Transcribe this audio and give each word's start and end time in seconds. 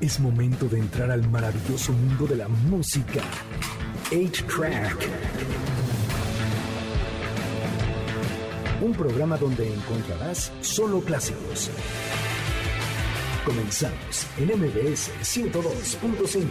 Es 0.00 0.18
momento 0.18 0.66
de 0.66 0.78
entrar 0.78 1.10
al 1.10 1.28
maravilloso 1.28 1.92
mundo 1.92 2.26
de 2.26 2.36
la 2.36 2.48
música. 2.48 3.20
8-Track. 4.10 4.96
Un 8.80 8.94
programa 8.94 9.36
donde 9.36 9.70
encontrarás 9.70 10.52
solo 10.62 11.02
clásicos. 11.02 11.70
Comenzamos 13.44 14.26
en 14.38 14.48
MBS 14.58 15.10
102.5. 15.20 16.46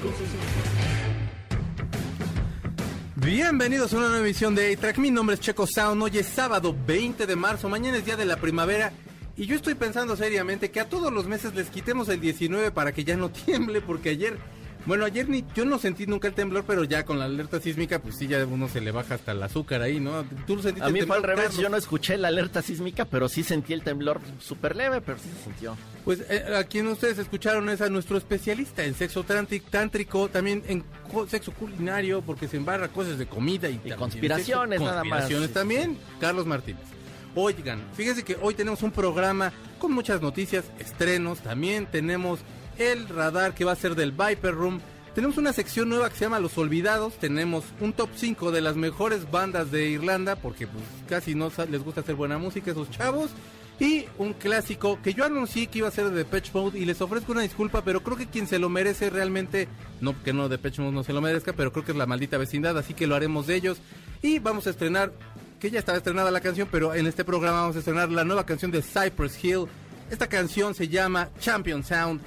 Bienvenidos 3.16 3.94
a 3.94 3.98
una 3.98 4.10
nueva 4.10 4.26
edición 4.26 4.54
de 4.54 4.72
A-Track. 4.74 5.00
Mi 5.00 5.10
nombre 5.10 5.34
es 5.34 5.40
Checo 5.40 5.66
Sound. 5.66 6.04
Hoy 6.04 6.20
es 6.20 6.28
sábado 6.28 6.76
20 6.86 7.26
de 7.26 7.36
marzo. 7.36 7.68
Mañana 7.68 7.98
es 7.98 8.06
día 8.06 8.16
de 8.16 8.26
la 8.26 8.38
primavera. 8.38 8.94
Y 9.40 9.46
yo 9.46 9.56
estoy 9.56 9.74
pensando 9.74 10.18
seriamente 10.18 10.70
que 10.70 10.82
a 10.82 10.90
todos 10.90 11.14
los 11.14 11.26
meses 11.26 11.56
les 11.56 11.70
quitemos 11.70 12.10
el 12.10 12.20
19 12.20 12.72
para 12.72 12.92
que 12.92 13.06
ya 13.06 13.16
no 13.16 13.30
tiemble. 13.46 13.80
Porque 13.80 14.10
ayer, 14.10 14.38
bueno, 14.86 15.06
ayer 15.06 15.30
ni 15.30 15.46
yo 15.56 15.64
no 15.64 15.80
sentí 15.80 16.06
nunca 16.06 16.28
el 16.28 16.34
temblor, 16.34 16.66
pero 16.68 16.84
ya 16.84 17.06
con 17.06 17.20
la 17.20 17.26
alerta 17.26 17.62
sísmica, 17.62 18.00
pues 18.00 18.18
sí, 18.18 18.28
ya 18.28 18.46
uno 18.46 18.68
se 18.68 18.82
le 18.82 18.92
baja 18.92 19.16
hasta 19.16 19.32
el 19.32 19.42
azúcar 19.42 19.82
ahí, 19.82 20.02
¿no? 20.02 20.26
¿Tú 20.46 20.58
lo 20.58 20.62
sentiste? 20.62 20.86
A 20.86 20.92
mí 20.92 21.00
fue 21.04 21.16
al 21.16 21.24
revés. 21.24 21.56
Yo 21.56 21.70
no 21.70 21.78
escuché 21.78 22.18
la 22.18 22.28
alerta 22.28 22.62
sísmica, 22.62 23.06
pero 23.06 23.30
sí 23.30 23.44
sentí 23.44 23.72
el 23.72 23.82
temblor 23.82 24.20
súper 24.42 24.76
leve, 24.76 25.00
pero 25.00 25.18
sí 25.20 25.30
se 25.38 25.44
sintió. 25.46 25.78
Pues 26.04 26.20
eh, 26.30 26.58
a 26.58 26.66
quien 26.66 26.88
ustedes 26.88 27.18
escucharon 27.18 27.70
es 27.70 27.80
a 27.80 27.88
nuestro 27.88 28.18
especialista 28.18 28.84
en 28.84 28.94
sexo 28.94 29.24
tántrico, 29.24 30.28
también 30.28 30.64
en 30.68 30.84
sexo 31.30 31.54
culinario, 31.54 32.22
porque 32.24 32.50
se 32.50 32.58
embarra 32.58 32.90
cosas 32.90 33.18
de 33.18 33.26
comida 33.26 33.70
y, 33.70 33.80
y 33.86 33.92
conspiraciones, 33.92 34.82
nada 34.82 35.06
más. 35.06 35.22
Conspiraciones 35.22 35.54
también, 35.54 35.98
Carlos 36.20 36.46
Martínez. 36.46 36.99
Oigan, 37.36 37.82
fíjense 37.94 38.24
que 38.24 38.38
hoy 38.42 38.56
tenemos 38.56 38.82
un 38.82 38.92
programa 38.92 39.54
con 39.78 39.92
muchas 39.92 40.22
noticias, 40.22 40.66
estrenos, 40.80 41.40
también 41.40 41.86
tenemos 41.86 42.40
el 42.80 43.08
radar 43.08 43.54
que 43.54 43.66
va 43.66 43.74
a 43.74 43.76
ser 43.76 43.96
del 43.96 44.12
Viper 44.12 44.56
Room. 44.56 44.80
Tenemos 45.14 45.38
una 45.38 45.54
sección 45.54 45.90
nueva 45.90 46.10
que 46.10 46.16
se 46.16 46.26
llama 46.26 46.40
Los 46.40 46.58
Olvidados. 46.58 47.16
Tenemos 47.16 47.66
un 47.82 47.94
top 47.94 48.10
5 48.16 48.52
de 48.52 48.62
las 48.62 48.76
mejores 48.78 49.30
bandas 49.30 49.70
de 49.70 49.90
Irlanda, 49.90 50.38
porque 50.38 50.66
pues, 50.66 50.84
casi 51.08 51.36
no 51.36 51.52
les 51.70 51.84
gusta 51.84 52.02
hacer 52.02 52.16
buena 52.16 52.38
música 52.38 52.72
esos 52.72 52.90
chavos. 52.90 53.32
Y 53.80 54.06
un 54.18 54.34
clásico 54.34 55.00
que 55.02 55.14
yo 55.14 55.24
anuncié 55.24 55.68
que 55.68 55.80
iba 55.80 55.88
a 55.88 55.92
ser 55.92 56.10
de 56.10 56.18
Depeche 56.18 56.52
Mode 56.54 56.78
y 56.78 56.86
les 56.86 57.00
ofrezco 57.02 57.32
una 57.32 57.42
disculpa, 57.42 57.82
pero 57.82 58.02
creo 58.04 58.18
que 58.18 58.28
quien 58.28 58.46
se 58.46 58.60
lo 58.60 58.70
merece 58.70 59.10
realmente, 59.10 59.70
no 60.02 60.22
que 60.22 60.34
no 60.34 60.50
Depeche 60.50 60.82
Mode 60.82 60.96
no 60.96 61.04
se 61.04 61.14
lo 61.14 61.22
merezca, 61.22 61.54
pero 61.54 61.72
creo 61.72 61.86
que 61.86 61.94
es 61.94 61.98
la 61.98 62.06
maldita 62.06 62.38
vecindad, 62.38 62.78
así 62.78 62.94
que 62.94 63.08
lo 63.08 63.16
haremos 63.16 63.48
de 63.48 63.56
ellos. 63.56 63.78
Y 64.22 64.40
vamos 64.40 64.68
a 64.68 64.72
estrenar 64.72 65.14
que 65.60 65.70
ya 65.70 65.80
estaba 65.80 65.98
estrenada 65.98 66.32
la 66.32 66.42
canción, 66.42 66.68
pero 66.72 66.96
en 66.96 67.06
este 67.06 67.26
programa 67.26 67.62
vamos 67.62 67.76
a 67.76 67.80
estrenar 67.80 68.10
la 68.10 68.24
nueva 68.24 68.46
canción 68.46 68.72
de 68.72 68.82
Cypress 68.82 69.44
Hill. 69.44 69.66
Esta 70.10 70.28
canción 70.28 70.74
se 70.74 70.88
llama 70.88 71.30
Champion 71.40 71.84
Sound. 71.84 72.22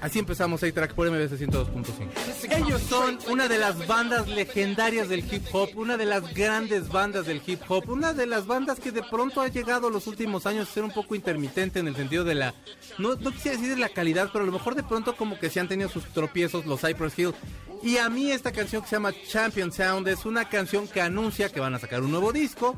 Así 0.00 0.18
empezamos 0.18 0.62
A-Track 0.64 0.94
por 0.94 1.08
MBS 1.08 1.40
102.5. 1.40 2.56
Ellos 2.56 2.82
son 2.82 3.18
una 3.28 3.46
de 3.46 3.58
las 3.58 3.86
bandas 3.86 4.26
legendarias 4.26 5.08
del 5.08 5.20
hip 5.20 5.44
hop, 5.52 5.70
una 5.76 5.96
de 5.96 6.06
las 6.06 6.34
grandes 6.34 6.88
bandas 6.88 7.26
del 7.26 7.40
hip 7.46 7.60
hop, 7.68 7.88
una 7.88 8.12
de 8.12 8.26
las 8.26 8.46
bandas 8.46 8.80
que 8.80 8.90
de 8.90 9.04
pronto 9.04 9.40
ha 9.40 9.46
llegado 9.46 9.90
los 9.90 10.08
últimos 10.08 10.44
años 10.46 10.68
a 10.68 10.72
ser 10.72 10.82
un 10.82 10.90
poco 10.90 11.14
intermitente 11.14 11.78
en 11.78 11.86
el 11.86 11.94
sentido 11.94 12.24
de 12.24 12.34
la, 12.34 12.54
no, 12.98 13.14
no 13.14 13.30
quisiera 13.30 13.56
decir 13.56 13.76
de 13.76 13.80
la 13.80 13.90
calidad, 13.90 14.30
pero 14.32 14.42
a 14.42 14.46
lo 14.46 14.52
mejor 14.52 14.74
de 14.74 14.82
pronto 14.82 15.14
como 15.14 15.38
que 15.38 15.50
se 15.50 15.60
han 15.60 15.68
tenido 15.68 15.88
sus 15.88 16.04
tropiezos 16.06 16.66
los 16.66 16.80
Cypress 16.80 17.16
Hill. 17.16 17.34
Y 17.82 17.96
a 17.96 18.08
mí 18.08 18.30
esta 18.30 18.52
canción 18.52 18.82
que 18.82 18.88
se 18.88 18.96
llama 18.96 19.12
Champion 19.26 19.72
Sound 19.72 20.06
es 20.08 20.24
una 20.24 20.48
canción 20.48 20.86
que 20.86 21.00
anuncia 21.00 21.48
que 21.48 21.60
van 21.60 21.74
a 21.74 21.78
sacar 21.78 22.02
un 22.02 22.12
nuevo 22.12 22.32
disco. 22.32 22.76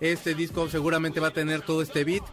Este 0.00 0.34
disco 0.34 0.68
seguramente 0.68 1.20
va 1.20 1.28
a 1.28 1.32
tener 1.32 1.62
todo 1.62 1.82
este 1.82 2.04
beat 2.04 2.24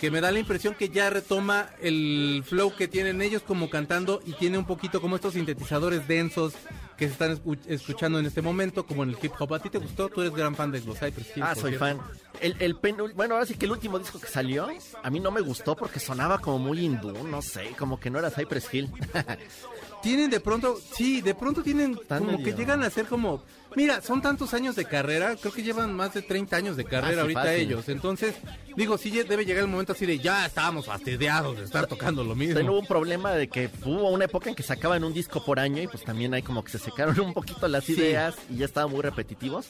que 0.00 0.10
me 0.10 0.20
da 0.20 0.30
la 0.30 0.38
impresión 0.38 0.74
que 0.74 0.90
ya 0.90 1.10
retoma 1.10 1.70
el 1.80 2.44
flow 2.46 2.74
que 2.74 2.88
tienen 2.88 3.20
ellos 3.20 3.42
como 3.42 3.68
cantando 3.68 4.20
y 4.24 4.32
tiene 4.34 4.58
un 4.58 4.64
poquito 4.64 5.00
como 5.00 5.16
estos 5.16 5.34
sintetizadores 5.34 6.06
densos 6.06 6.54
que 6.96 7.06
se 7.06 7.12
están 7.12 7.40
escuchando 7.66 8.18
en 8.18 8.26
este 8.26 8.42
momento, 8.42 8.86
como 8.86 9.02
en 9.02 9.10
el 9.10 9.18
hip 9.20 9.32
hop. 9.38 9.54
¿A 9.54 9.58
ti 9.60 9.70
te 9.70 9.78
gustó? 9.78 10.08
Tú 10.08 10.20
eres 10.20 10.34
gran 10.34 10.54
fan 10.56 10.70
de 10.70 10.80
los 10.80 10.98
Cypress 10.98 11.36
Hill. 11.36 11.42
Ah, 11.42 11.54
soy 11.54 11.74
fan. 11.74 11.98
El, 12.40 12.56
el 12.60 12.74
bueno, 13.14 13.34
ahora 13.34 13.46
sí 13.46 13.54
que 13.54 13.66
el 13.66 13.72
último 13.72 13.98
disco 13.98 14.18
que 14.18 14.26
salió, 14.26 14.68
a 15.02 15.10
mí 15.10 15.20
no 15.20 15.30
me 15.30 15.40
gustó 15.40 15.76
porque 15.76 16.00
sonaba 16.00 16.38
como 16.38 16.58
muy 16.58 16.80
hindú, 16.80 17.12
no 17.24 17.42
sé, 17.42 17.72
como 17.78 17.98
que 18.00 18.10
no 18.10 18.18
era 18.18 18.30
Cypress 18.30 18.72
Hill. 18.72 18.90
tienen 20.02 20.30
de 20.30 20.40
pronto, 20.40 20.78
sí, 20.94 21.20
de 21.20 21.34
pronto 21.34 21.62
tienen 21.62 21.98
como 22.08 22.42
que 22.42 22.52
llegan 22.52 22.82
a 22.82 22.90
ser 22.90 23.06
como, 23.06 23.42
mira, 23.76 24.00
son 24.00 24.22
tantos 24.22 24.54
años 24.54 24.76
de 24.76 24.84
carrera, 24.84 25.36
creo 25.36 25.52
que 25.52 25.62
llevan 25.62 25.94
más 25.94 26.14
de 26.14 26.22
30 26.22 26.56
años 26.56 26.76
de 26.76 26.84
carrera 26.84 27.22
ahorita 27.22 27.54
ellos, 27.54 27.88
entonces, 27.88 28.34
digo, 28.76 28.98
sí 28.98 29.10
debe 29.10 29.44
llegar 29.44 29.64
el 29.64 29.70
momento 29.70 29.92
así 29.92 30.06
de 30.06 30.18
ya 30.18 30.46
estábamos 30.46 30.86
fastidiados 30.86 31.58
de 31.58 31.64
estar 31.64 31.86
tocando 31.86 32.24
lo 32.24 32.34
mismo. 32.34 32.54
Pero 32.54 32.72
hubo 32.72 32.80
un 32.80 32.86
problema 32.86 33.32
de 33.32 33.48
que 33.48 33.70
hubo 33.84 34.10
una 34.10 34.26
época 34.26 34.50
en 34.50 34.54
que 34.54 34.62
sacaban 34.62 35.04
un 35.04 35.12
disco 35.12 35.44
por 35.44 35.58
año 35.58 35.82
y 35.82 35.88
pues 35.88 36.04
también 36.04 36.34
hay 36.34 36.42
como 36.42 36.62
que 36.64 36.72
se 36.72 36.78
secaron 36.78 37.18
un 37.20 37.34
poquito 37.34 37.68
las 37.68 37.88
ideas 37.88 38.36
y 38.50 38.56
ya 38.56 38.64
estaban 38.64 38.90
muy 38.90 39.02
repetitivos. 39.02 39.66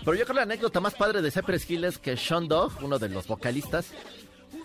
Pero 0.00 0.14
yo 0.14 0.24
creo 0.24 0.26
que 0.26 0.34
la 0.34 0.42
anécdota 0.42 0.80
más 0.80 0.94
padre 0.94 1.22
de 1.22 1.30
Cypress 1.30 1.70
Hill 1.70 1.84
es 1.84 1.98
que 1.98 2.16
Sean 2.16 2.48
Dog, 2.48 2.72
uno 2.82 2.98
de 2.98 3.08
los 3.08 3.26
vocalistas, 3.26 3.92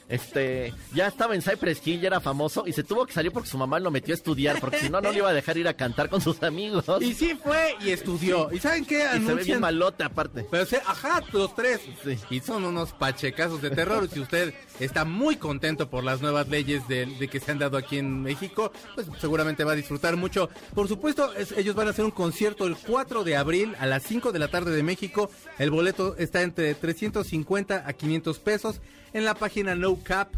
este, 0.09 0.73
ya 0.93 1.07
estaba 1.07 1.35
en 1.35 1.41
Cypress 1.41 1.85
Hill, 1.85 2.01
ya 2.01 2.07
era 2.07 2.19
famoso 2.19 2.63
y 2.67 2.73
se 2.73 2.83
tuvo 2.83 3.05
que 3.05 3.13
salir 3.13 3.31
porque 3.31 3.49
su 3.49 3.57
mamá 3.57 3.79
lo 3.79 3.91
metió 3.91 4.13
a 4.13 4.17
estudiar, 4.17 4.59
porque 4.59 4.79
si 4.79 4.89
no, 4.89 5.01
no 5.01 5.11
le 5.11 5.17
iba 5.19 5.29
a 5.29 5.33
dejar 5.33 5.57
ir 5.57 5.67
a 5.67 5.73
cantar 5.75 6.09
con 6.09 6.21
sus 6.21 6.41
amigos. 6.43 6.85
Y 7.01 7.13
sí 7.13 7.37
fue 7.41 7.75
y 7.81 7.89
estudió. 7.89 8.51
¿Y 8.51 8.59
saben 8.59 8.85
qué? 8.85 9.03
Anuncian... 9.03 9.23
Y 9.23 9.27
se 9.27 9.33
ve 9.35 9.43
bien 9.43 9.59
malote 9.59 10.03
aparte. 10.03 10.45
Pero 10.49 10.65
se, 10.65 10.77
ajá, 10.77 11.21
los 11.31 11.55
tres. 11.55 11.81
Y 12.29 12.39
son 12.39 12.63
unos 12.65 12.93
pachecazos 12.93 13.61
de 13.61 13.71
terror. 13.71 14.07
si 14.09 14.19
usted 14.19 14.53
está 14.79 15.05
muy 15.05 15.37
contento 15.37 15.89
por 15.89 16.03
las 16.03 16.21
nuevas 16.21 16.47
leyes 16.47 16.87
de, 16.87 17.29
que 17.31 17.39
se 17.39 17.51
han 17.51 17.59
dado 17.59 17.77
aquí 17.77 17.97
en 17.97 18.21
México, 18.21 18.71
pues 18.95 19.07
seguramente 19.19 19.63
va 19.63 19.73
a 19.73 19.75
disfrutar 19.75 20.15
mucho. 20.15 20.49
Por 20.73 20.87
supuesto, 20.87 21.31
ellos 21.57 21.75
van 21.75 21.87
a 21.87 21.91
hacer 21.91 22.05
un 22.05 22.11
concierto 22.11 22.65
el 22.65 22.75
4 22.75 23.23
de 23.23 23.35
abril 23.35 23.75
a 23.79 23.85
las 23.85 24.03
5 24.03 24.31
de 24.31 24.39
la 24.39 24.47
tarde 24.47 24.71
de 24.71 24.83
México. 24.83 25.29
El 25.57 25.71
boleto 25.71 26.15
está 26.17 26.41
entre 26.41 26.73
350 26.75 27.83
a 27.85 27.93
500 27.93 28.39
pesos 28.39 28.81
en 29.13 29.25
la 29.25 29.35
página 29.35 29.75
No 29.75 30.01
Cap. 30.03 30.33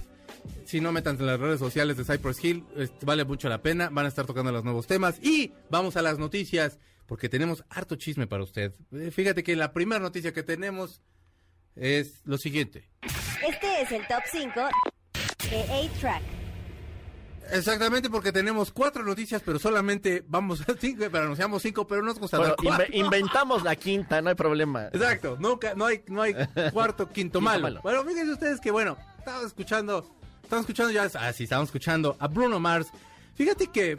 Si 0.66 0.81
no, 0.81 0.91
metan 0.91 1.18
en 1.19 1.25
las 1.25 1.40
redes 1.40 1.59
sociales 1.59 1.97
de 1.97 2.03
Cypress 2.03 2.44
Hill. 2.44 2.63
vale 3.02 3.24
mucho 3.24 3.50
la 3.50 3.62
pena. 3.62 3.90
Van 3.90 4.06
a 4.06 4.09
estar 4.09 4.25
tocando 4.25 4.52
los 4.52 4.63
nuevos 4.63 4.88
temas. 4.88 5.19
Y 5.22 5.53
vamos 5.69 5.96
a 5.96 6.02
las 6.02 6.18
noticias, 6.18 6.80
porque 7.06 7.30
tenemos 7.30 7.64
harto 7.69 7.96
chisme 7.96 8.28
para 8.28 8.44
usted. 8.44 8.74
Eh, 8.91 9.12
fíjate 9.12 9.44
que 9.44 9.56
la 9.56 9.74
primera 9.74 10.00
noticia 10.00 10.34
que 10.34 10.44
tenemos 10.44 11.02
es 11.75 12.22
lo 12.25 12.38
siguiente. 12.38 12.90
Este 13.47 13.81
es 13.81 13.91
el 13.91 14.08
top 14.08 14.24
5 14.31 14.62
de 15.50 15.62
A-Track. 15.62 16.44
Exactamente, 17.51 18.09
porque 18.09 18.31
tenemos 18.31 18.72
cuatro 18.72 19.03
noticias, 19.03 19.41
pero 19.45 19.59
solamente 19.59 20.23
vamos 20.28 20.61
a 20.61 20.73
cinco, 20.79 21.06
pero 21.11 21.23
anunciamos 21.23 21.61
cinco, 21.61 21.88
pero 21.88 22.01
nos 22.01 22.19
gusta 22.19 22.56
inventamos 22.91 23.63
la 23.63 23.75
quinta, 23.75 24.22
no 24.22 24.29
hay 24.29 24.35
problema. 24.35 24.88
Exacto, 24.88 25.38
nunca, 25.39 25.73
no 25.75 25.85
hay, 25.85 26.03
no 26.07 26.22
hay 26.22 26.35
cuarto, 26.72 27.09
quinto, 27.13 27.41
malo. 27.41 27.81
Bueno, 27.81 28.03
fíjense 28.03 28.31
ustedes 28.31 28.59
que 28.59 28.72
bueno, 28.72 28.97
estamos 29.17 29.45
escuchando, 29.45 30.09
estamos 30.44 30.63
escuchando 30.63 30.91
ya, 30.91 31.09
ah, 31.19 31.34
sí, 31.34 31.44
estamos 31.44 31.69
escuchando 31.69 32.16
a 32.19 32.28
Bruno 32.28 32.59
Mars. 32.59 32.89
Fíjate 33.35 33.67
que 33.67 33.97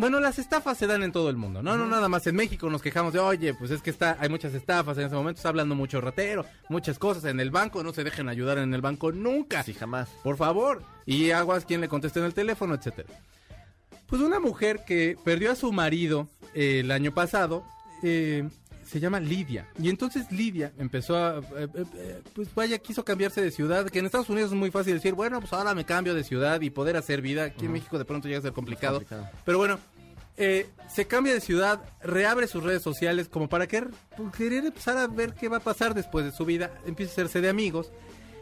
bueno, 0.00 0.18
las 0.18 0.38
estafas 0.38 0.78
se 0.78 0.86
dan 0.86 1.02
en 1.02 1.12
todo 1.12 1.28
el 1.28 1.36
mundo, 1.36 1.62
¿no? 1.62 1.76
No 1.76 1.86
nada 1.86 2.08
más 2.08 2.26
en 2.26 2.34
México 2.34 2.70
nos 2.70 2.80
quejamos 2.80 3.12
de, 3.12 3.18
oye, 3.18 3.52
pues 3.52 3.70
es 3.70 3.82
que 3.82 3.90
está, 3.90 4.16
hay 4.18 4.30
muchas 4.30 4.54
estafas 4.54 4.96
en 4.96 5.04
ese 5.04 5.14
momento, 5.14 5.38
está 5.38 5.50
hablando 5.50 5.74
mucho 5.74 6.00
ratero, 6.00 6.46
muchas 6.70 6.98
cosas 6.98 7.26
en 7.26 7.38
el 7.38 7.50
banco, 7.50 7.82
no 7.82 7.92
se 7.92 8.02
dejen 8.02 8.28
ayudar 8.30 8.56
en 8.58 8.72
el 8.72 8.80
banco 8.80 9.12
nunca. 9.12 9.62
Sí, 9.62 9.74
jamás. 9.74 10.08
Por 10.22 10.38
favor. 10.38 10.82
Y 11.04 11.32
aguas 11.32 11.66
quien 11.66 11.82
le 11.82 11.88
conteste 11.88 12.18
en 12.18 12.24
el 12.24 12.34
teléfono, 12.34 12.74
etcétera. 12.74 13.08
Pues 14.06 14.22
una 14.22 14.40
mujer 14.40 14.84
que 14.86 15.18
perdió 15.22 15.52
a 15.52 15.54
su 15.54 15.70
marido 15.70 16.28
eh, 16.54 16.80
el 16.80 16.90
año 16.90 17.12
pasado, 17.12 17.62
eh, 18.02 18.48
se 18.90 18.98
llama 18.98 19.20
Lidia. 19.20 19.68
Y 19.80 19.88
entonces 19.88 20.30
Lidia 20.32 20.72
empezó 20.76 21.16
a, 21.16 21.38
eh, 21.38 21.68
eh, 21.74 21.84
eh, 21.94 22.22
pues 22.34 22.52
vaya, 22.54 22.76
quiso 22.78 23.04
cambiarse 23.04 23.40
de 23.40 23.52
ciudad, 23.52 23.88
que 23.88 24.00
en 24.00 24.06
Estados 24.06 24.28
Unidos 24.28 24.50
es 24.50 24.58
muy 24.58 24.72
fácil 24.72 24.94
decir, 24.94 25.14
bueno, 25.14 25.38
pues 25.38 25.52
ahora 25.52 25.74
me 25.74 25.84
cambio 25.84 26.12
de 26.12 26.24
ciudad 26.24 26.60
y 26.60 26.70
poder 26.70 26.96
hacer 26.96 27.22
vida. 27.22 27.44
Aquí 27.44 27.66
en 27.66 27.72
México 27.72 27.98
de 27.98 28.04
pronto 28.04 28.26
llega 28.26 28.40
a 28.40 28.42
ser 28.42 28.52
complicado. 28.52 29.02
Pero 29.44 29.58
bueno, 29.58 29.78
se 30.36 31.06
cambia 31.06 31.32
de 31.32 31.40
ciudad, 31.40 31.80
reabre 32.02 32.48
sus 32.48 32.64
redes 32.64 32.82
sociales 32.82 33.28
como 33.28 33.48
para 33.48 33.68
que, 33.68 33.84
pues, 34.16 34.32
querer 34.36 34.64
empezar 34.66 34.98
a 34.98 35.06
ver 35.06 35.34
qué 35.34 35.48
va 35.48 35.58
a 35.58 35.60
pasar 35.60 35.94
después 35.94 36.24
de 36.24 36.32
su 36.32 36.44
vida, 36.44 36.72
empieza 36.84 37.12
a 37.12 37.14
hacerse 37.14 37.40
de 37.40 37.48
amigos 37.48 37.92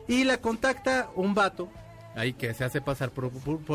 y 0.06 0.25
la 0.25 0.38
contacta 0.38 1.11
un 1.14 1.34
vato 1.34 1.69
ahí 2.19 2.32
que 2.32 2.53
se 2.55 2.65
hace 2.65 2.81
pasar 2.81 3.11
por, 3.11 3.31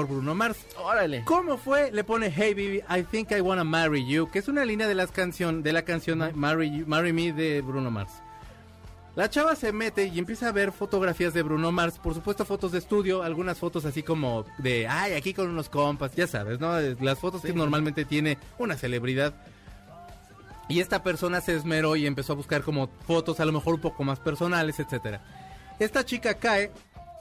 Bruno 0.07 0.36
Mars. 0.36 0.57
Órale. 0.78 1.24
¿Cómo 1.25 1.57
fue? 1.57 1.92
Le 1.92 2.04
pone 2.04 2.31
Hey 2.36 2.54
baby, 2.54 2.81
I 2.90 3.04
think 3.04 3.31
I 3.31 3.42
wanna 3.42 3.63
marry 3.63 4.06
you, 4.06 4.30
que 4.30 4.40
es 4.40 4.48
una 4.48 4.66
línea 4.66 4.88
de 4.88 4.95
las 4.95 5.12
canción, 5.12 5.63
de 5.63 5.74
la 5.74 5.84
canción 5.84 6.31
Marry, 6.36 6.84
marry 6.86 7.13
Me 7.13 7.31
de 7.31 7.62
Bruno 7.62 7.90
Mars. 7.90 8.12
La 9.16 9.30
chava 9.30 9.56
se 9.56 9.72
mete 9.72 10.07
y 10.07 10.18
empieza 10.18 10.48
a 10.48 10.51
ver 10.51 10.72
fotografías 10.72 11.36
de 11.36 11.44
Bruno 11.44 11.72
Mars, 11.72 12.00
por 12.00 12.16
supuesto 12.16 12.45
fotos 12.45 12.72
de 12.72 12.80
estudio, 12.80 13.22
algunas 13.22 13.60
fotos 13.60 13.86
así 13.86 14.01
como 14.01 14.44
de, 14.57 14.88
ay, 14.88 15.13
aquí 15.13 15.36
con 15.36 15.50
unos 15.50 15.69
compas, 15.69 16.16
ya 16.16 16.25
sabes, 16.25 16.60
¿no? 16.60 16.80
Las 16.80 17.19
fotos 17.19 17.44
que 17.44 17.54
normalmente 17.54 18.06
tiene 18.06 18.40
una 18.57 18.75
celebridad. 18.75 19.34
Y 20.68 20.80
esta 20.80 21.04
persona 21.04 21.42
se 21.42 21.56
esmeró 21.56 21.95
y 21.95 22.07
empezó 22.07 22.34
a 22.34 22.38
buscar 22.38 22.63
como 22.63 22.88
fotos 23.06 23.40
a 23.40 23.45
lo 23.45 23.51
mejor 23.51 23.75
un 23.75 23.81
poco 23.81 24.04
más 24.04 24.19
personales, 24.19 24.80
etcétera. 24.80 25.22
Esta 25.78 26.04
chica 26.04 26.34
cae 26.34 26.72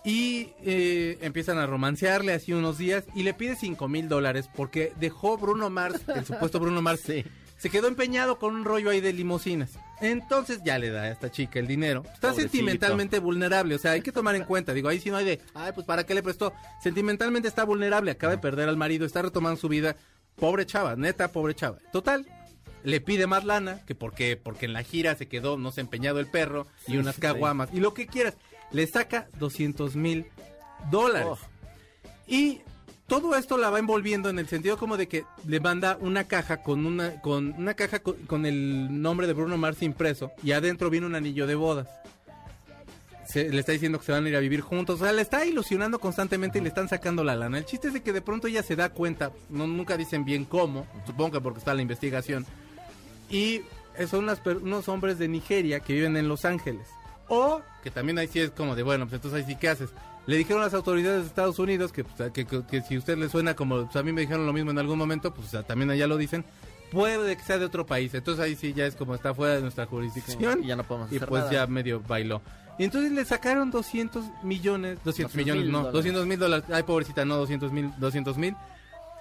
Y 0.05 0.49
eh, 0.65 1.19
empiezan 1.21 1.59
a 1.59 1.67
romancearle 1.67 2.33
así 2.33 2.53
unos 2.53 2.77
días 2.79 3.05
y 3.15 3.23
le 3.23 3.35
pide 3.35 3.55
5 3.55 3.87
mil 3.89 4.09
dólares 4.09 4.49
porque 4.55 4.93
dejó 4.99 5.39
Bruno 5.39 5.71
Mars, 5.71 6.01
el 6.15 6.25
supuesto 6.25 6.59
Bruno 6.59 6.83
Mars, 6.83 7.03
Sí. 7.07 7.25
se 7.57 7.71
quedó 7.71 7.87
empeñado 7.87 8.39
con 8.41 8.57
un 8.57 8.65
rollo 8.65 8.91
ahí 8.91 9.01
de 9.01 9.13
limusinas. 9.13 9.79
Entonces 10.01 10.61
ya 10.65 10.79
le 10.81 10.91
da 10.91 11.03
a 11.03 11.11
esta 11.13 11.31
chica 11.31 11.61
el 11.61 11.69
dinero. 11.69 12.03
Está 12.13 12.31
Pobrecito. 12.31 12.51
sentimentalmente 12.51 13.21
vulnerable, 13.21 13.77
o 13.77 13.79
sea, 13.79 13.93
hay 13.93 14.01
que 14.03 14.11
tomar 14.11 14.35
en 14.35 14.43
cuenta. 14.45 14.75
Digo, 14.75 14.89
ahí 14.89 14.99
sí 14.99 15.11
no 15.11 15.17
hay 15.19 15.25
de, 15.25 15.41
ay, 15.55 15.71
pues 15.73 15.87
¿para 15.87 16.05
qué 16.05 16.15
le 16.15 16.23
prestó? 16.25 16.53
Sentimentalmente 16.83 17.47
está 17.47 17.63
vulnerable, 17.65 18.11
acaba 18.11 18.33
de 18.33 18.39
perder 18.39 18.69
al 18.69 18.77
marido, 18.77 19.07
está 19.07 19.23
retomando 19.23 19.61
su 19.61 19.69
vida. 19.69 19.95
Pobre 20.35 20.67
chava, 20.67 20.97
neta, 20.97 21.29
pobre 21.31 21.55
chava. 21.55 21.79
Total, 21.93 22.27
le 22.83 23.01
pide 23.01 23.29
más 23.29 23.45
lana, 23.45 23.85
que 23.87 23.95
porque, 23.95 24.37
porque 24.37 24.65
en 24.67 24.73
la 24.73 24.83
gira 24.83 25.15
se 25.15 25.29
quedó, 25.29 25.57
no 25.57 25.71
se 25.71 25.83
empeñado 25.83 26.19
el 26.19 26.27
perro 26.27 26.67
y 26.89 26.97
unas 26.97 27.15
sí. 27.15 27.21
caguamas. 27.21 27.69
Y 27.73 27.79
lo 27.79 27.95
que 27.95 28.09
quieras, 28.09 28.35
le 28.73 28.87
saca 28.87 29.29
200 29.39 29.97
mil 29.97 30.27
dólares. 30.91 31.29
Oh. 31.31 31.39
Y 32.27 32.61
todo 33.07 33.35
esto 33.37 33.59
la 33.59 33.69
va 33.71 33.79
envolviendo 33.79 34.31
en 34.31 34.39
el 34.39 34.49
sentido 34.49 34.79
como 34.79 34.97
de 34.97 35.07
que 35.09 35.25
le 35.47 35.61
manda 35.61 35.99
una 36.01 36.25
caja 36.25 36.63
con 36.63 36.87
una 36.87 37.21
con 37.21 37.53
una 37.59 37.75
caja 37.75 37.99
con, 37.99 38.15
con 38.27 38.47
el 38.47 39.03
nombre 39.03 39.27
de 39.27 39.33
Bruno 39.35 39.59
Mars 39.59 39.83
impreso 39.83 40.33
y 40.43 40.53
adentro 40.53 40.89
viene 40.89 41.07
un 41.07 41.15
anillo 41.15 41.47
de 41.47 41.55
bodas. 41.55 41.89
Se- 43.27 43.51
le 43.51 43.61
está 43.61 43.73
diciendo 43.73 43.99
que 43.99 44.07
se 44.07 44.13
van 44.13 44.25
a 44.27 44.29
ir 44.29 44.37
a 44.37 44.41
vivir 44.41 44.61
juntos, 44.61 45.01
o 45.01 45.05
sea, 45.05 45.13
le 45.13 45.23
está 45.23 45.45
ilusionando 45.47 45.99
constantemente 45.99 46.59
y 46.59 46.63
le 46.63 46.69
están 46.69 46.89
sacando 46.89 47.23
la 47.23 47.37
lana. 47.37 47.59
El 47.59 47.65
chiste 47.65 47.89
es 47.89 47.95
de 47.95 48.03
que 48.03 48.13
de 48.13 48.21
pronto 48.21 48.47
ella 48.49 48.63
se 48.63 48.77
da 48.77 48.89
cuenta, 48.91 49.31
no 49.49 49.67
nunca 49.67 49.97
dicen 49.97 50.25
bien 50.25 50.45
cómo, 50.45 50.87
supongo 51.07 51.33
que 51.33 51.41
porque 51.41 51.59
está 51.61 51.73
la 51.75 51.83
investigación. 51.83 52.45
Y 53.31 53.63
son 54.11 54.25
unas 54.25 54.41
unos 54.47 54.89
hombres 54.89 55.19
de 55.19 55.29
Nigeria 55.29 55.81
que 55.81 55.93
viven 55.95 56.17
en 56.17 56.29
Los 56.29 56.45
Ángeles. 56.45 56.89
O 57.29 57.63
que 57.83 57.91
también 57.91 58.19
ahí 58.19 58.29
sí 58.29 58.41
es 58.41 58.51
como 58.51 58.75
de, 58.77 58.83
bueno, 58.83 59.05
pues 59.07 59.15
entonces 59.15 59.41
ahí 59.45 59.53
sí, 59.53 59.59
¿qué 59.59 59.69
haces? 59.69 59.91
Le 60.27 60.37
dijeron 60.37 60.63
a 60.63 60.67
las 60.67 60.75
autoridades 60.75 61.23
de 61.23 61.27
Estados 61.29 61.59
Unidos 61.59 61.93
que, 61.93 62.05
pues, 62.05 62.31
que, 62.33 62.45
que- 62.47 62.65
que 62.65 62.83
si 62.83 62.97
usted 62.97 63.17
le 63.19 63.29
suena 63.29 63.55
como, 63.55 63.85
pues 63.85 63.97
a 63.97 64.03
mí 64.03 64.13
me 64.13 64.21
dijeron 64.21 64.47
lo 64.47 64.53
mismo 64.53 64.71
en 64.71 64.79
algún 64.79 64.99
momento, 64.99 65.35
pues 65.35 65.51
también 65.67 65.91
allá 65.91 66.07
lo 66.07 66.17
dicen, 66.17 66.45
puede 66.93 67.37
que 67.37 67.43
sea 67.43 67.59
de 67.59 67.65
otro 67.65 67.87
país. 67.87 68.15
Entonces 68.15 68.45
ahí 68.45 68.55
sí 68.55 68.73
ya 68.73 68.87
es 68.87 68.95
como 68.95 69.15
está 69.15 69.35
fuera 69.35 69.55
de 69.57 69.63
nuestra 69.63 69.87
jurisdicción. 69.87 70.63
Y 70.63 70.69
ya 70.69 70.77
no 70.77 70.85
podemos 70.85 71.11
Y 71.11 71.17
hacer 71.17 71.29
pues 71.29 71.41
nada. 71.45 71.53
ya 71.53 71.67
medio 71.67 72.01
bailó. 72.01 72.41
Y 72.79 72.85
entonces 72.85 73.11
le 73.13 73.25
sacaron 73.25 73.71
200 73.71 74.25
millones, 74.45 74.99
200 75.05 75.33
200 75.33 75.35
millones, 75.37 75.63
mil 75.65 75.73
no, 75.73 75.79
dólares. 75.79 75.93
200 75.95 76.27
mil 76.27 76.39
dólares. 76.39 76.65
Ay, 76.73 76.83
pobrecita, 76.85 77.25
no, 77.25 77.37
200 77.37 77.73
mil, 77.73 77.91
200 77.99 78.37
mil. 78.39 78.55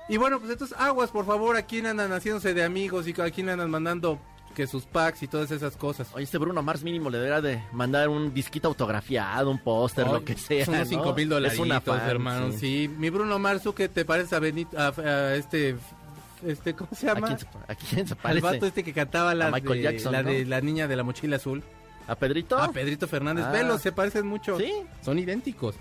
Y 0.08 0.18
bueno, 0.18 0.40
pues 0.40 0.52
entonces 0.52 0.78
aguas, 0.80 1.10
por 1.10 1.26
favor, 1.26 1.56
a 1.58 1.64
quién 1.64 1.86
andan 1.86 2.12
haciéndose 2.12 2.54
de 2.54 2.64
amigos 2.64 3.08
y 3.08 3.20
a 3.20 3.30
quién 3.32 3.50
andan 3.50 3.70
mandando 3.72 4.20
que 4.52 4.68
sus 4.68 4.86
packs 4.86 5.24
y 5.24 5.28
todas 5.28 5.52
esas 5.52 5.76
cosas. 5.76 6.08
Oye, 6.14 6.24
este 6.24 6.38
Bruno 6.38 6.62
Mars 6.62 6.84
mínimo 6.84 7.10
le 7.10 7.18
debería 7.18 7.42
de 7.42 7.64
mandar 7.72 8.10
un 8.10 8.34
disquito 8.34 8.68
autografiado, 8.68 9.50
un 9.50 9.60
póster, 9.60 10.08
lo 10.08 10.24
que 10.24 10.36
sea. 10.36 10.66
Son 10.66 10.76
unos 10.76 10.92
¿no? 10.92 10.98
5 11.04 11.14
mil 11.14 11.24
Es 11.24 11.30
dolaritos, 11.30 11.66
una 11.66 11.82
fan, 11.82 12.10
hermano. 12.10 12.52
Sí. 12.52 12.90
mi 12.98 13.10
Bruno 13.10 13.40
Mars, 13.40 13.64
¿tú 13.64 13.74
qué 13.74 13.90
te 13.90 14.06
parece 14.06 14.36
a 14.36 14.40
Benito, 14.40 14.78
a, 14.78 14.88
a 14.90 15.36
este, 15.36 15.76
este, 16.46 16.74
¿cómo 16.74 16.90
se 16.96 17.10
¿A 17.10 17.14
llama? 17.16 17.28
quién 17.28 17.40
se, 17.40 17.48
a 17.68 17.76
quién 17.76 18.08
se 18.08 18.16
parece? 18.16 18.42
vato 18.42 18.66
este 18.66 18.84
que 18.84 18.94
cantaba 18.94 19.34
la, 19.36 19.48
A 19.48 19.52
Michael 19.52 19.78
de, 19.78 19.84
Jackson, 19.84 20.12
la 20.12 20.24
¿no? 20.24 20.30
de 20.30 20.46
la 20.46 20.62
niña 20.62 20.88
de 20.88 20.96
la 20.96 21.04
mochila 21.04 21.36
azul. 21.38 21.64
¿A 22.08 22.16
Pedrito? 22.16 22.58
A 22.58 22.72
Pedrito 22.72 23.08
Fernández. 23.08 23.46
Ah. 23.48 23.52
Velos, 23.52 23.82
se 23.82 23.92
parecen 23.92 24.26
mucho. 24.28 24.58
¿Sí? 24.58 24.72
Son 25.02 25.18
idénticos. 25.20 25.76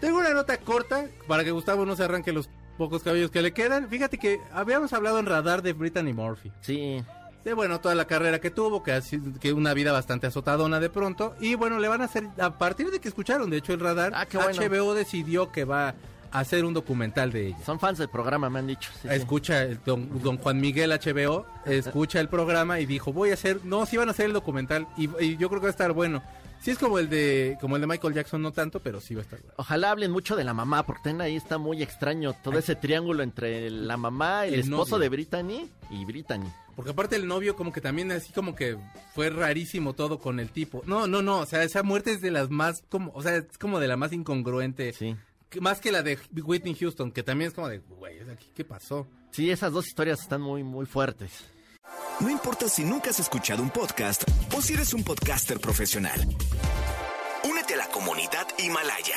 Tengo 0.00 0.18
una 0.18 0.34
nota 0.34 0.56
corta 0.58 1.06
para 1.28 1.44
que 1.44 1.52
Gustavo 1.52 1.86
no 1.86 1.94
se 1.94 2.02
arranque 2.02 2.32
los 2.32 2.48
pocos 2.76 3.02
cabellos 3.02 3.30
que 3.30 3.40
le 3.42 3.52
quedan. 3.52 3.88
Fíjate 3.88 4.18
que 4.18 4.40
habíamos 4.52 4.92
hablado 4.92 5.20
en 5.20 5.26
radar 5.26 5.62
de 5.62 5.72
Brittany 5.72 6.12
Murphy. 6.12 6.50
Sí. 6.60 7.02
De 7.44 7.54
bueno, 7.54 7.80
toda 7.80 7.94
la 7.94 8.04
carrera 8.04 8.40
que 8.40 8.50
tuvo, 8.50 8.82
que, 8.82 9.00
que 9.40 9.52
una 9.52 9.74
vida 9.74 9.90
bastante 9.92 10.26
azotadona 10.28 10.78
de 10.78 10.90
pronto. 10.90 11.34
Y 11.40 11.54
bueno, 11.56 11.78
le 11.80 11.88
van 11.88 12.00
a 12.00 12.04
hacer, 12.04 12.28
a 12.38 12.56
partir 12.56 12.90
de 12.90 13.00
que 13.00 13.08
escucharon, 13.08 13.50
de 13.50 13.56
hecho, 13.56 13.72
el 13.72 13.80
radar, 13.80 14.12
Ah, 14.14 14.26
bueno. 14.32 14.60
HBO 14.62 14.94
decidió 14.94 15.50
que 15.50 15.64
va 15.64 15.94
a 16.30 16.38
hacer 16.40 16.64
un 16.64 16.72
documental 16.72 17.32
de 17.32 17.48
ella. 17.48 17.58
Son 17.66 17.78
fans 17.80 17.98
del 17.98 18.08
programa, 18.08 18.48
me 18.48 18.60
han 18.60 18.66
dicho. 18.68 18.90
Sí. 19.02 19.08
Escucha, 19.10 19.62
el 19.64 19.80
don, 19.84 20.22
don 20.22 20.38
Juan 20.38 20.60
Miguel 20.60 20.92
HBO, 20.92 21.44
escucha 21.66 22.20
el 22.20 22.28
programa 22.28 22.78
y 22.80 22.86
dijo, 22.86 23.12
voy 23.12 23.30
a 23.30 23.34
hacer, 23.34 23.60
no, 23.64 23.84
sí 23.86 23.96
van 23.96 24.08
a 24.08 24.12
hacer 24.12 24.26
el 24.26 24.32
documental 24.32 24.86
y, 24.96 25.10
y 25.22 25.36
yo 25.36 25.48
creo 25.48 25.60
que 25.60 25.64
va 25.66 25.70
a 25.70 25.70
estar 25.70 25.92
bueno. 25.92 26.22
Sí 26.62 26.70
es 26.70 26.78
como 26.78 26.98
el 26.98 27.08
de 27.08 27.58
como 27.60 27.74
el 27.76 27.80
de 27.82 27.88
Michael 27.88 28.14
Jackson, 28.14 28.40
no 28.40 28.52
tanto, 28.52 28.78
pero 28.80 29.00
sí 29.00 29.14
va 29.14 29.20
a 29.20 29.24
estar 29.24 29.40
bueno. 29.40 29.54
Ojalá 29.56 29.90
hablen 29.90 30.12
mucho 30.12 30.36
de 30.36 30.44
la 30.44 30.54
mamá, 30.54 30.84
porque 30.86 31.02
también 31.02 31.20
ahí 31.22 31.36
está 31.36 31.58
muy 31.58 31.82
extraño 31.82 32.34
todo 32.34 32.58
ese 32.58 32.76
triángulo 32.76 33.22
entre 33.22 33.68
la 33.70 33.96
mamá, 33.96 34.46
el, 34.46 34.54
El 34.54 34.60
esposo 34.60 34.92
novio. 34.96 34.98
de 35.02 35.08
Brittany 35.08 35.68
y 35.90 36.04
Brittany. 36.04 36.46
Porque 36.76 36.92
aparte 36.92 37.16
el 37.16 37.26
novio 37.26 37.56
como 37.56 37.72
que 37.72 37.80
también 37.80 38.12
así 38.12 38.32
como 38.32 38.54
que 38.54 38.78
fue 39.14 39.28
rarísimo 39.28 39.92
todo 39.92 40.18
con 40.20 40.38
el 40.40 40.50
tipo. 40.50 40.82
No, 40.86 41.06
no, 41.06 41.20
no, 41.20 41.40
o 41.40 41.46
sea, 41.46 41.62
esa 41.64 41.82
muerte 41.82 42.12
es 42.12 42.20
de 42.20 42.30
las 42.30 42.48
más 42.48 42.82
como, 42.88 43.10
o 43.12 43.22
sea, 43.22 43.36
es 43.36 43.58
como 43.58 43.80
de 43.80 43.88
la 43.88 43.96
más 43.96 44.12
incongruente. 44.12 44.92
Sí. 44.92 45.16
Más 45.60 45.80
que 45.80 45.92
la 45.92 46.02
de 46.02 46.18
Whitney 46.32 46.74
Houston, 46.76 47.12
que 47.12 47.22
también 47.22 47.48
es 47.48 47.54
como 47.54 47.68
de, 47.68 47.78
güey, 47.78 48.20
aquí 48.30 48.46
qué 48.54 48.64
pasó. 48.64 49.06
Sí, 49.32 49.50
esas 49.50 49.72
dos 49.72 49.86
historias 49.86 50.20
están 50.20 50.40
muy, 50.40 50.62
muy 50.62 50.86
fuertes. 50.86 51.44
No 52.20 52.30
importa 52.30 52.68
si 52.68 52.84
nunca 52.84 53.10
has 53.10 53.20
escuchado 53.20 53.62
un 53.62 53.70
podcast 53.70 54.22
o 54.56 54.62
si 54.62 54.74
eres 54.74 54.94
un 54.94 55.02
podcaster 55.02 55.58
profesional. 55.58 56.20
Únete 57.44 57.74
a 57.74 57.78
la 57.78 57.88
comunidad 57.88 58.46
Himalaya. 58.58 59.16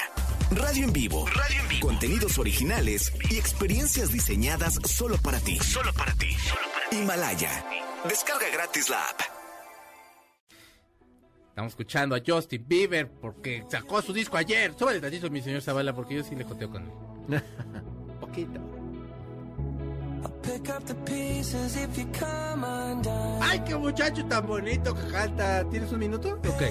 Radio 0.51 0.85
en 0.85 0.93
vivo. 0.93 1.25
Radio 1.27 1.61
en 1.61 1.67
vivo. 1.67 1.87
Contenidos 1.87 2.37
originales 2.37 3.11
y 3.29 3.37
experiencias 3.37 4.11
diseñadas 4.11 4.79
solo 4.85 5.17
para 5.17 5.39
ti. 5.39 5.57
Solo 5.59 5.93
para 5.93 6.13
ti. 6.13 6.35
Himalaya. 6.91 7.65
Descarga 8.07 8.47
gratis 8.51 8.89
la 8.89 9.01
app. 9.01 9.21
Estamos 11.49 11.71
escuchando 11.71 12.15
a 12.15 12.19
Justin 12.25 12.65
Bieber 12.67 13.09
porque 13.09 13.63
sacó 13.69 14.01
su 14.01 14.11
disco 14.11 14.37
ayer. 14.37 14.73
Súbale 14.77 14.99
tantito, 14.99 15.29
mi 15.29 15.41
señor 15.41 15.61
Zavala, 15.61 15.95
porque 15.95 16.15
yo 16.15 16.23
sí 16.23 16.35
le 16.35 16.43
joteo 16.43 16.69
con 16.69 16.83
él. 16.83 17.41
Poquito. 18.19 18.74
¡Ay, 23.41 23.59
qué 23.65 23.75
muchacho 23.75 24.25
tan 24.25 24.45
bonito 24.45 24.93
que 24.93 25.07
canta! 25.11 25.67
¿Tienes 25.69 25.91
un 25.91 25.99
minuto? 25.99 26.39
Ok. 26.47 26.63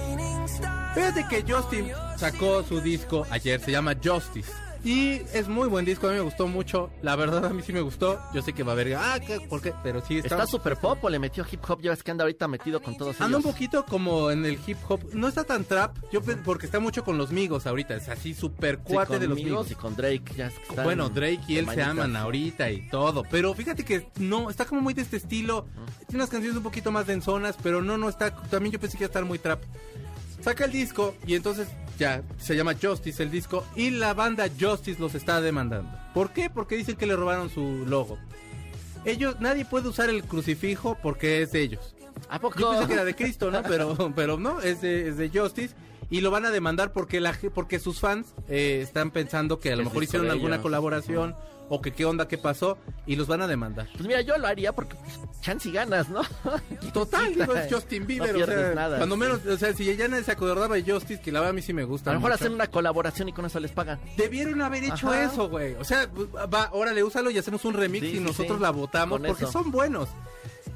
Fíjate 0.93 1.25
que 1.29 1.43
Justin 1.51 1.91
sacó 2.17 2.63
su 2.63 2.79
disco 2.79 3.25
ayer, 3.29 3.59
se 3.59 3.71
llama 3.71 3.93
Justice. 4.01 4.51
Y 4.85 5.23
es 5.33 5.47
muy 5.47 5.67
buen 5.67 5.83
disco, 5.83 6.05
a 6.05 6.11
mí 6.11 6.17
me 6.17 6.21
gustó 6.21 6.47
mucho. 6.47 6.91
La 7.01 7.15
verdad, 7.15 7.45
a 7.45 7.49
mí 7.49 7.63
sí 7.63 7.73
me 7.73 7.81
gustó. 7.81 8.19
Yo 8.35 8.43
sé 8.43 8.53
que 8.53 8.61
va 8.61 8.73
a 8.73 8.75
haber. 8.75 8.93
Ah, 8.93 9.19
¿qué? 9.19 9.39
¿por 9.41 9.59
qué? 9.59 9.73
Pero 9.81 10.05
sí 10.05 10.17
está. 10.17 10.35
Está 10.35 10.45
súper 10.45 10.77
pop 10.77 11.03
o 11.03 11.09
le 11.09 11.17
metió 11.17 11.43
hip 11.51 11.59
hop, 11.67 11.81
ya 11.81 11.89
ves 11.89 12.03
que 12.03 12.11
anda 12.11 12.23
ahorita 12.23 12.47
metido 12.47 12.79
con 12.79 12.95
todos 12.95 13.19
Anda 13.19 13.37
un 13.37 13.43
poquito 13.43 13.83
como 13.83 14.29
en 14.29 14.45
el 14.45 14.59
hip 14.65 14.77
hop. 14.87 15.01
No 15.13 15.27
está 15.27 15.43
tan 15.43 15.65
trap, 15.65 15.97
yo 16.11 16.21
porque 16.21 16.67
está 16.67 16.79
mucho 16.79 17.03
con 17.03 17.17
los 17.17 17.31
migos 17.31 17.65
ahorita. 17.65 17.95
Es 17.95 18.09
así 18.09 18.35
súper 18.35 18.75
Sí, 18.85 18.93
cuate 18.93 19.13
con 19.13 19.19
de 19.19 19.27
los 19.27 19.37
Migos 19.37 19.71
y 19.71 19.75
con 19.75 19.95
Drake. 19.95 20.23
Ya 20.37 20.47
están 20.47 20.85
Bueno, 20.85 21.09
Drake 21.09 21.41
y 21.47 21.57
él 21.57 21.67
se 21.67 21.81
aman 21.81 22.15
ahorita 22.15 22.69
y 22.69 22.87
todo. 22.89 23.23
Pero 23.31 23.55
fíjate 23.55 23.83
que 23.83 24.07
no, 24.19 24.51
está 24.51 24.65
como 24.65 24.81
muy 24.81 24.93
de 24.93 25.01
este 25.01 25.17
estilo. 25.17 25.65
Tiene 26.07 26.17
unas 26.21 26.29
canciones 26.29 26.57
un 26.57 26.63
poquito 26.63 26.91
más 26.91 27.07
densonas, 27.07 27.55
pero 27.63 27.81
no, 27.81 27.97
no 27.97 28.07
está. 28.07 28.35
También 28.35 28.73
yo 28.73 28.79
pensé 28.79 28.99
que 28.99 29.05
iba 29.05 29.07
a 29.07 29.13
estar 29.13 29.25
muy 29.25 29.39
trap. 29.39 29.63
Saca 30.41 30.65
el 30.65 30.71
disco 30.71 31.15
y 31.25 31.33
entonces 31.33 31.67
ya 31.97 32.23
se 32.37 32.55
llama 32.55 32.75
Justice 32.81 33.21
el 33.21 33.31
disco 33.31 33.65
y 33.75 33.89
la 33.91 34.13
banda 34.13 34.47
Justice 34.59 34.99
los 34.99 35.15
está 35.15 35.41
demandando. 35.41 35.89
¿Por 36.13 36.31
qué? 36.31 36.49
Porque 36.49 36.75
dicen 36.75 36.95
que 36.95 37.05
le 37.05 37.15
robaron 37.15 37.49
su 37.49 37.85
logo. 37.87 38.17
Ellos, 39.05 39.39
nadie 39.39 39.65
puede 39.65 39.87
usar 39.87 40.09
el 40.09 40.23
crucifijo 40.23 40.97
porque 41.01 41.41
es 41.41 41.51
de 41.51 41.61
ellos. 41.61 41.95
¿A 42.29 42.39
poco? 42.39 42.59
Yo 42.59 42.71
pensé 42.71 42.87
que 42.87 42.93
era 42.93 43.05
de 43.05 43.15
Cristo, 43.15 43.51
¿no? 43.51 43.61
Pero, 43.63 44.11
pero 44.15 44.37
no, 44.37 44.61
es 44.61 44.81
de, 44.81 45.09
es 45.09 45.17
de 45.17 45.29
Justice. 45.29 45.75
Y 46.09 46.21
lo 46.21 46.29
van 46.31 46.45
a 46.45 46.51
demandar 46.51 46.93
porque 46.93 47.19
la 47.19 47.35
porque 47.53 47.79
sus 47.79 47.99
fans 47.99 48.35
eh, 48.47 48.79
están 48.81 49.09
pensando 49.11 49.59
que 49.59 49.71
a 49.71 49.75
lo 49.75 49.81
Es 49.81 49.87
mejor 49.87 50.03
hicieron 50.03 50.29
alguna 50.29 50.61
colaboración 50.61 51.35
o 51.69 51.81
que 51.81 51.91
qué 51.93 52.05
onda, 52.05 52.27
qué 52.27 52.37
pasó, 52.37 52.77
y 53.05 53.15
los 53.15 53.27
van 53.27 53.41
a 53.41 53.47
demandar. 53.47 53.87
Pues 53.93 54.05
mira, 54.07 54.21
yo 54.21 54.37
lo 54.37 54.47
haría 54.47 54.71
porque 54.73 54.95
pues, 54.95 55.19
chance 55.41 55.67
y 55.69 55.71
ganas, 55.71 56.09
¿no? 56.09 56.21
Total, 56.93 57.33
digo, 57.33 57.55
es 57.55 57.73
Justin 57.73 58.05
Bieber, 58.05 58.35
no 58.35 58.43
o 58.43 58.45
sea, 58.47 58.73
nada, 58.75 58.97
cuando 58.97 59.15
sí. 59.15 59.21
menos, 59.21 59.45
o 59.45 59.57
sea, 59.57 59.73
si 59.73 59.95
ya 59.95 60.07
nadie 60.07 60.23
se 60.23 60.31
acordaba 60.31 60.75
de 60.75 60.83
Justice, 60.89 61.21
que 61.21 61.31
la 61.31 61.39
verdad 61.39 61.51
a 61.51 61.53
mí 61.53 61.61
sí 61.61 61.73
me 61.73 61.83
gusta 61.83 62.11
A 62.11 62.13
lo 62.13 62.19
mejor 62.19 62.31
mucho. 62.31 62.43
hacen 62.43 62.53
una 62.53 62.67
colaboración 62.67 63.29
y 63.29 63.33
con 63.33 63.45
eso 63.45 63.59
les 63.59 63.71
pagan. 63.71 63.99
Debieron 64.17 64.61
haber 64.61 64.83
hecho 64.83 65.09
Ajá. 65.11 65.23
eso, 65.23 65.49
güey. 65.49 65.73
O 65.75 65.83
sea, 65.83 66.07
va, 66.53 66.69
órale, 66.71 67.03
úsalo 67.03 67.29
y 67.31 67.37
hacemos 67.37 67.65
un 67.65 67.73
remix 67.73 68.05
Sí, 68.05 68.17
y 68.17 68.19
nosotros 68.19 68.57
sí. 68.57 68.61
la 68.63 68.69
votamos 68.71 69.19
Con 69.19 69.27
porque 69.27 69.43
eso. 69.43 69.51
son 69.51 69.71
buenos. 69.71 70.09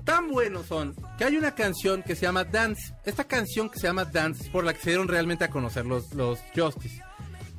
Tan 0.05 0.29
buenos 0.29 0.65
son 0.65 0.96
que 1.17 1.24
hay 1.25 1.38
una 1.38 1.53
canción 1.53 2.01
que 2.01 2.15
se 2.15 2.24
llama 2.24 2.43
Dance. 2.43 2.93
Esta 3.05 3.25
canción 3.25 3.69
que 3.69 3.77
se 3.79 3.86
llama 3.88 4.05
Dance 4.05 4.43
es 4.46 4.50
por 4.50 4.63
la 4.63 4.74
que 4.74 4.79
se 4.81 4.89
dieron 4.91 5.08
realmente 5.08 5.43
a 5.43 5.50
conocer 5.50 5.86
los, 5.86 6.13
los 6.15 6.39
Justice. 6.55 7.01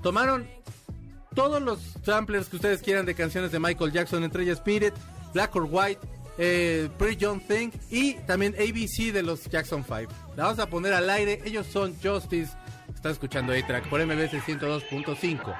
Tomaron 0.02 0.48
todos 1.34 1.62
los 1.62 1.78
samplers 2.04 2.48
que 2.48 2.56
ustedes 2.56 2.82
quieran 2.82 3.06
de 3.06 3.14
canciones 3.14 3.52
de 3.52 3.60
Michael 3.60 3.92
Jackson, 3.92 4.24
entre 4.24 4.42
ellas 4.42 4.58
Spirit, 4.58 4.94
Black 5.32 5.54
or 5.56 5.66
White, 5.70 6.00
eh, 6.38 6.88
Pretty 6.98 7.16
Young 7.16 7.40
Thing 7.40 7.70
y 7.90 8.14
también 8.26 8.54
ABC 8.54 9.12
de 9.12 9.22
los 9.22 9.44
Jackson 9.44 9.84
5. 9.84 10.12
La 10.36 10.44
vamos 10.44 10.58
a 10.58 10.66
poner 10.66 10.92
al 10.92 11.08
aire. 11.10 11.40
Ellos 11.44 11.66
son 11.66 11.94
Justice. 12.02 12.52
Estás 12.94 13.12
escuchando 13.12 13.52
A-Track 13.52 13.88
por 13.88 14.04
MBS 14.04 14.32
102.5. 14.42 15.54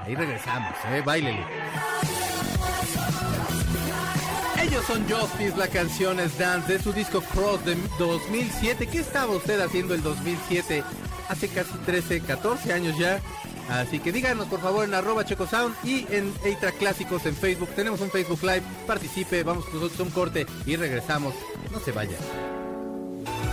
Ahí 0.00 0.14
regresamos, 0.14 0.74
¿eh? 0.90 1.02
Báilele. 1.04 1.44
Ellos 4.62 4.84
son 4.86 5.08
Justice, 5.08 5.56
la 5.56 5.68
canción 5.68 6.20
es 6.20 6.36
Dance 6.38 6.72
de 6.72 6.78
su 6.82 6.92
disco 6.92 7.20
Cross 7.20 7.64
de 7.64 7.76
2007. 7.98 8.86
¿Qué 8.86 8.98
estaba 8.98 9.34
usted 9.34 9.60
haciendo 9.60 9.94
el 9.94 10.02
2007? 10.02 10.82
Hace 11.28 11.48
casi 11.48 11.72
13, 11.86 12.20
14 12.20 12.72
años 12.72 12.98
ya. 12.98 13.20
Así 13.68 13.98
que 13.98 14.12
díganos 14.12 14.46
por 14.46 14.60
favor 14.60 14.84
en 14.84 14.94
arroba 14.94 15.24
checosound 15.24 15.74
y 15.84 16.06
en 16.10 16.32
Eitra 16.44 16.72
Clásicos 16.72 17.26
en 17.26 17.36
Facebook. 17.36 17.68
Tenemos 17.76 18.00
un 18.00 18.10
Facebook 18.10 18.42
Live, 18.42 18.62
participe, 18.86 19.42
vamos 19.42 19.66
nosotros 19.72 20.00
a 20.00 20.02
un 20.04 20.10
corte 20.10 20.46
y 20.64 20.76
regresamos. 20.76 21.34
No 21.70 21.78
se 21.80 21.92
vayan. 21.92 22.20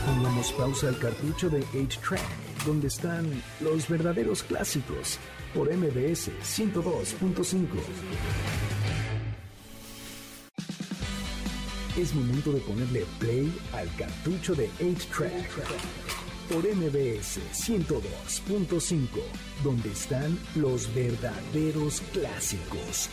Pongamos 0.06 0.52
pausa 0.54 0.88
al 0.88 1.00
cartucho 1.00 1.50
de 1.50 1.66
8-Track, 1.66 2.22
donde 2.66 2.88
están 2.88 3.30
los 3.60 3.90
verdaderos 3.90 4.44
clásicos, 4.44 5.20
por 5.54 5.68
MBS 5.74 6.32
102.5. 6.44 7.66
Es 11.98 12.14
momento 12.14 12.52
de 12.52 12.60
ponerle 12.62 13.06
play 13.20 13.54
al 13.74 13.94
cartucho 13.96 14.56
de 14.56 14.70
8-Track 14.80 16.35
por 16.50 16.64
MBS 16.64 17.40
102.5, 17.54 19.08
donde 19.64 19.92
están 19.92 20.38
los 20.56 20.94
verdaderos 20.94 22.02
clásicos. 22.14 23.10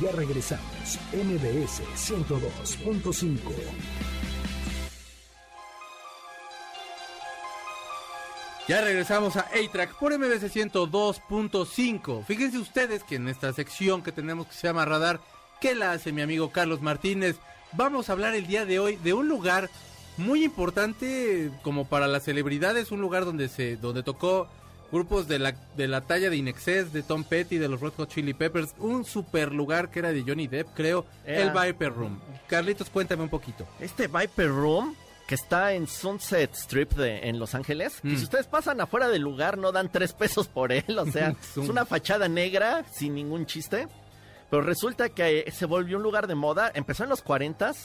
Ya 0.00 0.12
regresamos, 0.12 0.98
MBS 1.12 1.82
102.5. 1.96 3.40
Ya 8.68 8.80
regresamos 8.80 9.36
a 9.36 9.42
A-Track 9.42 9.94
por 9.94 10.18
MBC 10.18 10.50
102.5. 10.50 12.24
Fíjense 12.24 12.58
ustedes 12.58 13.04
que 13.04 13.14
en 13.14 13.28
esta 13.28 13.52
sección 13.52 14.02
que 14.02 14.10
tenemos 14.10 14.48
que 14.48 14.54
se 14.54 14.66
llama 14.66 14.84
Radar, 14.84 15.20
que 15.60 15.76
la 15.76 15.92
hace 15.92 16.10
mi 16.10 16.20
amigo 16.20 16.50
Carlos 16.50 16.82
Martínez, 16.82 17.36
vamos 17.72 18.08
a 18.08 18.12
hablar 18.12 18.34
el 18.34 18.48
día 18.48 18.66
de 18.66 18.80
hoy 18.80 18.96
de 18.96 19.14
un 19.14 19.28
lugar 19.28 19.70
muy 20.18 20.44
importante 20.44 21.50
como 21.62 21.86
para 21.86 22.06
las 22.06 22.24
celebridades, 22.24 22.90
un 22.90 23.00
lugar 23.00 23.24
donde 23.24 23.48
se 23.48 23.76
donde 23.76 24.02
tocó 24.02 24.48
grupos 24.92 25.26
de 25.28 25.38
la, 25.38 25.52
de 25.76 25.88
la 25.88 26.00
talla 26.02 26.30
de 26.30 26.36
Inexcess, 26.36 26.92
de 26.92 27.02
Tom 27.02 27.24
Petty, 27.24 27.58
de 27.58 27.68
los 27.68 27.80
Red 27.80 27.92
Hot 27.96 28.08
Chili 28.08 28.34
Peppers, 28.34 28.74
un 28.78 29.04
super 29.04 29.52
lugar 29.52 29.90
que 29.90 29.98
era 29.98 30.12
de 30.12 30.22
Johnny 30.22 30.46
Depp, 30.46 30.68
creo, 30.74 31.04
Era. 31.26 31.42
el 31.42 31.50
Viper 31.72 31.92
Room. 31.92 32.20
Carlitos, 32.46 32.88
cuéntame 32.88 33.22
un 33.24 33.28
poquito. 33.28 33.66
Este 33.80 34.06
Viper 34.06 34.48
Room, 34.48 34.94
que 35.26 35.34
está 35.34 35.72
en 35.72 35.88
Sunset 35.88 36.54
Strip 36.54 36.92
de, 36.92 37.28
en 37.28 37.40
Los 37.40 37.56
Ángeles, 37.56 38.00
que 38.00 38.08
Mm. 38.10 38.16
si 38.16 38.22
ustedes 38.24 38.46
pasan 38.46 38.80
afuera 38.80 39.08
del 39.08 39.22
lugar 39.22 39.58
no 39.58 39.72
dan 39.72 39.90
tres 39.90 40.12
pesos 40.12 40.46
por 40.46 40.70
él, 40.70 40.96
o 40.98 41.06
sea, 41.10 41.34
es 41.56 41.56
una 41.68 41.84
fachada 41.84 42.28
negra 42.28 42.84
sin 42.92 43.16
ningún 43.16 43.44
chiste. 43.46 43.88
Pero 44.48 44.62
resulta 44.62 45.08
que 45.08 45.50
se 45.52 45.66
volvió 45.66 45.96
un 45.96 46.04
lugar 46.04 46.28
de 46.28 46.36
moda, 46.36 46.70
empezó 46.72 47.02
en 47.02 47.10
los 47.10 47.24
40s, 47.24 47.76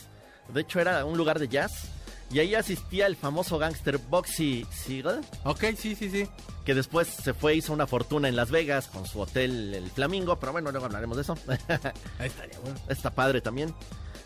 de 0.53 0.61
hecho 0.61 0.79
era 0.79 1.03
un 1.03 1.17
lugar 1.17 1.39
de 1.39 1.47
jazz, 1.47 1.89
y 2.31 2.39
ahí 2.39 2.55
asistía 2.55 3.07
el 3.07 3.15
famoso 3.15 3.57
gángster 3.57 3.97
Boxy 3.97 4.65
Siegel, 4.71 5.21
Ok, 5.43 5.65
sí, 5.77 5.95
sí, 5.95 6.09
sí. 6.09 6.27
que 6.65 6.73
después 6.73 7.07
se 7.07 7.33
fue, 7.33 7.55
hizo 7.55 7.73
una 7.73 7.87
fortuna 7.87 8.27
en 8.27 8.35
Las 8.35 8.51
Vegas 8.51 8.87
con 8.87 9.05
su 9.05 9.19
hotel 9.19 9.73
El 9.73 9.89
Flamingo, 9.91 10.39
pero 10.39 10.51
bueno, 10.51 10.71
luego 10.71 10.85
hablaremos 10.85 11.17
de 11.17 11.23
eso. 11.23 11.35
Ahí 12.19 12.27
estaría 12.27 12.59
bueno. 12.59 12.79
Está 12.87 13.09
padre 13.11 13.41
también. 13.41 13.73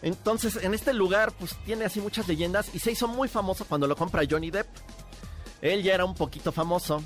Entonces, 0.01 0.57
en 0.61 0.73
este 0.73 0.93
lugar, 0.93 1.31
pues 1.39 1.55
tiene 1.65 1.85
así 1.85 1.99
muchas 1.99 2.27
leyendas 2.27 2.73
y 2.75 2.79
se 2.79 2.91
hizo 2.91 3.07
muy 3.07 3.27
famoso 3.27 3.65
cuando 3.65 3.87
lo 3.87 3.95
compra 3.95 4.23
Johnny 4.29 4.51
Depp. 4.51 4.67
Él 5.61 5.81
ya 5.81 5.95
era 5.95 6.05
un 6.05 6.13
poquito 6.13 6.51
famoso. 6.51 7.01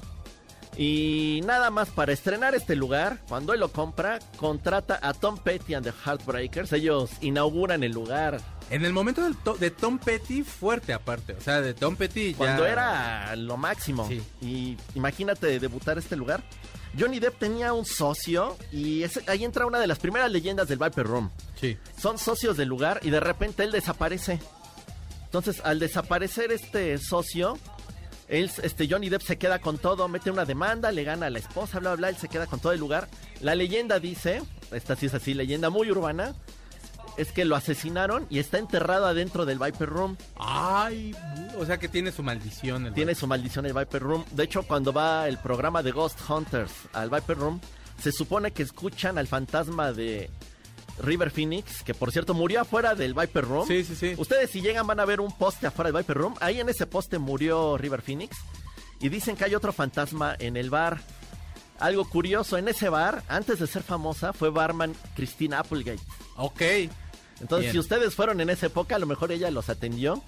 Y 0.81 1.41
nada 1.45 1.69
más 1.71 1.89
para 1.89 2.13
estrenar 2.13 2.55
este 2.55 2.73
lugar, 2.77 3.19
cuando 3.27 3.53
él 3.53 3.59
lo 3.59 3.69
compra, 3.69 4.19
contrata 4.37 4.97
a 5.01 5.13
Tom 5.13 5.37
Petty 5.37 5.73
and 5.73 5.85
the 5.85 5.91
Heartbreakers. 6.05 6.71
Ellos 6.71 7.09
inauguran 7.19 7.83
el 7.83 7.91
lugar 7.91 8.39
En 8.69 8.85
el 8.85 8.93
momento 8.93 9.21
del 9.21 9.35
to- 9.35 9.55
de 9.55 9.71
Tom 9.71 9.97
Petty, 9.99 10.41
fuerte 10.43 10.93
aparte. 10.93 11.33
O 11.33 11.41
sea, 11.41 11.59
de 11.59 11.73
Tom 11.73 11.97
Petty 11.97 12.31
ya... 12.31 12.37
cuando 12.37 12.65
era 12.65 13.35
lo 13.35 13.57
máximo. 13.57 14.07
Sí. 14.07 14.21
Y 14.41 14.77
imagínate 14.95 15.59
debutar 15.59 15.97
este 15.97 16.15
lugar. 16.15 16.43
Johnny 16.97 17.19
Depp 17.19 17.37
tenía 17.39 17.73
un 17.73 17.85
socio 17.85 18.55
y 18.71 19.03
ahí 19.27 19.43
entra 19.43 19.65
una 19.65 19.79
de 19.79 19.87
las 19.87 19.99
primeras 19.99 20.31
leyendas 20.31 20.69
del 20.69 20.79
Viper 20.79 21.05
Room. 21.05 21.29
Sí. 21.59 21.77
son 22.01 22.17
socios 22.17 22.55
del 22.55 22.69
lugar 22.69 23.01
y 23.03 23.09
de 23.09 23.19
repente 23.19 23.63
él 23.63 23.71
desaparece. 23.71 24.39
Entonces, 25.25 25.61
al 25.65 25.77
desaparecer 25.79 26.51
este 26.53 26.97
socio, 26.99 27.59
él, 28.29 28.51
este 28.61 28.87
Johnny 28.87 29.09
Depp 29.09 29.23
se 29.23 29.37
queda 29.37 29.59
con 29.59 29.77
todo, 29.77 30.07
mete 30.07 30.31
una 30.31 30.45
demanda, 30.45 30.91
le 30.91 31.03
gana 31.03 31.25
a 31.25 31.29
la 31.29 31.39
esposa, 31.39 31.79
bla, 31.79 31.91
bla, 31.91 31.97
bla, 31.97 32.09
él 32.09 32.15
se 32.15 32.29
queda 32.29 32.45
con 32.45 32.59
todo 32.59 32.71
el 32.71 32.79
lugar. 32.79 33.09
La 33.41 33.55
leyenda 33.55 33.99
dice, 33.99 34.41
esta 34.71 34.95
sí 34.95 35.07
es 35.07 35.13
así, 35.15 35.33
leyenda 35.33 35.69
muy 35.69 35.89
urbana, 35.89 36.35
es 37.17 37.31
que 37.31 37.43
lo 37.43 37.55
asesinaron 37.55 38.27
y 38.29 38.39
está 38.39 38.59
enterrado 38.59 39.07
adentro 39.07 39.45
del 39.45 39.57
Viper 39.57 39.89
Room. 39.89 40.15
Ay, 40.37 41.15
o 41.57 41.65
sea 41.65 41.77
que 41.79 41.89
tiene 41.89 42.11
su 42.11 42.23
maldición. 42.23 42.85
el 42.85 42.93
Tiene 42.93 43.15
su 43.15 43.27
maldición 43.27 43.65
el 43.65 43.73
Viper 43.73 44.01
Room. 44.01 44.23
De 44.31 44.43
hecho, 44.43 44.63
cuando 44.63 44.93
va 44.93 45.27
el 45.27 45.37
programa 45.39 45.81
de 45.83 45.91
Ghost 45.91 46.19
Hunters 46.29 46.71
al 46.93 47.09
Viper 47.09 47.37
Room, 47.37 47.59
se 47.99 48.11
supone 48.11 48.51
que 48.51 48.63
escuchan 48.63 49.17
al 49.17 49.27
fantasma 49.27 49.91
de 49.91 50.29
River 50.99 51.31
Phoenix, 51.31 51.83
que 51.83 51.93
por 51.93 52.11
cierto 52.11 52.33
murió 52.33 52.61
afuera 52.61 52.95
del 52.95 53.13
Viper 53.13 53.45
Room. 53.45 53.67
Sí, 53.67 53.83
sí, 53.83 53.95
sí. 53.95 54.13
Ustedes 54.17 54.49
si 54.51 54.61
llegan 54.61 54.85
van 54.87 54.99
a 54.99 55.05
ver 55.05 55.19
un 55.21 55.31
poste 55.31 55.67
afuera 55.67 55.91
del 55.91 56.01
Viper 56.01 56.17
Room. 56.17 56.35
Ahí 56.41 56.59
en 56.59 56.69
ese 56.69 56.85
poste 56.85 57.17
murió 57.19 57.77
River 57.77 58.01
Phoenix. 58.01 58.37
Y 59.01 59.09
dicen 59.09 59.35
que 59.37 59.45
hay 59.45 59.55
otro 59.55 59.71
fantasma 59.71 60.35
en 60.39 60.57
el 60.57 60.69
bar. 60.69 60.99
Algo 61.79 62.03
curioso, 62.09 62.57
en 62.57 62.67
ese 62.67 62.89
bar, 62.89 63.23
antes 63.29 63.59
de 63.59 63.67
ser 63.67 63.83
famosa, 63.83 64.33
fue 64.33 64.49
barman 64.49 64.93
Christina 65.15 65.59
Applegate. 65.59 66.01
Ok. 66.35 66.61
Entonces, 67.39 67.61
Bien. 67.67 67.71
si 67.71 67.79
ustedes 67.79 68.13
fueron 68.15 68.41
en 68.41 68.49
esa 68.49 68.65
época, 68.65 68.95
a 68.95 68.99
lo 68.99 69.05
mejor 69.05 69.31
ella 69.31 69.49
los 69.49 69.69
atendió. 69.69 70.21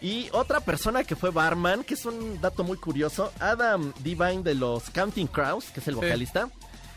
Y 0.00 0.28
otra 0.32 0.58
persona 0.58 1.04
que 1.04 1.14
fue 1.14 1.30
barman, 1.30 1.84
que 1.84 1.94
es 1.94 2.04
un 2.04 2.40
dato 2.40 2.64
muy 2.64 2.76
curioso, 2.76 3.32
Adam 3.38 3.92
Divine 4.02 4.42
de 4.42 4.56
los 4.56 4.90
Counting 4.90 5.28
Crows, 5.28 5.66
que 5.66 5.78
es 5.78 5.86
el 5.86 5.94
Sí. 5.94 6.00
vocalista, 6.00 6.48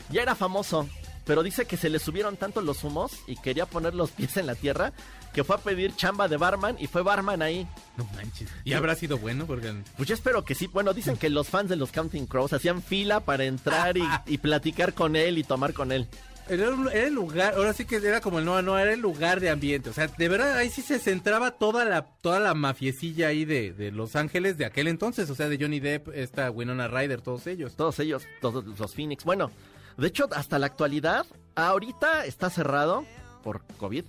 ya 0.09 0.24
era 0.24 0.33
famoso, 0.33 0.89
pero 1.25 1.44
dice 1.44 1.65
que 1.65 1.77
se 1.77 1.89
le 1.89 2.00
subieron 2.00 2.38
tanto 2.38 2.62
los 2.62 2.84
humos 2.84 3.12
y 3.27 3.36
quería 3.36 3.65
poner 3.65 3.94
los 3.94 4.12
pies 4.12 4.38
en 4.38 4.46
la 4.46 4.55
tierra, 4.55 4.94
que 5.34 5.44
fue 5.44 5.55
a 5.55 5.60
pedir 5.60 5.96
chamba 5.96 6.27
de 6.27 6.38
barman 6.38 6.77
y 6.79 6.88
fue 6.88 7.01
barman 7.01 7.41
ahí. 7.41 7.67
No 7.98 8.05
manches. 8.15 8.50
¿Y 8.63 8.74
habrá 8.74 8.96
sido 8.96 9.17
bueno? 9.17 9.46
Porque... 9.46 9.74
Pues 9.98 10.08
yo 10.08 10.15
espero 10.15 10.46
que 10.46 10.55
sí. 10.55 10.67
Bueno, 10.67 10.94
dicen 10.94 11.17
que 11.17 11.29
los 11.29 11.50
fans 11.50 11.70
de 11.70 11.75
los 11.75 11.91
Counting 11.91 12.27
Crows 12.27 12.53
hacían 12.53 12.82
fila 12.82 13.20
para 13.20 13.44
entrar 13.46 13.98
y, 13.98 14.03
y 14.27 14.38
platicar 14.38 14.94
con 14.94 15.15
él 15.15 15.38
y 15.38 15.44
tomar 15.44 15.74
con 15.74 15.91
él. 15.91 16.08
Era, 16.48 16.70
el 16.94 17.13
lugar, 17.13 17.55
ahora 17.55 17.74
sí 17.74 17.86
que 17.86 17.96
era 17.96 18.22
como 18.22 18.38
el 18.38 18.46
no, 18.46 18.62
no, 18.62 18.77
era 18.77 18.94
el 18.94 19.00
lugar 19.00 19.39
de 19.39 19.50
ambiente. 19.50 19.89
O 19.89 19.94
sea, 19.94 20.08
de 20.08 20.29
verdad 20.29 20.55
ahí 20.55 20.70
sí 20.70 20.84
se 20.84 21.00
centraba 21.00 21.51
toda 21.51 21.86
la, 21.86 22.03
toda 22.03 22.39
la 22.39 22.53
mafiecilla 22.53 23.29
ahí 23.29 23.46
de, 23.46 23.74
de 23.74 23.91
Los 23.91 24.15
Ángeles 24.15 24.58
de 24.58 24.65
aquel 24.65 24.88
entonces. 24.88 25.29
O 25.32 25.36
sea, 25.36 25.50
de 25.50 25.58
Johnny 25.60 25.79
Depp, 25.79 26.10
esta 26.13 26.51
Winona 26.51 26.88
Ryder, 26.88 27.22
todos 27.22 27.48
ellos. 27.48 27.75
Todos 27.75 28.00
ellos, 28.00 28.27
todos 28.41 28.63
los 28.79 28.94
Phoenix. 28.94 29.24
Bueno, 29.24 29.51
de 29.97 30.07
hecho, 30.07 30.27
hasta 30.35 30.59
la 30.59 30.65
actualidad, 30.67 31.25
ahorita 31.55 32.25
está 32.25 32.49
cerrado 32.49 33.05
por 33.43 33.61
COVID. 33.77 34.05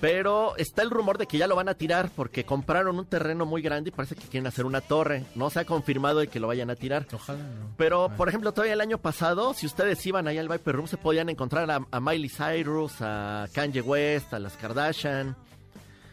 Pero 0.00 0.56
está 0.58 0.82
el 0.82 0.90
rumor 0.90 1.18
de 1.18 1.26
que 1.26 1.38
ya 1.38 1.48
lo 1.48 1.56
van 1.56 1.68
a 1.68 1.74
tirar 1.74 2.08
porque 2.14 2.44
compraron 2.44 3.00
un 3.00 3.06
terreno 3.06 3.46
muy 3.46 3.62
grande 3.62 3.88
y 3.88 3.92
parece 3.92 4.14
que 4.14 4.28
quieren 4.28 4.46
hacer 4.46 4.64
una 4.64 4.80
torre. 4.80 5.24
No 5.34 5.50
se 5.50 5.58
ha 5.58 5.64
confirmado 5.64 6.20
de 6.20 6.28
que 6.28 6.38
lo 6.38 6.46
vayan 6.46 6.70
a 6.70 6.76
tirar. 6.76 7.04
Ojalá 7.12 7.40
no. 7.40 7.74
Pero, 7.76 8.08
por 8.16 8.28
ejemplo, 8.28 8.52
todavía 8.52 8.74
el 8.74 8.80
año 8.80 8.98
pasado, 8.98 9.54
si 9.54 9.66
ustedes 9.66 10.06
iban 10.06 10.28
ahí 10.28 10.38
al 10.38 10.48
Viper 10.48 10.76
Room, 10.76 10.86
se 10.86 10.98
podían 10.98 11.28
encontrar 11.30 11.68
a, 11.68 11.80
a 11.90 11.98
Miley 12.00 12.28
Cyrus, 12.28 12.92
a 13.00 13.46
Kanye 13.52 13.80
West, 13.80 14.32
a 14.32 14.38
las 14.38 14.56
Kardashian. 14.56 15.34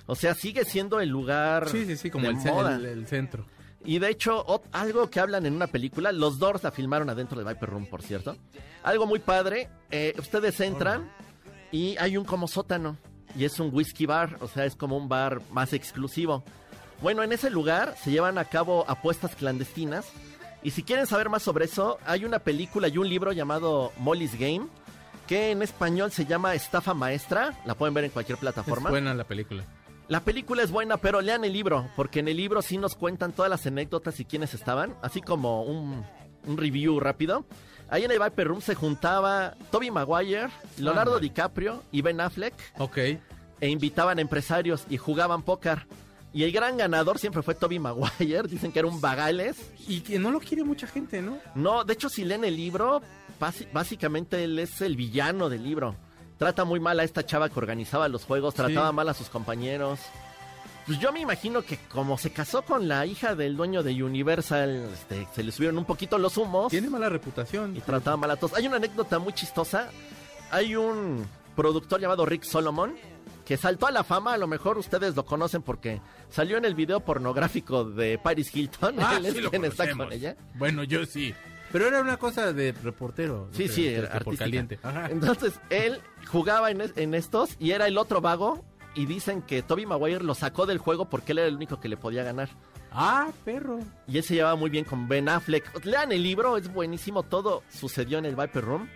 O 0.08 0.16
sea, 0.16 0.34
sigue 0.34 0.66
siendo 0.66 1.00
el 1.00 1.10
lugar 1.10 1.70
Sí, 1.70 1.86
sí, 1.86 1.96
sí, 1.96 2.10
como 2.10 2.26
de 2.26 2.32
el, 2.32 2.38
moda. 2.38 2.76
el- 2.78 2.86
el 2.86 3.06
centro. 3.06 3.46
Y 3.86 4.00
de 4.00 4.10
hecho, 4.10 4.44
algo 4.72 5.10
que 5.10 5.20
hablan 5.20 5.46
en 5.46 5.56
una 5.56 5.68
película, 5.68 6.12
los 6.12 6.40
Doors 6.40 6.64
la 6.64 6.72
filmaron 6.72 7.10
adentro 7.10 7.38
de 7.42 7.46
Viper 7.54 7.70
Room, 7.70 7.86
por 7.86 8.02
cierto. 8.02 8.36
Algo 8.84 9.06
muy 9.06 9.20
padre, 9.20 9.70
eh, 9.92 10.14
ustedes 10.18 10.60
entran 10.60 11.12
y 11.72 11.96
hay 11.98 12.18
un 12.18 12.26
como 12.26 12.48
sótano. 12.48 12.98
Y 13.38 13.46
es 13.46 13.60
un 13.60 13.70
whisky 13.74 14.06
bar, 14.06 14.38
o 14.42 14.48
sea, 14.48 14.66
es 14.66 14.76
como 14.76 14.98
un 14.98 15.08
bar 15.10 15.42
más 15.52 15.74
exclusivo. 15.74 16.44
Bueno, 17.02 17.22
en 17.22 17.32
ese 17.34 17.50
lugar 17.50 17.96
se 18.02 18.10
llevan 18.12 18.38
a 18.38 18.46
cabo 18.46 18.86
apuestas 18.88 19.36
clandestinas. 19.36 20.08
Y 20.64 20.72
si 20.72 20.82
quieren 20.84 21.06
saber 21.06 21.30
más 21.30 21.44
sobre 21.44 21.66
eso, 21.66 22.00
hay 22.06 22.26
una 22.26 22.40
película 22.40 22.88
y 22.88 22.98
un 22.98 23.08
libro 23.08 23.34
llamado 23.34 23.92
Molly's 23.98 24.34
Game, 24.40 24.68
que 25.28 25.52
en 25.52 25.62
español 25.62 26.12
se 26.12 26.26
llama 26.26 26.56
Estafa 26.56 26.94
Maestra. 26.96 27.54
La 27.66 27.76
pueden 27.76 27.94
ver 27.94 28.06
en 28.06 28.12
cualquier 28.12 28.38
Es 28.38 28.40
plataforma. 28.42 28.90
buena 28.90 29.14
la 29.14 29.26
película. 29.26 29.64
La 30.08 30.20
película 30.20 30.62
es 30.62 30.70
buena, 30.72 30.98
pero 30.98 31.20
lean 31.22 31.44
el 31.46 31.54
libro, 31.54 31.90
porque 31.96 32.20
en 32.20 32.28
el 32.28 32.38
libro 32.38 32.62
sí 32.62 32.78
nos 32.78 32.96
cuentan 32.96 33.32
todas 33.34 33.50
las 33.50 33.66
anécdotas 33.66 34.20
y 34.20 34.26
quiénes 34.26 34.54
estaban, 34.54 34.96
así 35.02 35.20
como 35.22 35.64
un, 35.64 36.06
un 36.46 36.58
review 36.58 37.00
rápido. 37.00 37.46
Ahí 37.90 38.04
en 38.04 38.12
el 38.12 38.20
Viper 38.20 38.48
Room 38.50 38.62
se 38.62 38.76
juntaba 38.76 39.56
Toby 39.72 39.90
Maguire, 39.92 40.50
Leonardo. 40.78 41.20
DiCaprio 41.20 41.82
y 41.92 42.02
Ben 42.02 42.20
Affleck 42.22 42.54
Ok. 42.78 42.98
e 42.98 43.68
invitaban 43.70 44.20
empresarios 44.20 44.86
y 44.90 44.98
jugaban 44.98 45.42
póker. 45.42 45.88
Y 46.34 46.44
el 46.44 46.52
gran 46.52 46.78
ganador 46.78 47.18
siempre 47.18 47.42
fue 47.42 47.56
Toby 47.56 47.80
Maguire, 47.80 48.44
dicen 48.48 48.72
que 48.72 48.80
era 48.80 48.88
un 48.88 49.02
vagales. 49.02 49.72
Y 49.88 50.02
que 50.02 50.20
no 50.20 50.30
lo 50.32 50.40
quiere 50.40 50.64
mucha 50.64 50.86
gente, 50.86 51.22
¿no? 51.22 51.38
No, 51.56 51.84
de 51.84 51.94
hecho 51.94 52.10
si 52.10 52.26
leen 52.26 52.44
el 52.44 52.56
libro, 52.56 53.02
básicamente 53.74 54.44
él 54.44 54.60
es 54.60 54.82
el 54.82 54.96
villano 54.96 55.50
del 55.50 55.64
libro. 55.64 55.96
Trata 56.38 56.66
muy 56.66 56.80
mal 56.80 57.00
a 57.00 57.04
esta 57.04 57.26
chava 57.26 57.50
que 57.50 57.58
organizaba 57.60 58.08
los 58.10 58.26
juegos, 58.26 58.54
trataba 58.56 58.90
Sí. 58.90 58.96
mal 58.96 59.10
a 59.10 59.14
sus 59.14 59.30
compañeros. 59.30 60.00
Pues 60.86 61.00
yo 61.00 61.12
me 61.12 61.20
imagino 61.22 61.64
que 61.64 61.78
como 61.90 62.18
se 62.18 62.32
casó 62.32 62.62
con 62.62 62.88
la 62.88 63.06
hija 63.06 63.34
del 63.36 63.58
dueño 63.58 63.82
de 63.82 64.04
Universal, 64.04 64.90
este, 64.94 65.28
se 65.34 65.44
le 65.44 65.52
subieron 65.52 65.78
un 65.80 65.86
poquito 65.86 66.18
los 66.20 66.38
humos 66.38 66.70
Tiene 66.70 66.90
mala 66.90 67.10
reputación. 67.10 67.76
y 67.76 67.80
trataba 67.82 68.18
mal 68.18 68.32
a 68.32 68.36
todos. 68.36 68.54
Hay 68.58 68.68
una 68.68 68.76
anécdota 68.78 69.18
muy 69.18 69.34
chistosa. 69.34 69.90
Hay 70.52 70.76
un 70.76 71.26
productor 71.56 72.00
llamado 72.00 72.26
Rick 72.26 72.44
Solomon 72.44 72.94
que 73.46 73.58
saltó 73.58 73.88
a 73.88 73.92
la 73.92 74.04
fama. 74.04 74.34
A 74.34 74.38
lo 74.38 74.46
mejor 74.46 74.78
ustedes 74.78 75.16
lo 75.16 75.26
conocen 75.26 75.64
porque 75.64 76.02
salió 76.30 76.58
en 76.58 76.66
el 76.66 76.76
video 76.76 77.00
pornográfico 77.00 77.84
de 77.86 78.20
Paris 78.20 78.56
Hilton. 78.56 78.96
Ah, 79.00 79.16
Él 79.18 79.26
es 79.26 79.34
sí 79.34 79.42
lo 79.42 79.50
quien 79.50 79.66
está 79.66 79.86
conocemos. 79.86 80.06
con 80.08 80.14
ella. 80.14 80.36
Bueno, 80.54 80.84
yo 80.84 81.06
sí. 81.08 81.34
Pero 81.76 81.90
era 81.90 82.00
una 82.00 82.16
cosa 82.16 82.54
de 82.54 82.72
reportero. 82.72 83.50
Sí, 83.52 83.68
sí, 83.68 83.86
era 83.86 84.10
que 84.10 84.24
por 84.24 84.38
caliente. 84.38 84.80
Ajá. 84.82 85.10
Entonces 85.12 85.60
él 85.70 86.00
jugaba 86.26 86.72
en, 86.72 86.82
en 86.96 87.14
estos 87.14 87.58
y 87.60 87.72
era 87.72 87.86
el 87.88 87.98
otro 87.98 88.22
vago. 88.22 88.64
Y 88.96 89.08
dicen 89.08 89.42
que 89.42 89.62
Toby 89.62 89.86
Maguire 89.86 90.24
lo 90.24 90.36
sacó 90.36 90.66
del 90.66 90.78
juego 90.78 91.10
porque 91.10 91.34
él 91.34 91.40
era 91.40 91.48
el 91.50 91.56
único 91.58 91.82
que 91.82 91.90
le 91.90 91.98
podía 91.98 92.24
ganar. 92.24 92.48
Ah, 92.94 93.28
perro. 93.44 93.80
Y 94.08 94.18
él 94.20 94.24
se 94.24 94.36
llevaba 94.36 94.56
muy 94.56 94.70
bien 94.70 94.86
con 94.86 95.10
Ben 95.10 95.28
Affleck. 95.28 95.84
Lean 95.84 96.14
el 96.14 96.24
libro, 96.24 96.56
es 96.56 96.72
buenísimo. 96.72 97.24
Todo 97.24 97.62
sucedió 97.70 98.20
en 98.20 98.26
el 98.26 98.38
Viper 98.38 98.64
Room. 98.64 98.88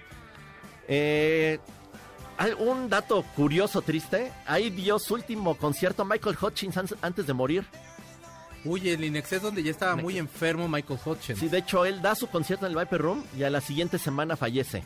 Eh, 0.88 1.60
hay 2.38 2.54
un 2.58 2.88
dato 2.90 3.24
curioso, 3.36 3.82
triste. 3.82 4.32
Ahí 4.46 4.70
dio 4.70 5.00
su 5.00 5.16
último 5.16 5.58
concierto 5.58 6.06
Michael 6.06 6.38
Hutchins 6.42 6.78
an- 6.78 6.88
antes 7.02 7.28
de 7.28 7.34
morir. 7.34 7.66
Uy, 8.66 8.90
el 8.90 9.04
Inexcess 9.04 9.42
donde 9.42 9.64
ya 9.64 9.72
estaba 9.72 9.96
muy 9.96 10.18
enfermo 10.18 10.68
Michael 10.68 11.00
Hutchins. 11.06 11.40
Sí, 11.40 11.48
de 11.48 11.60
hecho, 11.60 11.86
él 11.86 12.02
da 12.02 12.16
su 12.16 12.28
concierto 12.28 12.66
en 12.66 12.74
el 12.74 12.78
Viper 12.78 13.02
Room 13.02 13.24
y 13.38 13.44
a 13.44 13.50
la 13.50 13.62
siguiente 13.62 13.98
semana 13.98 14.36
fallece. 14.36 14.84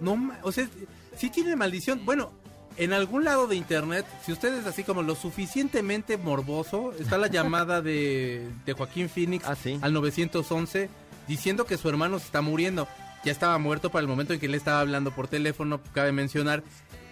No, 0.00 0.32
o 0.42 0.52
sea, 0.52 0.68
sí 1.16 1.28
tiene 1.30 1.56
maldición. 1.56 2.04
Bueno, 2.04 2.30
en 2.76 2.92
algún 2.92 3.24
lado 3.24 3.48
de 3.48 3.56
internet, 3.56 4.06
si 4.24 4.32
usted 4.32 4.54
es 4.54 4.66
así 4.66 4.84
como 4.84 5.02
lo 5.02 5.16
suficientemente 5.16 6.16
morboso, 6.16 6.92
está 7.00 7.18
la 7.18 7.26
llamada 7.26 7.82
de, 7.82 8.48
de 8.64 8.72
Joaquín 8.74 9.08
Phoenix 9.08 9.44
Ah, 9.46 9.56
sí. 9.56 9.78
al 9.82 9.92
911 9.92 10.88
diciendo 11.26 11.64
que 11.66 11.76
su 11.76 11.88
hermano 11.88 12.18
se 12.20 12.26
está 12.26 12.40
muriendo. 12.42 12.86
Ya 13.24 13.32
estaba 13.32 13.58
muerto 13.58 13.90
para 13.90 14.02
el 14.02 14.08
momento 14.08 14.32
en 14.32 14.38
que 14.38 14.46
él 14.46 14.54
estaba 14.54 14.78
hablando 14.80 15.10
por 15.10 15.26
teléfono, 15.26 15.80
cabe 15.92 16.12
mencionar. 16.12 16.62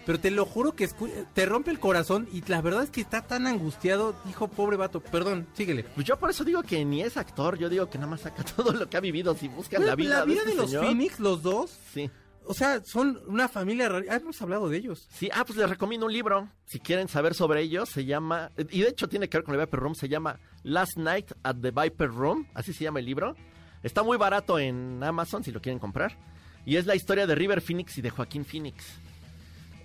Pero 0.07 0.21
te 0.21 0.31
lo 0.31 0.45
juro 0.45 0.71
que 0.71 0.87
te 1.33 1.45
rompe 1.45 1.69
el 1.69 1.79
corazón 1.81 2.29
y 2.31 2.41
la 2.47 2.61
verdad 2.61 2.81
es 2.83 2.89
que 2.91 3.01
está 3.01 3.23
tan 3.27 3.45
angustiado, 3.45 4.15
hijo 4.29 4.47
pobre 4.47 4.77
vato. 4.77 5.01
Perdón, 5.01 5.45
síguele. 5.53 5.83
Pues 5.83 6.07
yo 6.07 6.17
por 6.17 6.29
eso 6.29 6.45
digo 6.45 6.63
que 6.63 6.85
ni 6.85 7.01
es 7.01 7.17
actor. 7.17 7.57
Yo 7.57 7.67
digo 7.67 7.89
que 7.89 7.97
nada 7.97 8.11
más 8.11 8.21
saca 8.21 8.41
todo 8.55 8.71
lo 8.71 8.89
que 8.89 8.95
ha 8.95 9.01
vivido. 9.01 9.35
Si 9.35 9.49
buscan 9.49 9.85
la 9.85 9.95
vida, 9.95 10.25
de, 10.25 10.33
este 10.33 10.55
los 10.55 10.69
señor. 10.71 10.85
Phoenix, 10.85 11.19
los 11.19 11.43
dos, 11.43 11.77
Sí. 11.93 12.09
o 12.45 12.53
sea, 12.53 12.81
son 12.85 13.19
una 13.27 13.49
familia 13.49 13.89
rara. 13.89 14.05
Ah, 14.09 14.15
hemos 14.15 14.41
hablado 14.41 14.69
de 14.69 14.77
ellos. 14.77 15.09
Sí, 15.11 15.29
ah, 15.33 15.43
pues 15.45 15.59
les 15.59 15.69
recomiendo 15.69 16.05
un 16.05 16.13
libro. 16.13 16.47
Si 16.63 16.79
quieren 16.79 17.09
saber 17.09 17.33
sobre 17.33 17.61
ellos, 17.61 17.89
se 17.89 18.05
llama. 18.05 18.51
Y 18.57 18.83
de 18.83 18.87
hecho 18.87 19.09
tiene 19.09 19.27
que 19.27 19.37
ver 19.39 19.43
con 19.43 19.55
el 19.55 19.59
Viper 19.59 19.81
Room. 19.81 19.93
Se 19.95 20.07
llama 20.07 20.39
Last 20.63 20.95
Night 20.95 21.33
at 21.43 21.57
the 21.61 21.71
Viper 21.71 22.09
Room. 22.11 22.47
Así 22.53 22.71
se 22.71 22.85
llama 22.85 22.99
el 22.99 23.05
libro. 23.05 23.35
Está 23.83 24.03
muy 24.03 24.15
barato 24.15 24.57
en 24.57 25.03
Amazon 25.03 25.43
si 25.43 25.51
lo 25.51 25.61
quieren 25.61 25.79
comprar. 25.79 26.17
Y 26.65 26.77
es 26.77 26.85
la 26.85 26.95
historia 26.95 27.27
de 27.27 27.35
River 27.35 27.59
Phoenix 27.61 27.97
y 27.97 28.01
de 28.01 28.09
Joaquín 28.09 28.45
Phoenix. 28.45 28.85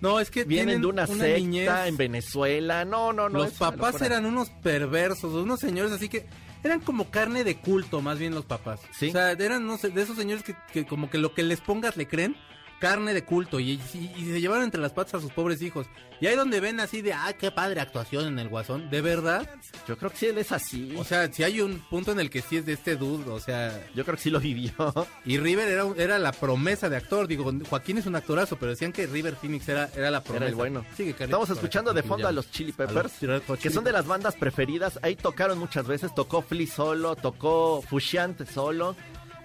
No, 0.03 0.19
es 0.19 0.29
que 0.29 0.43
Vienen 0.43 0.81
de 0.81 0.87
una, 0.87 1.07
secta 1.07 1.25
niñez. 1.25 1.69
en 1.85 1.95
Venezuela. 1.95 2.83
No, 2.83 3.13
no, 3.13 3.29
no. 3.29 3.39
los 3.39 3.59
una 3.61 3.71
papás 3.71 4.01
eran 4.01 4.25
unos 4.25 4.49
perversos, 4.49 5.33
unos 5.33 5.61
señores 5.61 5.93
así 5.93 6.09
que 6.09 6.25
eran 6.61 6.81
como 6.81 7.09
carne 7.09 7.45
de 7.45 7.55
culto, 7.55 8.01
más 8.01 8.19
bien 8.19 8.35
los 8.35 8.43
papás. 8.43 8.81
Sí. 8.91 9.07
O 9.07 9.11
sea, 9.13 9.31
eran 9.31 9.65
no 9.65 9.77
sé, 9.77 9.91
de 9.91 10.01
esos 10.01 10.17
señores 10.17 10.43
que, 10.43 10.57
que 10.73 10.85
como 10.85 11.09
que 11.09 11.17
lo 11.17 11.33
que 11.33 11.41
les 11.41 11.61
pongas 11.61 11.95
le 11.95 12.05
creen. 12.05 12.35
Carne 12.83 13.13
de 13.13 13.23
culto 13.23 13.61
y, 13.61 13.79
y- 13.93 14.11
y 14.17 14.25
se 14.25 14.41
llevaron 14.41 14.65
entre 14.65 14.81
las 14.81 14.91
patas 14.91 15.13
a 15.13 15.21
sus 15.21 15.31
pobres 15.31 15.61
hijos. 15.61 15.87
Y 16.19 16.27
ahí 16.27 16.35
donde 16.35 16.59
ven 16.59 16.81
así 16.81 17.01
de, 17.01 17.13
ah, 17.13 17.31
qué 17.39 17.49
padre 17.49 17.79
actuación 17.79 18.25
en 18.27 18.39
el 18.39 18.49
guasón. 18.49 18.89
De 18.89 18.99
verdad. 18.99 19.49
Yo 19.87 19.97
creo 19.97 20.11
que 20.11 20.17
sí, 20.17 20.25
él 20.25 20.37
es 20.37 20.51
así. 20.51 20.93
O 20.97 21.05
sea, 21.05 21.31
si 21.31 21.43
hay 21.43 21.61
un 21.61 21.79
punto 21.89 22.11
en 22.11 22.19
el 22.19 22.29
que 22.29 22.41
sí 22.41 22.57
es 22.57 22.65
de 22.65 22.73
este 22.73 22.97
dude, 22.97 23.29
o 23.31 23.39
sea, 23.39 23.71
Yo 23.95 24.03
creo 24.03 24.17
que 24.17 24.21
sí 24.23 24.29
lo 24.29 24.41
vivió. 24.41 24.73
y 25.25 25.37
River 25.37 25.69
era, 25.69 25.85
era 25.95 26.19
la 26.19 26.33
promesa 26.33 26.89
de 26.89 26.97
actor. 26.97 27.25
Digo, 27.25 27.49
Joaquín 27.69 27.99
es 27.99 28.05
un 28.05 28.17
actorazo, 28.17 28.57
pero 28.57 28.71
decían 28.71 28.91
que 28.91 29.07
River 29.07 29.37
Phoenix 29.37 29.69
era, 29.69 29.89
era 29.95 30.11
la 30.11 30.21
promesa. 30.21 30.43
Era 30.43 30.49
el 30.49 30.55
bueno. 30.55 30.85
Sigue, 30.97 31.15
Estamos 31.17 31.49
escuchando 31.49 31.93
de 31.93 32.03
fondo 32.03 32.27
a 32.27 32.33
los 32.33 32.51
Chili 32.51 32.73
los 32.77 32.87
Peppers, 32.89 33.13
Hot 33.47 33.59
que 33.59 33.69
son 33.69 33.85
de 33.85 33.93
las 33.93 34.05
bandas 34.05 34.35
preferidas. 34.35 34.99
Ahí 35.03 35.15
tocaron 35.15 35.57
muchas 35.57 35.87
veces. 35.87 36.13
Tocó 36.13 36.41
Flea 36.41 36.67
solo, 36.67 37.15
tocó 37.15 37.81
Fusciante 37.81 38.45
solo. 38.45 38.95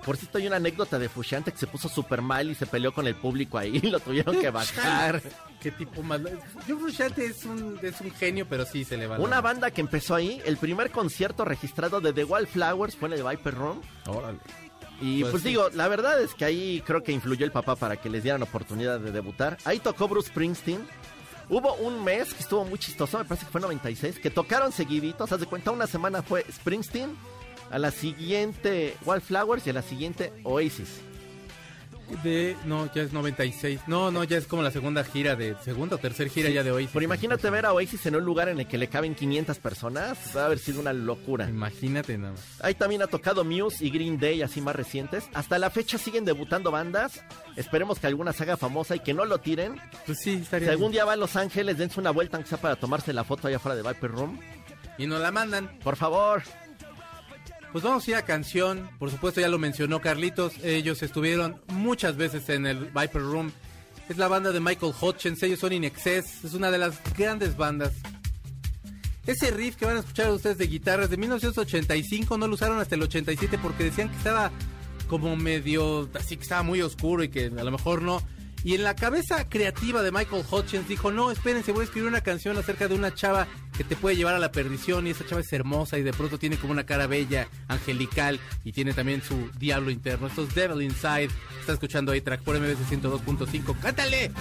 Por 0.05 0.17
cierto, 0.17 0.39
hay 0.39 0.47
una 0.47 0.57
anécdota 0.57 0.99
de 0.99 1.09
Fusciante 1.09 1.53
que 1.53 1.59
se 1.59 1.67
puso 1.67 1.89
súper 1.89 2.23
mal 2.23 2.51
y 2.51 2.55
se 2.55 2.67
peleó 2.67 2.93
con 2.93 3.07
el 3.07 3.15
público 3.15 3.59
ahí. 3.59 3.81
Lo 3.83 4.01
tuvieron 4.01 4.41
que 4.41 4.51
bajar. 4.51 5.21
Qué 5.61 5.71
tipo 5.71 6.03
más. 6.03 6.21
Yo 6.67 6.79
Frusciante 6.79 7.27
es 7.27 7.45
un, 7.45 7.79
es 7.83 8.01
un 8.01 8.11
genio, 8.13 8.47
pero 8.49 8.65
sí 8.65 8.85
se 8.85 8.97
le 8.97 9.07
va. 9.07 9.19
Una 9.19 9.41
banda 9.41 9.71
que 9.71 9.81
empezó 9.81 10.15
ahí, 10.15 10.41
el 10.47 10.57
primer 10.57 10.91
concierto 10.91 11.45
registrado 11.45 12.01
de 12.01 12.13
The 12.13 12.25
Wallflowers 12.25 12.97
fue 12.97 13.09
en 13.09 13.15
el 13.15 13.25
Viper 13.25 13.55
Room. 13.55 13.81
Órale. 14.07 14.39
Y 15.01 15.21
Pues 15.21 15.31
pues, 15.33 15.43
sí. 15.45 15.51
digo, 15.51 15.69
la 15.75 15.87
verdad 15.89 16.21
es 16.21 16.35
que 16.35 16.45
ahí 16.45 16.83
creo 16.85 17.03
que 17.05 17.13
influyó 17.13 17.45
el 17.45 17.53
papá 17.53 17.77
para 17.77 17.97
que 17.99 18.09
les 18.11 18.23
dieran 18.23 18.43
oportunidad 18.43 18.99
de 18.99 19.13
debutar. 19.13 19.57
Ahí 19.65 19.79
tocó 19.79 20.09
Bruce 20.09 20.29
Springsteen. 20.31 20.81
Hubo 21.51 21.75
un 21.75 22.03
mes 22.05 22.35
que 22.35 22.41
estuvo 22.41 22.65
muy 22.65 22.79
chistoso, 22.79 23.17
me 23.19 23.25
parece 23.25 23.47
que 23.47 23.53
fue 23.53 23.61
96, 23.61 24.19
que 24.19 24.29
tocaron 24.31 24.71
seguiditos. 24.73 25.31
Haz 25.33 25.41
de 25.41 25.47
cuenta, 25.47 25.71
una 25.71 25.87
semana 25.87 26.23
fue 26.23 26.45
Springsteen, 26.53 27.17
a 27.71 27.79
la 27.79 27.91
siguiente 27.91 28.97
Wallflowers 29.05 29.67
y 29.67 29.71
a 29.71 29.75
la 29.75 29.83
siguiente 29.83 30.33
Oasis. 30.45 31.01
De, 32.23 32.57
no, 32.65 32.91
ya 32.95 33.03
es 33.03 33.13
96. 33.13 33.81
No, 33.87 34.11
no, 34.11 34.25
ya 34.25 34.39
es 34.39 34.47
como 34.47 34.63
la 34.63 34.71
segunda 34.71 35.05
gira 35.05 35.37
de. 35.37 35.55
Segunda 35.63 35.97
o 35.97 35.99
tercera 35.99 36.31
gira 36.31 36.49
ya 36.49 36.63
de 36.63 36.71
hoy. 36.71 36.89
Pero 36.91 37.05
imagínate 37.05 37.51
ver 37.51 37.67
a 37.67 37.75
Oasis 37.75 38.07
en 38.07 38.17
un 38.17 38.25
lugar 38.25 38.49
en 38.49 38.61
el 38.61 38.67
que 38.67 38.79
le 38.79 38.89
caben 38.89 39.15
500 39.15 39.59
personas, 39.59 40.19
va 40.35 40.43
a 40.43 40.47
haber 40.47 40.59
sido 40.59 40.81
una 40.81 40.95
locura. 40.95 41.49
Imagínate 41.49 42.17
nada 42.17 42.33
más. 42.33 42.41
Ahí 42.61 42.75
también 42.75 43.03
ha 43.03 43.09
tocado 43.09 43.45
Muse 43.45 43.85
y 43.85 43.91
Green 43.91 44.19
Day, 44.19 44.41
así 44.41 44.63
más 44.63 44.75
recientes. 44.75 45.29
Hasta 45.35 45.59
la 45.59 45.69
fecha 45.69 45.99
siguen 45.99 46.25
debutando 46.25 46.71
bandas. 46.71 47.23
Esperemos 47.57 47.99
que 47.99 48.07
alguna 48.07 48.33
se 48.33 48.45
haga 48.45 48.57
famosa 48.57 48.97
y 48.97 49.01
que 49.01 49.13
no 49.13 49.27
lo 49.27 49.39
tiren. 49.39 49.77
Pues 50.07 50.19
sí, 50.19 50.41
estaría. 50.43 50.69
Si 50.69 50.73
algún 50.73 50.93
día 50.93 51.05
va 51.05 51.13
a 51.13 51.17
Los 51.17 51.37
Ángeles, 51.37 51.77
dense 51.77 52.01
una 52.01 52.11
vuelta 52.11 52.39
aunque 52.39 52.49
sea 52.49 52.59
para 52.59 52.77
tomarse 52.77 53.13
la 53.13 53.25
foto 53.25 53.49
allá 53.49 53.59
afuera 53.59 53.77
de 53.77 53.83
Viper 53.83 54.11
Room. 54.11 54.41
Y 54.97 55.07
nos 55.07 55.21
la 55.21 55.31
mandan. 55.31 55.79
Por 55.81 55.97
favor. 55.97 56.43
Pues 57.73 57.85
vamos 57.85 58.07
a 58.07 58.11
ir 58.11 58.17
a 58.17 58.23
canción. 58.23 58.89
Por 58.99 59.11
supuesto, 59.11 59.41
ya 59.41 59.49
lo 59.49 59.59
mencionó 59.59 60.01
Carlitos. 60.01 60.55
Ellos 60.65 61.03
estuvieron 61.03 61.61
muchas 61.69 62.17
veces 62.17 62.49
en 62.49 62.67
el 62.67 62.87
Viper 62.87 63.23
Room. 63.23 63.53
Es 64.09 64.17
la 64.17 64.29
banda 64.29 64.53
de 64.53 64.61
Michael 64.61 64.95
Hutchins. 64.99 65.43
Ellos 65.43 65.61
son 65.61 65.73
In 65.73 65.85
Excess. 65.85 66.45
Es 66.45 66.55
una 66.55 66.71
de 66.71 66.79
las 66.79 66.99
grandes 67.17 67.57
bandas. 67.57 67.93
Ese 69.27 69.51
riff 69.51 69.77
que 69.77 69.85
van 69.85 69.97
a 69.97 70.01
escuchar 70.01 70.31
ustedes 70.31 70.57
de 70.57 70.67
guitarras 70.67 71.11
de 71.11 71.19
1985 71.19 72.39
no 72.39 72.49
lo 72.49 72.55
usaron 72.55 72.81
hasta 72.81 72.95
el 72.95 73.03
87 73.03 73.59
porque 73.59 73.85
decían 73.85 74.09
que 74.09 74.17
estaba 74.17 74.51
como 75.07 75.37
medio 75.37 76.09
así 76.15 76.37
que 76.37 76.45
estaba 76.45 76.63
muy 76.63 76.81
oscuro 76.81 77.23
y 77.23 77.29
que 77.29 77.47
a 77.47 77.65
lo 77.65 77.71
mejor 77.71 78.01
no. 78.01 78.23
Y 78.65 78.75
en 78.75 78.85
la 78.85 78.97
cabeza 78.97 79.47
creativa 79.49 80.03
de 80.03 80.13
Michael 80.13 80.45
Hutchins 80.51 80.89
dijo, 80.89 81.13
no, 81.13 81.31
espérense, 81.31 81.73
voy 81.73 81.83
a 81.83 81.85
escribir 81.85 82.09
una 82.09 82.23
canción 82.23 82.57
acerca 82.57 82.89
de 82.89 82.95
una 82.95 83.15
chava 83.15 83.47
que 83.79 83.85
te 83.85 83.95
puede 83.95 84.17
llevar 84.17 84.35
a 84.35 84.41
la 84.41 84.51
perdición 84.51 85.07
y 85.07 85.11
esa 85.11 85.25
chava 85.25 85.41
es 85.41 85.53
hermosa 85.53 85.99
y 85.99 86.03
de 86.03 86.13
pronto 86.13 86.37
tiene 86.37 86.57
como 86.57 86.73
una 86.73 86.85
cara 86.85 87.07
bella, 87.07 87.47
angelical 87.69 88.41
y 88.65 88.73
tiene 88.73 88.93
también 88.93 89.23
su 89.23 89.51
diablo 89.57 89.93
interno. 89.93 90.27
Esto 90.27 90.43
es 90.43 90.53
Devil 90.53 90.83
Inside. 90.83 91.31
Está 91.61 91.75
escuchando 91.75 92.11
ahí 92.11 92.21
track 92.21 92.43
por 92.43 92.59
MBS 92.59 92.81
102.5. 92.91 93.79
¡Cántale! 93.81 94.33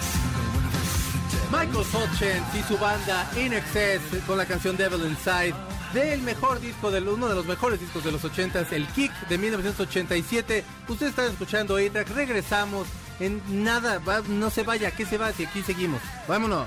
Michael 1.52 1.70
Hutchins 1.76 2.54
y 2.58 2.62
su 2.66 2.76
banda 2.78 3.30
In 3.36 3.52
Excess 3.52 4.02
con 4.26 4.38
la 4.38 4.44
canción 4.44 4.76
Devil 4.76 5.06
Inside 5.06 5.54
del 5.94 6.20
mejor 6.22 6.60
disco, 6.60 6.90
de 6.90 7.00
uno 7.00 7.28
de 7.28 7.36
los 7.36 7.46
mejores 7.46 7.78
discos 7.78 8.02
de 8.02 8.10
los 8.10 8.24
80s, 8.24 8.72
el 8.72 8.88
Kick 8.88 9.12
de 9.28 9.38
1987. 9.38 10.64
Ustedes 10.88 11.10
están 11.10 11.26
escuchando 11.26 11.76
A-Track, 11.76 12.10
regresamos 12.10 12.88
en 13.20 13.40
nada, 13.62 14.00
no 14.28 14.50
se 14.50 14.64
vaya, 14.64 14.90
¿qué 14.90 15.06
se 15.06 15.16
va? 15.16 15.32
Si 15.32 15.44
aquí 15.44 15.62
seguimos, 15.62 16.02
vámonos. 16.26 16.66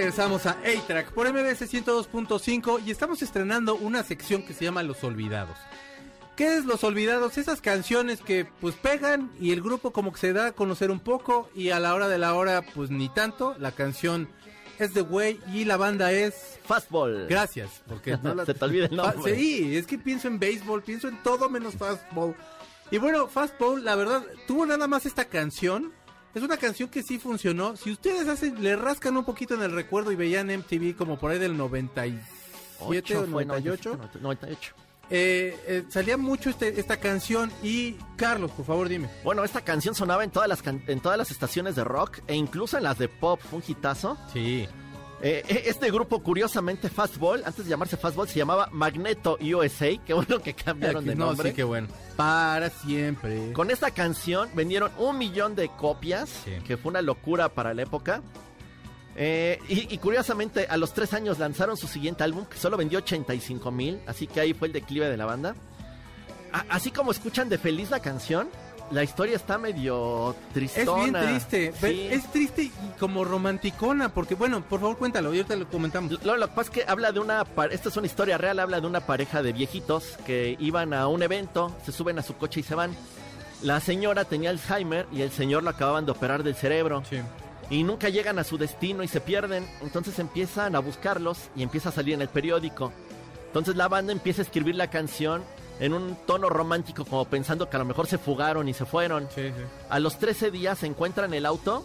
Regresamos 0.00 0.44
a 0.44 0.50
A-Track 0.50 1.12
por 1.12 1.26
MBS 1.32 1.62
102.5 1.72 2.82
y 2.84 2.90
estamos 2.90 3.22
estrenando 3.22 3.76
una 3.76 4.02
sección 4.02 4.42
que 4.42 4.52
se 4.52 4.62
llama 4.66 4.82
Los 4.82 5.02
Olvidados. 5.02 5.56
¿Qué 6.36 6.58
es 6.58 6.66
Los 6.66 6.84
Olvidados? 6.84 7.38
Esas 7.38 7.62
canciones 7.62 8.20
que 8.20 8.44
pues 8.60 8.74
pegan 8.74 9.30
y 9.40 9.52
el 9.52 9.62
grupo 9.62 9.92
como 9.94 10.12
que 10.12 10.18
se 10.20 10.34
da 10.34 10.48
a 10.48 10.52
conocer 10.52 10.90
un 10.90 11.00
poco 11.00 11.48
y 11.54 11.70
a 11.70 11.80
la 11.80 11.94
hora 11.94 12.08
de 12.08 12.18
la 12.18 12.34
hora 12.34 12.60
pues 12.74 12.90
ni 12.90 13.08
tanto. 13.08 13.56
La 13.58 13.72
canción 13.72 14.28
es 14.78 14.92
The 14.92 15.00
Way 15.00 15.40
y 15.54 15.64
la 15.64 15.78
banda 15.78 16.12
es 16.12 16.58
Fastball. 16.66 17.26
Gracias, 17.26 17.80
porque 17.88 18.18
no 18.22 18.34
la- 18.34 18.44
Se 18.44 18.52
te 18.52 18.64
olvida 18.66 18.84
el 18.84 18.96
nombre. 18.96 19.34
Sí, 19.34 19.78
es 19.78 19.86
que 19.86 19.96
pienso 19.96 20.28
en 20.28 20.38
béisbol, 20.38 20.82
pienso 20.82 21.08
en 21.08 21.22
todo 21.22 21.48
menos 21.48 21.74
fastball. 21.76 22.36
Y 22.90 22.98
bueno, 22.98 23.28
fastball, 23.28 23.82
la 23.82 23.96
verdad, 23.96 24.22
tuvo 24.46 24.66
nada 24.66 24.86
más 24.88 25.06
esta 25.06 25.24
canción. 25.24 25.90
Es 26.36 26.42
una 26.42 26.56
canción 26.58 26.88
que 26.90 27.02
sí 27.02 27.18
funcionó. 27.18 27.76
Si 27.76 27.90
ustedes 27.90 28.28
hacen, 28.28 28.62
le 28.62 28.76
rascan 28.76 29.16
un 29.16 29.24
poquito 29.24 29.54
en 29.54 29.62
el 29.62 29.72
recuerdo 29.72 30.12
y 30.12 30.16
veían 30.16 30.50
MTV 30.50 30.94
como 30.94 31.18
por 31.18 31.30
ahí 31.30 31.38
del 31.38 31.56
97 31.56 32.22
o 32.78 32.88
Ocho 32.90 33.26
fue, 33.30 33.44
98, 33.46 33.98
98. 34.20 34.74
eh, 35.08 35.58
eh, 35.66 35.84
salía 35.88 36.18
mucho 36.18 36.50
este- 36.50 36.78
esta 36.78 36.98
canción. 36.98 37.50
Y 37.62 37.92
Carlos, 38.16 38.50
por 38.50 38.66
favor, 38.66 38.86
dime. 38.88 39.08
Bueno, 39.24 39.44
esta 39.44 39.62
canción 39.62 39.94
sonaba 39.94 40.24
en 40.24 40.30
todas 40.30 40.46
las 40.48 40.62
can- 40.62 40.82
en 40.86 41.00
todas 41.00 41.16
las 41.16 41.30
estaciones 41.30 41.74
de 41.74 41.84
rock 41.84 42.18
e 42.26 42.34
incluso 42.34 42.76
en 42.76 42.82
las 42.84 42.98
de 42.98 43.08
pop, 43.08 43.40
fue 43.40 43.60
un 43.60 43.64
hitazo. 43.66 44.18
Sí. 44.32 44.68
Eh, 45.28 45.42
eh, 45.48 45.62
este 45.66 45.90
grupo, 45.90 46.22
curiosamente, 46.22 46.88
Fastball, 46.88 47.42
antes 47.44 47.64
de 47.64 47.70
llamarse 47.70 47.96
Fastball, 47.96 48.28
se 48.28 48.38
llamaba 48.38 48.68
Magneto 48.70 49.36
USA. 49.40 49.98
Qué 50.06 50.14
bueno 50.14 50.38
que 50.40 50.54
cambiaron 50.54 51.04
de 51.04 51.16
no, 51.16 51.26
nombre. 51.26 51.50
sí, 51.50 51.56
qué 51.56 51.64
bueno. 51.64 51.88
Para 52.16 52.70
siempre. 52.70 53.52
Con 53.52 53.70
esta 53.72 53.90
canción 53.90 54.48
vendieron 54.54 54.92
un 54.98 55.18
millón 55.18 55.56
de 55.56 55.68
copias, 55.68 56.28
Sí. 56.44 56.52
que 56.64 56.76
fue 56.76 56.90
una 56.90 57.02
locura 57.02 57.48
para 57.48 57.74
la 57.74 57.82
época. 57.82 58.22
Eh, 59.16 59.58
y, 59.68 59.92
y 59.92 59.98
curiosamente, 59.98 60.66
a 60.68 60.76
los 60.76 60.92
tres 60.92 61.12
años 61.14 61.38
lanzaron 61.40 61.76
su 61.76 61.88
siguiente 61.88 62.22
álbum, 62.22 62.44
que 62.44 62.58
solo 62.58 62.76
vendió 62.76 62.98
85 62.98 63.70
mil, 63.72 63.98
así 64.06 64.26
que 64.26 64.40
ahí 64.40 64.54
fue 64.54 64.68
el 64.68 64.72
declive 64.74 65.08
de 65.08 65.16
la 65.16 65.24
banda. 65.24 65.56
A- 66.52 66.66
así 66.68 66.90
como 66.92 67.10
escuchan 67.10 67.48
de 67.48 67.58
feliz 67.58 67.90
la 67.90 68.00
canción, 68.00 68.48
la 68.90 69.02
historia 69.02 69.36
está 69.36 69.58
medio 69.58 70.30
Es 70.30 70.52
tristona. 70.52 71.20
bien 71.20 71.38
triste. 71.40 71.72
Sí. 71.80 72.08
Es 72.10 72.30
triste 72.30 72.62
y 72.64 72.72
como 72.98 73.24
romanticona, 73.24 74.08
porque 74.10 74.34
bueno, 74.34 74.62
por 74.62 74.80
favor 74.80 74.96
cuéntalo, 74.96 75.28
ahorita 75.28 75.56
lo 75.56 75.68
comentamos. 75.68 76.22
Lo, 76.24 76.36
lo 76.36 76.46
que 76.48 76.54
pasa 76.54 76.70
es 76.70 76.70
que 76.70 76.84
habla 76.90 77.12
de 77.12 77.20
una... 77.20 77.44
Esta 77.70 77.88
es 77.88 77.96
una 77.96 78.06
historia 78.06 78.38
real, 78.38 78.58
habla 78.60 78.80
de 78.80 78.86
una 78.86 79.00
pareja 79.00 79.42
de 79.42 79.52
viejitos 79.52 80.16
que 80.24 80.56
iban 80.60 80.92
a 80.94 81.08
un 81.08 81.22
evento, 81.22 81.74
se 81.84 81.92
suben 81.92 82.18
a 82.18 82.22
su 82.22 82.36
coche 82.36 82.60
y 82.60 82.62
se 82.62 82.74
van. 82.74 82.94
La 83.62 83.80
señora 83.80 84.24
tenía 84.24 84.50
Alzheimer 84.50 85.06
y 85.12 85.22
el 85.22 85.30
señor 85.32 85.62
lo 85.62 85.70
acababan 85.70 86.04
de 86.06 86.12
operar 86.12 86.42
del 86.42 86.54
cerebro. 86.54 87.02
Sí. 87.08 87.18
y 87.68 87.82
nunca 87.82 88.08
llegan 88.10 88.38
a 88.38 88.44
su 88.44 88.58
destino 88.58 89.02
y 89.02 89.08
se 89.08 89.20
pierden. 89.20 89.66
Entonces 89.82 90.18
empiezan 90.20 90.76
a 90.76 90.78
buscarlos 90.78 91.38
y 91.56 91.62
empieza 91.64 91.88
a 91.88 91.92
salir 91.92 92.14
en 92.14 92.22
el 92.22 92.28
periódico. 92.28 92.92
Entonces 93.48 93.74
la 93.74 93.88
banda 93.88 94.12
empieza 94.12 94.42
a 94.42 94.44
escribir 94.44 94.74
la 94.76 94.88
canción 94.90 95.42
en 95.80 95.92
un 95.92 96.16
tono 96.26 96.48
romántico 96.48 97.04
como 97.04 97.24
pensando 97.26 97.68
que 97.68 97.76
a 97.76 97.78
lo 97.78 97.84
mejor 97.84 98.06
se 98.06 98.18
fugaron 98.18 98.68
y 98.68 98.74
se 98.74 98.84
fueron. 98.84 99.28
Sí, 99.34 99.48
sí. 99.48 99.62
A 99.88 99.98
los 99.98 100.18
13 100.18 100.50
días 100.50 100.78
se 100.78 100.86
encuentran 100.86 101.34
el 101.34 101.46
auto 101.46 101.84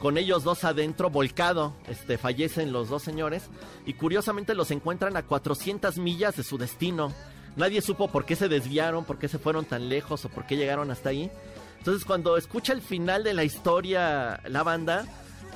con 0.00 0.18
ellos 0.18 0.44
dos 0.44 0.64
adentro 0.64 1.10
volcado. 1.10 1.72
Este 1.88 2.18
fallecen 2.18 2.72
los 2.72 2.88
dos 2.88 3.02
señores 3.02 3.44
y 3.86 3.94
curiosamente 3.94 4.54
los 4.54 4.70
encuentran 4.70 5.16
a 5.16 5.22
400 5.22 5.98
millas 5.98 6.36
de 6.36 6.42
su 6.42 6.58
destino. 6.58 7.12
Nadie 7.56 7.80
supo 7.80 8.08
por 8.08 8.26
qué 8.26 8.36
se 8.36 8.48
desviaron, 8.48 9.04
por 9.04 9.18
qué 9.18 9.28
se 9.28 9.38
fueron 9.38 9.64
tan 9.64 9.88
lejos 9.88 10.24
o 10.24 10.28
por 10.28 10.46
qué 10.46 10.56
llegaron 10.56 10.90
hasta 10.90 11.08
ahí. 11.08 11.30
Entonces 11.78 12.04
cuando 12.04 12.36
escucha 12.36 12.72
el 12.72 12.82
final 12.82 13.24
de 13.24 13.34
la 13.34 13.44
historia 13.44 14.40
la 14.44 14.62
banda, 14.62 15.06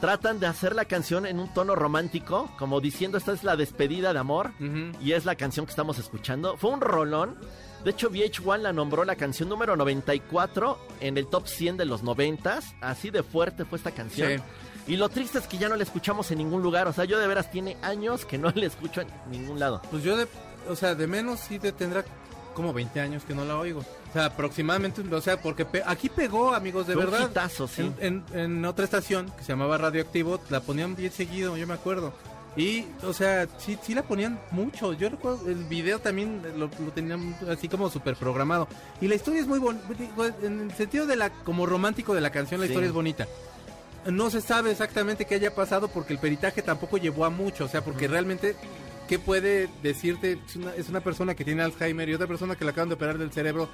tratan 0.00 0.40
de 0.40 0.46
hacer 0.46 0.74
la 0.74 0.86
canción 0.86 1.26
en 1.26 1.38
un 1.38 1.52
tono 1.52 1.74
romántico, 1.74 2.50
como 2.58 2.80
diciendo 2.80 3.18
esta 3.18 3.32
es 3.32 3.44
la 3.44 3.56
despedida 3.56 4.12
de 4.12 4.18
amor 4.18 4.52
y 5.02 5.12
es 5.12 5.24
la 5.26 5.34
canción 5.34 5.66
que 5.66 5.70
estamos 5.70 5.98
escuchando. 5.98 6.56
Fue 6.56 6.70
un 6.70 6.80
rolón. 6.80 7.36
De 7.84 7.90
hecho, 7.92 8.10
VH1 8.10 8.58
la 8.58 8.72
nombró 8.72 9.04
la 9.04 9.16
canción 9.16 9.48
número 9.48 9.74
94 9.76 10.78
en 11.00 11.16
el 11.18 11.26
top 11.26 11.46
100 11.46 11.76
de 11.78 11.84
los 11.86 12.02
90. 12.02 12.60
Así 12.80 13.10
de 13.10 13.22
fuerte 13.22 13.64
fue 13.64 13.78
esta 13.78 13.90
canción. 13.90 14.38
Sí. 14.38 14.92
Y 14.92 14.96
lo 14.96 15.08
triste 15.08 15.38
es 15.38 15.46
que 15.46 15.58
ya 15.58 15.68
no 15.68 15.76
la 15.76 15.82
escuchamos 15.82 16.30
en 16.30 16.38
ningún 16.38 16.62
lugar. 16.62 16.88
O 16.88 16.92
sea, 16.92 17.04
yo 17.04 17.18
de 17.18 17.26
veras 17.26 17.50
tiene 17.50 17.76
años 17.82 18.24
que 18.24 18.38
no 18.38 18.50
la 18.54 18.66
escucho 18.66 19.00
en 19.02 19.08
ningún 19.30 19.58
lado. 19.60 19.80
Pues 19.90 20.02
yo 20.02 20.16
de, 20.16 20.26
o 20.68 20.76
sea, 20.76 20.94
de 20.94 21.06
menos 21.06 21.40
sí 21.40 21.58
te 21.58 21.72
tendrá 21.72 22.04
como 22.54 22.72
20 22.72 23.00
años 23.00 23.24
que 23.24 23.34
no 23.34 23.44
la 23.44 23.56
oigo. 23.58 23.80
O 23.80 24.12
sea, 24.12 24.24
aproximadamente, 24.26 25.02
o 25.14 25.20
sea, 25.20 25.40
porque 25.40 25.64
pe- 25.64 25.84
aquí 25.86 26.08
pegó, 26.08 26.52
amigos, 26.52 26.86
de 26.88 26.94
Fue 26.94 27.04
un 27.04 27.10
verdad. 27.12 27.30
hitazo, 27.30 27.68
sí. 27.68 27.92
En, 28.00 28.24
en- 28.34 28.38
en 28.38 28.64
otra 28.64 28.84
estación 28.84 29.30
que 29.38 29.44
se 29.44 29.52
llamaba 29.52 29.78
Radioactivo, 29.78 30.40
la 30.50 30.60
ponían 30.60 30.96
bien 30.96 31.12
seguido, 31.12 31.56
yo 31.56 31.66
me 31.68 31.74
acuerdo. 31.74 32.12
Y, 32.56 32.84
o 33.04 33.12
sea, 33.12 33.46
sí, 33.58 33.78
sí 33.82 33.94
la 33.94 34.02
ponían 34.02 34.38
mucho. 34.50 34.92
Yo 34.92 35.08
recuerdo, 35.08 35.48
el 35.48 35.64
video 35.64 36.00
también 36.00 36.42
lo, 36.56 36.66
lo 36.66 36.90
tenían 36.92 37.36
así 37.48 37.68
como 37.68 37.88
súper 37.90 38.16
programado. 38.16 38.66
Y 39.00 39.06
la 39.08 39.14
historia 39.14 39.40
es 39.40 39.46
muy 39.46 39.58
bonita, 39.60 39.84
en 40.42 40.60
el 40.60 40.72
sentido 40.72 41.06
de 41.06 41.16
la, 41.16 41.30
como 41.30 41.64
romántico 41.66 42.12
de 42.14 42.20
la 42.20 42.30
canción, 42.30 42.60
la 42.60 42.66
Sí. 42.66 42.72
historia 42.72 42.88
es 42.88 42.94
bonita. 42.94 43.28
No 44.06 44.30
se 44.30 44.40
sabe 44.40 44.70
exactamente 44.72 45.26
qué 45.26 45.36
haya 45.36 45.54
pasado 45.54 45.88
porque 45.88 46.12
el 46.12 46.18
peritaje 46.18 46.62
tampoco 46.62 46.96
llevó 46.96 47.24
a 47.24 47.30
mucho, 47.30 47.66
o 47.66 47.68
sea, 47.68 47.84
porque 47.84 48.08
realmente, 48.08 48.56
¿qué 49.08 49.18
puede 49.18 49.68
decirte? 49.82 50.38
Es 50.48 50.56
una, 50.56 50.74
es 50.74 50.88
una 50.88 51.00
persona 51.00 51.34
que 51.34 51.44
tiene 51.44 51.62
Alzheimer 51.62 52.08
y 52.08 52.14
otra 52.14 52.26
persona 52.26 52.56
que 52.56 52.64
le 52.64 52.70
acaban 52.70 52.88
de 52.88 52.94
operar 52.96 53.18
del 53.18 53.30
cerebro 53.30 53.68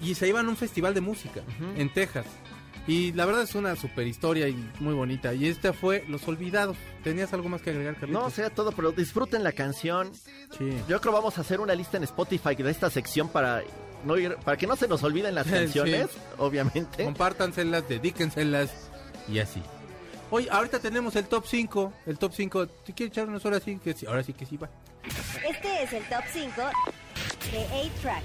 y 0.00 0.14
se 0.14 0.26
iban 0.26 0.46
a 0.46 0.48
un 0.48 0.56
festival 0.56 0.94
de 0.94 1.02
música 1.02 1.42
en 1.76 1.92
Texas. 1.92 2.24
Y 2.88 3.12
la 3.12 3.26
verdad 3.26 3.42
es 3.42 3.54
una 3.54 3.76
super 3.76 4.06
historia 4.06 4.48
y 4.48 4.54
muy 4.80 4.94
bonita. 4.94 5.34
Y 5.34 5.46
esta 5.46 5.72
fue 5.74 6.04
Los 6.08 6.26
Olvidados. 6.26 6.76
¿Tenías 7.04 7.32
algo 7.34 7.48
más 7.50 7.60
que 7.62 7.68
agregar, 7.70 7.94
Carlitos? 7.96 8.22
No, 8.22 8.30
sea 8.30 8.48
todo, 8.50 8.72
pero 8.72 8.90
disfruten 8.92 9.44
la 9.44 9.52
canción. 9.52 10.10
Sí. 10.56 10.70
Yo 10.88 11.00
creo 11.00 11.12
vamos 11.12 11.36
a 11.38 11.42
hacer 11.42 11.60
una 11.60 11.74
lista 11.74 11.98
en 11.98 12.04
Spotify 12.04 12.54
de 12.56 12.70
esta 12.70 12.88
sección 12.88 13.28
para 13.28 13.62
no 14.04 14.16
ir, 14.16 14.36
para 14.36 14.56
que 14.56 14.66
no 14.66 14.74
se 14.74 14.88
nos 14.88 15.02
olviden 15.02 15.34
las 15.34 15.46
Sí. 15.48 15.52
canciones, 15.52 16.08
obviamente. 16.38 17.04
Compártanselas, 17.04 17.86
dedíquenselas 17.88 18.70
y 19.28 19.38
así. 19.38 19.62
Hoy, 20.30 20.48
ahorita 20.50 20.78
tenemos 20.78 21.14
el 21.16 21.26
top 21.26 21.44
5. 21.46 21.92
El 22.06 22.18
top 22.18 22.32
5. 22.34 22.66
¿Tú 22.68 22.92
quieres 22.96 23.12
echarnos 23.12 23.44
ahora 23.44 23.60
sí? 23.60 23.78
Que 23.84 23.92
sí, 23.92 24.06
ahora 24.06 24.22
sí 24.22 24.32
que 24.32 24.46
sí 24.46 24.56
va. 24.56 24.70
Este 25.46 25.82
es 25.82 25.92
el 25.92 26.02
top 26.04 26.22
5 26.32 26.62
de 27.52 27.66
8-Track. 27.68 28.22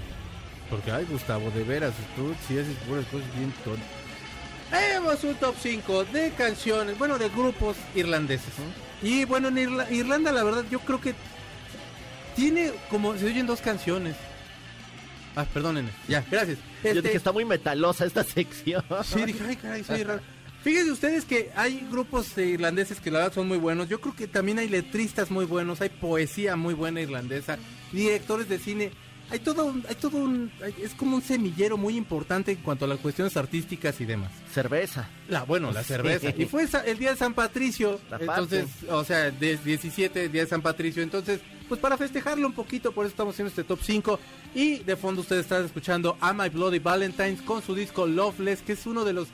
Porque, 0.70 0.90
ay, 0.90 1.06
Gustavo, 1.10 1.50
de 1.50 1.62
veras, 1.64 1.92
tú 2.16 2.34
sí 2.48 2.58
haces 2.58 2.74
puras 2.88 3.04
cosas 3.06 3.28
bien 3.36 3.52
tontas. 3.62 3.86
Tenemos 4.74 5.22
un 5.22 5.34
top 5.36 5.54
5 5.62 6.04
de 6.06 6.30
canciones, 6.32 6.98
bueno, 6.98 7.16
de 7.16 7.28
grupos 7.28 7.76
irlandeses. 7.94 8.52
Y 9.02 9.24
bueno, 9.24 9.48
en 9.48 9.56
Irla- 9.58 9.90
Irlanda, 9.90 10.32
la 10.32 10.42
verdad, 10.42 10.64
yo 10.70 10.80
creo 10.80 11.00
que 11.00 11.14
tiene 12.34 12.72
como. 12.90 13.16
Se 13.16 13.26
oyen 13.26 13.46
dos 13.46 13.60
canciones. 13.60 14.16
Ah, 15.36 15.44
perdónenme. 15.44 15.90
Ya, 16.08 16.24
gracias. 16.30 16.58
Yo 16.82 16.90
Este, 16.90 17.02
dije, 17.02 17.16
está 17.16 17.30
muy 17.32 17.44
metalosa 17.44 18.04
esta 18.04 18.24
sección. 18.24 18.82
Sí, 19.04 19.24
dije, 19.24 19.44
ay, 19.48 19.56
caray, 19.56 19.84
soy 19.84 20.02
raro. 20.02 20.20
Fíjense 20.64 20.90
ustedes 20.90 21.24
que 21.24 21.50
hay 21.54 21.86
grupos 21.90 22.36
irlandeses 22.38 22.98
que 22.98 23.10
la 23.10 23.18
verdad 23.20 23.34
son 23.34 23.46
muy 23.48 23.58
buenos. 23.58 23.88
Yo 23.88 24.00
creo 24.00 24.16
que 24.16 24.26
también 24.26 24.58
hay 24.58 24.68
letristas 24.68 25.30
muy 25.30 25.44
buenos, 25.44 25.80
hay 25.82 25.90
poesía 25.90 26.56
muy 26.56 26.74
buena 26.74 27.00
irlandesa, 27.00 27.58
directores 27.92 28.48
de 28.48 28.58
cine. 28.58 28.90
Hay 29.30 29.38
todo, 29.40 29.64
un- 29.64 29.84
hay 29.88 29.94
todo 29.96 30.18
un, 30.18 30.52
hay- 30.62 30.74
es 30.82 30.92
como 30.94 31.16
un 31.16 31.22
semillero 31.22 31.76
muy 31.76 31.96
importante 31.96 32.52
en 32.52 32.58
cuanto 32.58 32.84
a 32.84 32.88
las 32.88 32.98
cuestiones 32.98 33.36
artísticas 33.36 34.00
y 34.00 34.04
demás. 34.04 34.30
Cerveza. 34.52 35.08
La, 35.28 35.42
bueno, 35.44 35.72
la 35.72 35.82
cerveza. 35.82 36.28
Y 36.36 36.44
fue 36.44 36.66
el 36.86 36.98
día 36.98 37.10
de 37.12 37.16
San 37.16 37.34
Patricio. 37.34 38.00
La 38.10 38.18
entonces, 38.18 38.66
o 38.90 39.02
sea, 39.04 39.30
de 39.30 39.56
17, 39.56 40.28
día 40.28 40.42
de 40.42 40.48
San 40.48 40.62
Patricio. 40.62 41.02
Entonces, 41.02 41.40
pues 41.68 41.80
para 41.80 41.96
festejarlo 41.96 42.46
un 42.46 42.52
poquito, 42.52 42.92
por 42.92 43.06
eso 43.06 43.10
estamos 43.12 43.34
haciendo 43.34 43.48
este 43.48 43.64
top 43.64 43.80
5. 43.82 44.20
Y 44.54 44.78
de 44.80 44.94
fondo 44.96 45.22
ustedes 45.22 45.42
están 45.42 45.64
escuchando 45.64 46.16
A 46.20 46.32
My 46.32 46.50
Bloody 46.50 46.78
Valentines 46.78 47.40
con 47.42 47.62
su 47.62 47.74
disco 47.74 48.06
Loveless, 48.06 48.60
que 48.62 48.72
es 48.74 48.86
uno 48.86 49.04
de 49.04 49.14
los 49.14 49.28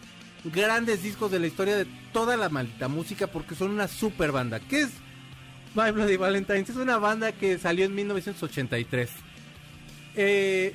grandes 0.44 1.02
discos 1.02 1.30
de 1.30 1.40
la 1.40 1.48
historia 1.48 1.76
de 1.76 1.86
toda 2.12 2.36
la 2.36 2.48
maldita 2.48 2.88
música, 2.88 3.26
porque 3.26 3.54
son 3.56 3.70
una 3.72 3.88
super 3.88 4.32
banda. 4.32 4.60
¿Qué 4.60 4.82
es 4.82 4.90
My 5.74 5.90
Bloody 5.90 6.16
Valentines? 6.16 6.70
Es 6.70 6.76
una 6.76 6.96
banda 6.98 7.32
que 7.32 7.58
salió 7.58 7.84
en 7.84 7.94
1983. 7.94 9.10
Eh, 10.16 10.74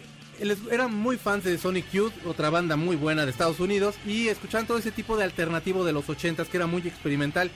eran 0.69 0.93
muy 0.93 1.17
fans 1.17 1.43
de 1.45 1.57
Sonic 1.57 1.89
Youth, 1.91 2.13
otra 2.25 2.49
banda 2.49 2.75
muy 2.75 2.95
buena 2.97 3.23
de 3.25 3.31
Estados 3.31 3.59
Unidos, 3.59 3.95
y 4.05 4.27
escuchaban 4.27 4.67
todo 4.67 4.77
ese 4.77 4.91
tipo 4.91 5.15
de 5.17 5.23
alternativo 5.23 5.85
de 5.85 5.93
los 5.93 6.05
80s 6.09 6.47
que 6.47 6.57
era 6.57 6.67
muy 6.67 6.81
experimental. 6.85 7.49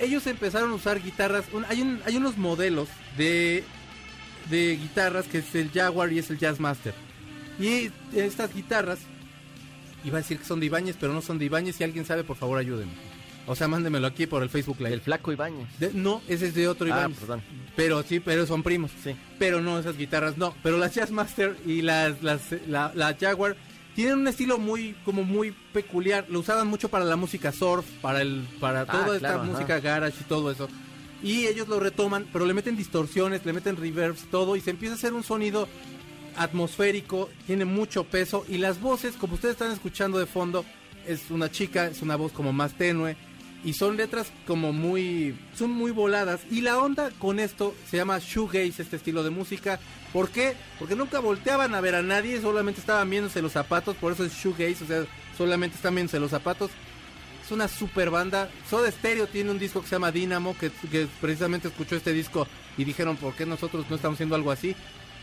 Ellos 0.00 0.26
empezaron 0.26 0.70
a 0.72 0.74
usar 0.74 1.00
guitarras, 1.00 1.44
hay, 1.68 1.80
un- 1.82 2.00
hay 2.04 2.16
unos 2.16 2.36
modelos 2.36 2.88
de, 3.16 3.62
guitarras 4.50 5.26
que 5.26 5.38
es 5.38 5.54
el 5.54 5.70
Jaguar 5.70 6.12
y 6.12 6.18
es 6.18 6.28
el 6.30 6.38
Jazzmaster. 6.38 6.94
Y 7.60 7.90
estas 8.12 8.52
guitarras, 8.52 8.98
iba 10.04 10.18
a 10.18 10.22
decir 10.22 10.38
que 10.38 10.44
son 10.44 10.58
de 10.58 10.66
Ibáñez, 10.66 10.96
pero 10.98 11.12
no 11.12 11.22
son 11.22 11.38
de 11.38 11.44
Ibáñez, 11.44 11.76
si 11.76 11.84
alguien 11.84 12.04
sabe, 12.04 12.24
por 12.24 12.36
favor 12.36 12.58
ayúdenme. 12.58 12.92
O 13.46 13.54
sea, 13.54 13.68
mándemelo 13.68 14.06
aquí 14.06 14.26
por 14.26 14.42
el 14.42 14.48
Facebook 14.48 14.78
Live. 14.78 14.94
El 14.94 15.00
flaco 15.00 15.30
Ibáñez. 15.32 15.68
De- 15.78 15.92
no, 15.92 16.22
ese 16.28 16.46
es 16.46 16.54
de 16.54 16.66
otro 16.68 16.86
Ah, 16.92 17.08
perdón. 17.18 17.42
Pero 17.76 18.02
sí, 18.02 18.20
pero 18.20 18.46
son 18.46 18.62
primos. 18.62 18.90
Sí. 19.02 19.14
Pero 19.38 19.60
no, 19.60 19.78
esas 19.78 19.96
guitarras 19.98 20.38
no. 20.38 20.54
Pero 20.62 20.78
las 20.78 20.94
Jazzmaster 20.94 21.56
y 21.66 21.82
las, 21.82 22.22
las 22.22 22.40
la, 22.68 22.90
la 22.94 23.14
Jaguar 23.20 23.56
tienen 23.94 24.18
un 24.18 24.28
estilo 24.28 24.58
muy, 24.58 24.94
como 25.04 25.24
muy 25.24 25.52
peculiar. 25.72 26.24
Lo 26.30 26.40
usaban 26.40 26.66
mucho 26.68 26.88
para 26.88 27.04
la 27.04 27.16
música 27.16 27.52
surf, 27.52 27.84
para 28.00 28.22
el, 28.22 28.46
para 28.60 28.80
Ah, 28.82 28.86
toda 28.86 29.16
esta 29.16 29.34
ajá. 29.34 29.42
música 29.42 29.78
garage 29.80 30.16
y 30.20 30.24
todo 30.24 30.50
eso. 30.50 30.68
Y 31.22 31.46
ellos 31.46 31.68
lo 31.68 31.80
retoman, 31.80 32.26
pero 32.32 32.44
le 32.46 32.54
meten 32.54 32.76
distorsiones, 32.76 33.44
le 33.46 33.52
meten 33.52 33.76
reverbs, 33.76 34.24
todo, 34.30 34.56
y 34.56 34.60
se 34.60 34.70
empieza 34.70 34.94
a 34.94 34.98
hacer 34.98 35.12
un 35.14 35.22
sonido 35.22 35.68
atmosférico, 36.36 37.30
tiene 37.46 37.64
mucho 37.64 38.04
peso, 38.04 38.44
y 38.48 38.58
las 38.58 38.80
voces, 38.80 39.14
como 39.14 39.34
ustedes 39.34 39.52
están 39.52 39.72
escuchando 39.72 40.18
de 40.18 40.26
fondo, 40.26 40.64
es 41.06 41.30
una 41.30 41.50
chica, 41.50 41.86
es 41.86 42.02
una 42.02 42.16
voz 42.16 42.32
como 42.32 42.52
más 42.52 42.74
tenue, 42.74 43.16
y 43.64 43.72
son 43.72 43.96
letras 43.96 44.30
como 44.46 44.72
muy 44.72 45.36
son 45.56 45.70
muy 45.70 45.90
voladas 45.90 46.40
y 46.50 46.60
la 46.60 46.78
onda 46.78 47.10
con 47.18 47.40
esto 47.40 47.74
se 47.88 47.96
llama 47.96 48.18
shoegaze 48.20 48.82
este 48.82 48.96
estilo 48.96 49.22
de 49.22 49.30
música 49.30 49.80
¿por 50.12 50.28
qué? 50.28 50.54
porque 50.78 50.94
nunca 50.94 51.18
volteaban 51.20 51.74
a 51.74 51.80
ver 51.80 51.94
a 51.94 52.02
nadie 52.02 52.40
solamente 52.40 52.80
estaban 52.80 53.08
viéndose 53.08 53.42
los 53.42 53.52
zapatos 53.52 53.96
por 53.96 54.12
eso 54.12 54.24
es 54.24 54.34
shoegaze 54.34 54.84
o 54.84 54.86
sea 54.86 55.04
solamente 55.36 55.76
están 55.76 55.94
viéndose 55.94 56.20
los 56.20 56.30
zapatos 56.30 56.70
es 57.44 57.50
una 57.50 57.68
super 57.68 58.10
banda 58.10 58.50
Soda 58.68 58.90
Stereo 58.90 59.26
tiene 59.26 59.50
un 59.50 59.58
disco 59.58 59.80
que 59.80 59.88
se 59.88 59.94
llama 59.94 60.12
Dynamo 60.12 60.56
que, 60.58 60.70
precisamente 61.20 61.68
escuchó 61.68 61.96
este 61.96 62.12
disco 62.12 62.46
y 62.76 62.84
dijeron 62.84 63.16
¿por 63.16 63.34
qué 63.34 63.46
nosotros 63.46 63.86
no 63.88 63.96
estamos 63.96 64.16
haciendo 64.16 64.34
algo 64.34 64.50
así? 64.50 64.76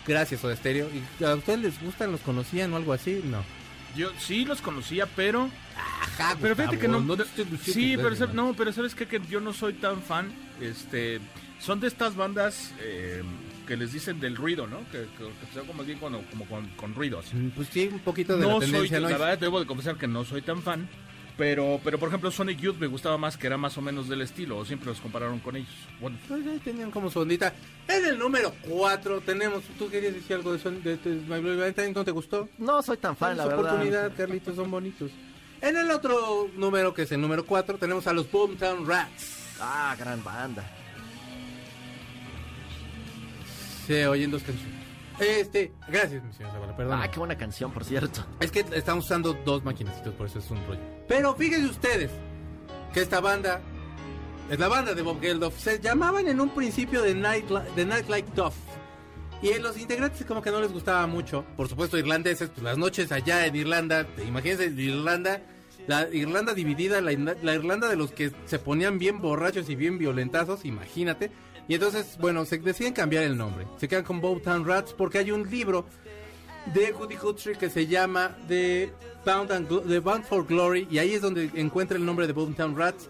gracias 0.07 0.41
Soda 0.41 0.55
Stereo 0.55 0.89
¿y 0.89 1.23
a 1.23 1.35
ustedes 1.35 1.59
les 1.59 1.81
gustan? 1.81 2.11
¿los 2.11 2.21
conocían 2.21 2.73
o 2.73 2.77
algo 2.77 2.93
así? 2.93 3.21
no 3.23 3.60
Yo 3.95 4.11
sí 4.19 4.45
los 4.45 4.61
conocía, 4.61 5.05
pero 5.05 5.49
Ajá, 5.75 6.37
pero 6.41 6.55
fíjate 6.55 6.79
que 6.79 6.87
no, 6.87 7.01
te 7.17 7.25
sí, 7.57 7.95
pero 7.97 8.15
sab- 8.15 8.33
no, 8.33 8.53
pero 8.53 8.71
sabes 8.71 8.95
qué? 8.95 9.05
que 9.07 9.19
yo 9.29 9.39
no 9.41 9.53
soy 9.53 9.73
tan 9.73 10.01
fan. 10.01 10.31
Este, 10.61 11.19
son 11.59 11.79
de 11.79 11.87
estas 11.87 12.15
bandas 12.15 12.73
eh, 12.79 13.21
que 13.67 13.75
les 13.77 13.91
dicen 13.93 14.19
del 14.19 14.35
ruido, 14.35 14.67
¿no? 14.67 14.79
Que, 14.91 15.07
que, 15.17 15.29
que 15.53 15.59
como 15.67 15.83
bien 15.83 15.97
cuando- 15.99 16.21
como 16.29 16.45
con, 16.45 16.67
con 16.69 16.93
ruidos. 16.95 17.33
Mm, 17.33 17.49
Pues 17.49 17.67
sí, 17.71 17.89
un 17.91 17.99
poquito 17.99 18.35
de 18.37 18.41
No 18.43 18.47
la 18.47 18.53
soy, 18.55 18.71
tendencia, 18.71 18.99
¿no? 18.99 19.09
la 19.09 19.17
verdad 19.17 19.37
debo 19.39 19.59
de 19.59 19.65
confesar 19.65 19.95
que 19.97 20.07
no 20.07 20.23
soy 20.23 20.41
tan 20.41 20.61
fan. 20.61 20.87
Pero, 21.37 21.79
pero 21.83 21.97
por 21.97 22.09
ejemplo, 22.09 22.29
Sonic 22.29 22.59
Youth 22.59 22.77
me 22.77 22.87
gustaba 22.87 23.17
más, 23.17 23.35
que 23.37 23.47
era 23.47 23.57
más 23.57 23.77
o 23.77 23.81
menos 23.81 24.07
del 24.07 24.21
estilo, 24.21 24.57
o 24.57 24.65
siempre 24.65 24.87
los 24.89 24.99
compararon 24.99 25.39
con 25.39 25.55
ellos. 25.55 25.69
Bueno, 25.99 26.17
Pues 26.27 26.45
ahí 26.45 26.59
tenían 26.59 26.91
como 26.91 27.09
su 27.09 27.19
ondita. 27.19 27.53
En 27.87 28.05
el 28.05 28.19
número 28.19 28.53
4 28.67 29.21
tenemos. 29.21 29.63
¿Tú 29.79 29.89
querías 29.89 30.13
decir 30.13 30.35
algo 30.35 30.53
de, 30.53 30.59
son, 30.59 30.83
de, 30.83 30.97
de 30.97 31.09
My 31.15 31.39
Bloody 31.39 31.57
Valentine? 31.57 31.91
¿No 31.93 32.03
te 32.05 32.11
gustó? 32.11 32.47
No 32.57 32.81
soy 32.83 32.97
tan 32.97 33.15
fan, 33.15 33.37
la 33.37 33.45
verdad. 33.47 33.59
oportunidad, 33.65 34.15
Carlitos, 34.15 34.55
son 34.55 34.69
bonitos. 34.69 35.09
En 35.61 35.77
el 35.77 35.89
otro 35.91 36.49
número, 36.55 36.93
que 36.93 37.03
es 37.03 37.11
el 37.11 37.21
número 37.21 37.45
4, 37.45 37.77
tenemos 37.77 38.05
a 38.07 38.13
los 38.13 38.29
Boomtown 38.31 38.85
Rats. 38.87 39.55
Ah, 39.59 39.95
gran 39.97 40.23
banda. 40.23 40.63
Se 43.87 44.07
oyen 44.07 44.31
dos 44.31 44.43
canciones. 44.43 44.70
Este, 45.19 45.71
gracias, 45.87 46.23
mi 46.23 46.33
señor 46.33 46.51
Zavala, 46.51 46.75
perdón. 46.75 46.99
Ah, 47.01 47.09
qué 47.11 47.19
buena 47.19 47.37
canción, 47.37 47.71
por 47.71 47.85
cierto. 47.85 48.25
Es 48.39 48.51
que 48.51 48.65
estamos 48.73 49.05
usando 49.05 49.33
dos 49.33 49.63
maquinecitos, 49.63 50.13
por 50.15 50.27
eso 50.27 50.39
es 50.39 50.49
un 50.49 50.65
rollo. 50.65 50.81
Pero 51.07 51.35
fíjense 51.35 51.67
ustedes 51.67 52.11
que 52.93 53.01
esta 53.01 53.19
banda 53.19 53.61
es 54.49 54.59
la 54.59 54.67
banda 54.67 54.93
de 54.93 55.01
Bob 55.01 55.21
Geldof. 55.21 55.57
Se 55.57 55.79
llamaban 55.79 56.27
en 56.27 56.41
un 56.41 56.49
principio 56.49 57.03
The 57.03 57.15
Night, 57.15 57.45
The 57.75 57.85
Night 57.85 58.09
Like 58.09 58.29
Duff. 58.35 58.55
Y 59.41 59.57
los 59.59 59.77
integrantes 59.77 60.23
como 60.25 60.41
que 60.41 60.51
no 60.51 60.61
les 60.61 60.71
gustaba 60.71 61.07
mucho. 61.07 61.45
Por 61.57 61.67
supuesto, 61.67 61.97
irlandeses, 61.97 62.49
pues 62.49 62.63
las 62.63 62.77
noches 62.77 63.11
allá 63.11 63.45
en 63.45 63.55
Irlanda, 63.55 64.05
imagínense 64.27 64.65
Irlanda, 64.65 65.41
la 65.87 66.07
Irlanda 66.13 66.53
dividida, 66.53 67.01
la, 67.01 67.11
la 67.11 67.55
Irlanda 67.55 67.87
de 67.89 67.95
los 67.95 68.11
que 68.11 68.31
se 68.45 68.59
ponían 68.59 68.99
bien 68.99 69.19
borrachos 69.19 69.69
y 69.69 69.75
bien 69.75 69.97
violentazos, 69.97 70.63
imagínate. 70.63 71.31
Y 71.67 71.75
entonces, 71.75 72.17
bueno, 72.19 72.45
se 72.45 72.57
deciden 72.57 72.93
cambiar 72.93 73.23
el 73.23 73.37
nombre. 73.37 73.67
Se 73.77 73.87
quedan 73.87 74.03
con 74.03 74.19
Bowtown 74.19 74.65
Rats 74.65 74.93
porque 74.93 75.19
hay 75.19 75.31
un 75.31 75.49
libro 75.49 75.85
de 76.73 76.93
Woody 76.93 77.15
Guthrie 77.15 77.57
que 77.57 77.69
se 77.69 77.87
llama 77.87 78.37
The 78.47 78.91
Bound, 79.25 79.51
and 79.51 79.87
The 79.87 79.99
Bound 79.99 80.25
for 80.25 80.45
Glory 80.45 80.87
y 80.89 80.99
ahí 80.99 81.13
es 81.13 81.21
donde 81.21 81.49
encuentra 81.55 81.97
el 81.97 82.05
nombre 82.05 82.27
de 82.27 82.33
Boomtown 82.33 82.77
Rats. 82.77 83.09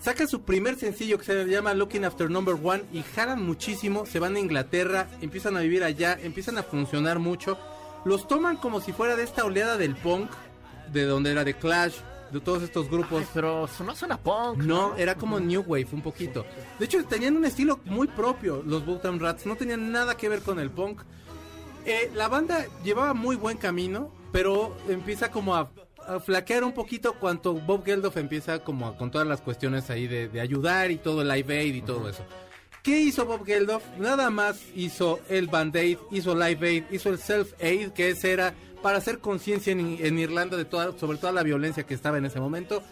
Saca 0.00 0.26
su 0.26 0.42
primer 0.42 0.76
sencillo 0.76 1.18
que 1.18 1.24
se 1.24 1.44
llama 1.46 1.74
Looking 1.74 2.04
After 2.04 2.30
Number 2.30 2.56
One 2.62 2.84
y 2.92 3.02
jalan 3.02 3.44
muchísimo, 3.44 4.06
se 4.06 4.20
van 4.20 4.36
a 4.36 4.38
Inglaterra, 4.38 5.08
empiezan 5.20 5.56
a 5.56 5.60
vivir 5.60 5.82
allá, 5.82 6.16
empiezan 6.22 6.56
a 6.58 6.62
funcionar 6.62 7.18
mucho. 7.18 7.58
Los 8.04 8.28
toman 8.28 8.56
como 8.58 8.80
si 8.80 8.92
fuera 8.92 9.16
de 9.16 9.24
esta 9.24 9.44
oleada 9.44 9.76
del 9.76 9.96
punk, 9.96 10.30
de 10.92 11.04
donde 11.04 11.32
era 11.32 11.42
de 11.42 11.54
Clash, 11.54 11.96
de 12.30 12.40
todos 12.40 12.62
estos 12.62 12.88
grupos. 12.90 13.20
Ay, 13.22 13.28
pero 13.34 13.68
no 13.84 13.94
suena 13.96 14.16
punk. 14.18 14.58
No, 14.58 14.96
era 14.96 15.14
como 15.14 15.38
New 15.40 15.62
Wave 15.66 15.88
un 15.92 16.02
poquito. 16.02 16.44
De 16.78 16.84
hecho, 16.84 17.04
tenían 17.04 17.36
un 17.36 17.44
estilo 17.44 17.80
muy 17.84 18.06
propio, 18.06 18.62
los 18.66 18.84
Boomtown 18.84 19.18
Rats. 19.20 19.46
No 19.46 19.56
tenían 19.56 19.90
nada 19.92 20.16
que 20.16 20.28
ver 20.28 20.40
con 20.42 20.58
el 20.58 20.70
punk. 20.70 21.02
Eh, 21.84 22.10
la 22.14 22.28
banda 22.28 22.66
llevaba 22.84 23.14
muy 23.14 23.36
buen 23.36 23.56
camino, 23.56 24.12
pero 24.32 24.76
empieza 24.88 25.30
como 25.30 25.54
a, 25.54 25.70
a 26.06 26.20
flaquear 26.20 26.64
un 26.64 26.72
poquito 26.72 27.14
cuando 27.14 27.54
Bob 27.54 27.84
Geldof 27.84 28.16
empieza 28.18 28.58
como 28.58 28.86
a- 28.88 28.96
con 28.96 29.10
todas 29.10 29.26
las 29.26 29.40
cuestiones 29.40 29.88
ahí 29.88 30.06
de, 30.06 30.28
de 30.28 30.40
ayudar 30.40 30.90
y 30.90 30.96
todo 30.96 31.22
el 31.22 31.28
Live 31.28 31.56
Aid 31.58 31.74
y 31.76 31.82
todo 31.82 32.08
eso. 32.08 32.24
¿Qué 32.88 33.00
hizo 33.00 33.26
Bob 33.26 33.44
Geldof? 33.44 33.82
Nada 33.98 34.30
más 34.30 34.62
hizo 34.74 35.20
el 35.28 35.48
Band-Aid, 35.48 35.98
hizo 36.10 36.34
Live 36.34 36.66
Aid, 36.66 36.84
hizo 36.90 37.10
el 37.10 37.18
Self-Aid, 37.18 37.90
que 37.90 38.08
ese 38.08 38.32
era 38.32 38.54
para 38.82 38.96
hacer 38.96 39.18
conciencia 39.18 39.72
en, 39.72 39.98
en 40.00 40.18
Irlanda 40.18 40.56
de 40.56 40.64
toda, 40.64 40.98
sobre 40.98 41.18
toda 41.18 41.32
la 41.32 41.42
violencia 41.42 41.82
que 41.82 41.92
estaba 41.92 42.16
en 42.16 42.24
ese 42.24 42.40
momento. 42.40 42.82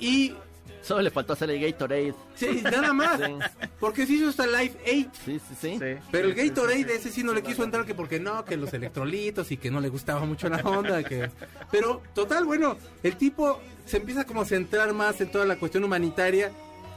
Y 0.00 0.34
Solo 0.82 1.02
le 1.02 1.12
faltó 1.12 1.34
hacer 1.34 1.50
el 1.52 1.60
Gatorade. 1.60 2.14
Sí, 2.34 2.62
nada 2.64 2.92
más. 2.92 3.20
Sí. 3.20 3.62
Porque 3.78 4.06
se 4.06 4.14
hizo 4.14 4.28
hasta 4.28 4.44
Live 4.44 4.74
8. 4.82 5.10
Sí, 5.24 5.40
sí, 5.48 5.54
sí. 5.60 5.78
Pero 6.10 6.26
el 6.26 6.34
Gatorade 6.34 6.96
ese 6.96 7.12
sí 7.12 7.22
no 7.22 7.32
le 7.32 7.44
quiso 7.44 7.62
entrar 7.62 7.84
que 7.84 7.94
porque 7.94 8.18
no, 8.18 8.44
que 8.44 8.56
los 8.56 8.72
electrolitos 8.74 9.52
y 9.52 9.56
que 9.56 9.70
no 9.70 9.80
le 9.80 9.88
gustaba 9.88 10.24
mucho 10.24 10.48
la 10.48 10.58
onda. 10.64 11.04
que 11.04 11.30
Pero 11.70 12.02
total, 12.12 12.44
bueno, 12.44 12.76
el 13.04 13.16
tipo 13.16 13.60
se 13.86 13.98
empieza 13.98 14.24
como 14.24 14.42
a 14.42 14.44
centrar 14.46 14.92
más 14.94 15.20
en 15.20 15.30
toda 15.30 15.44
la 15.44 15.54
cuestión 15.56 15.84
humanitaria 15.84 16.50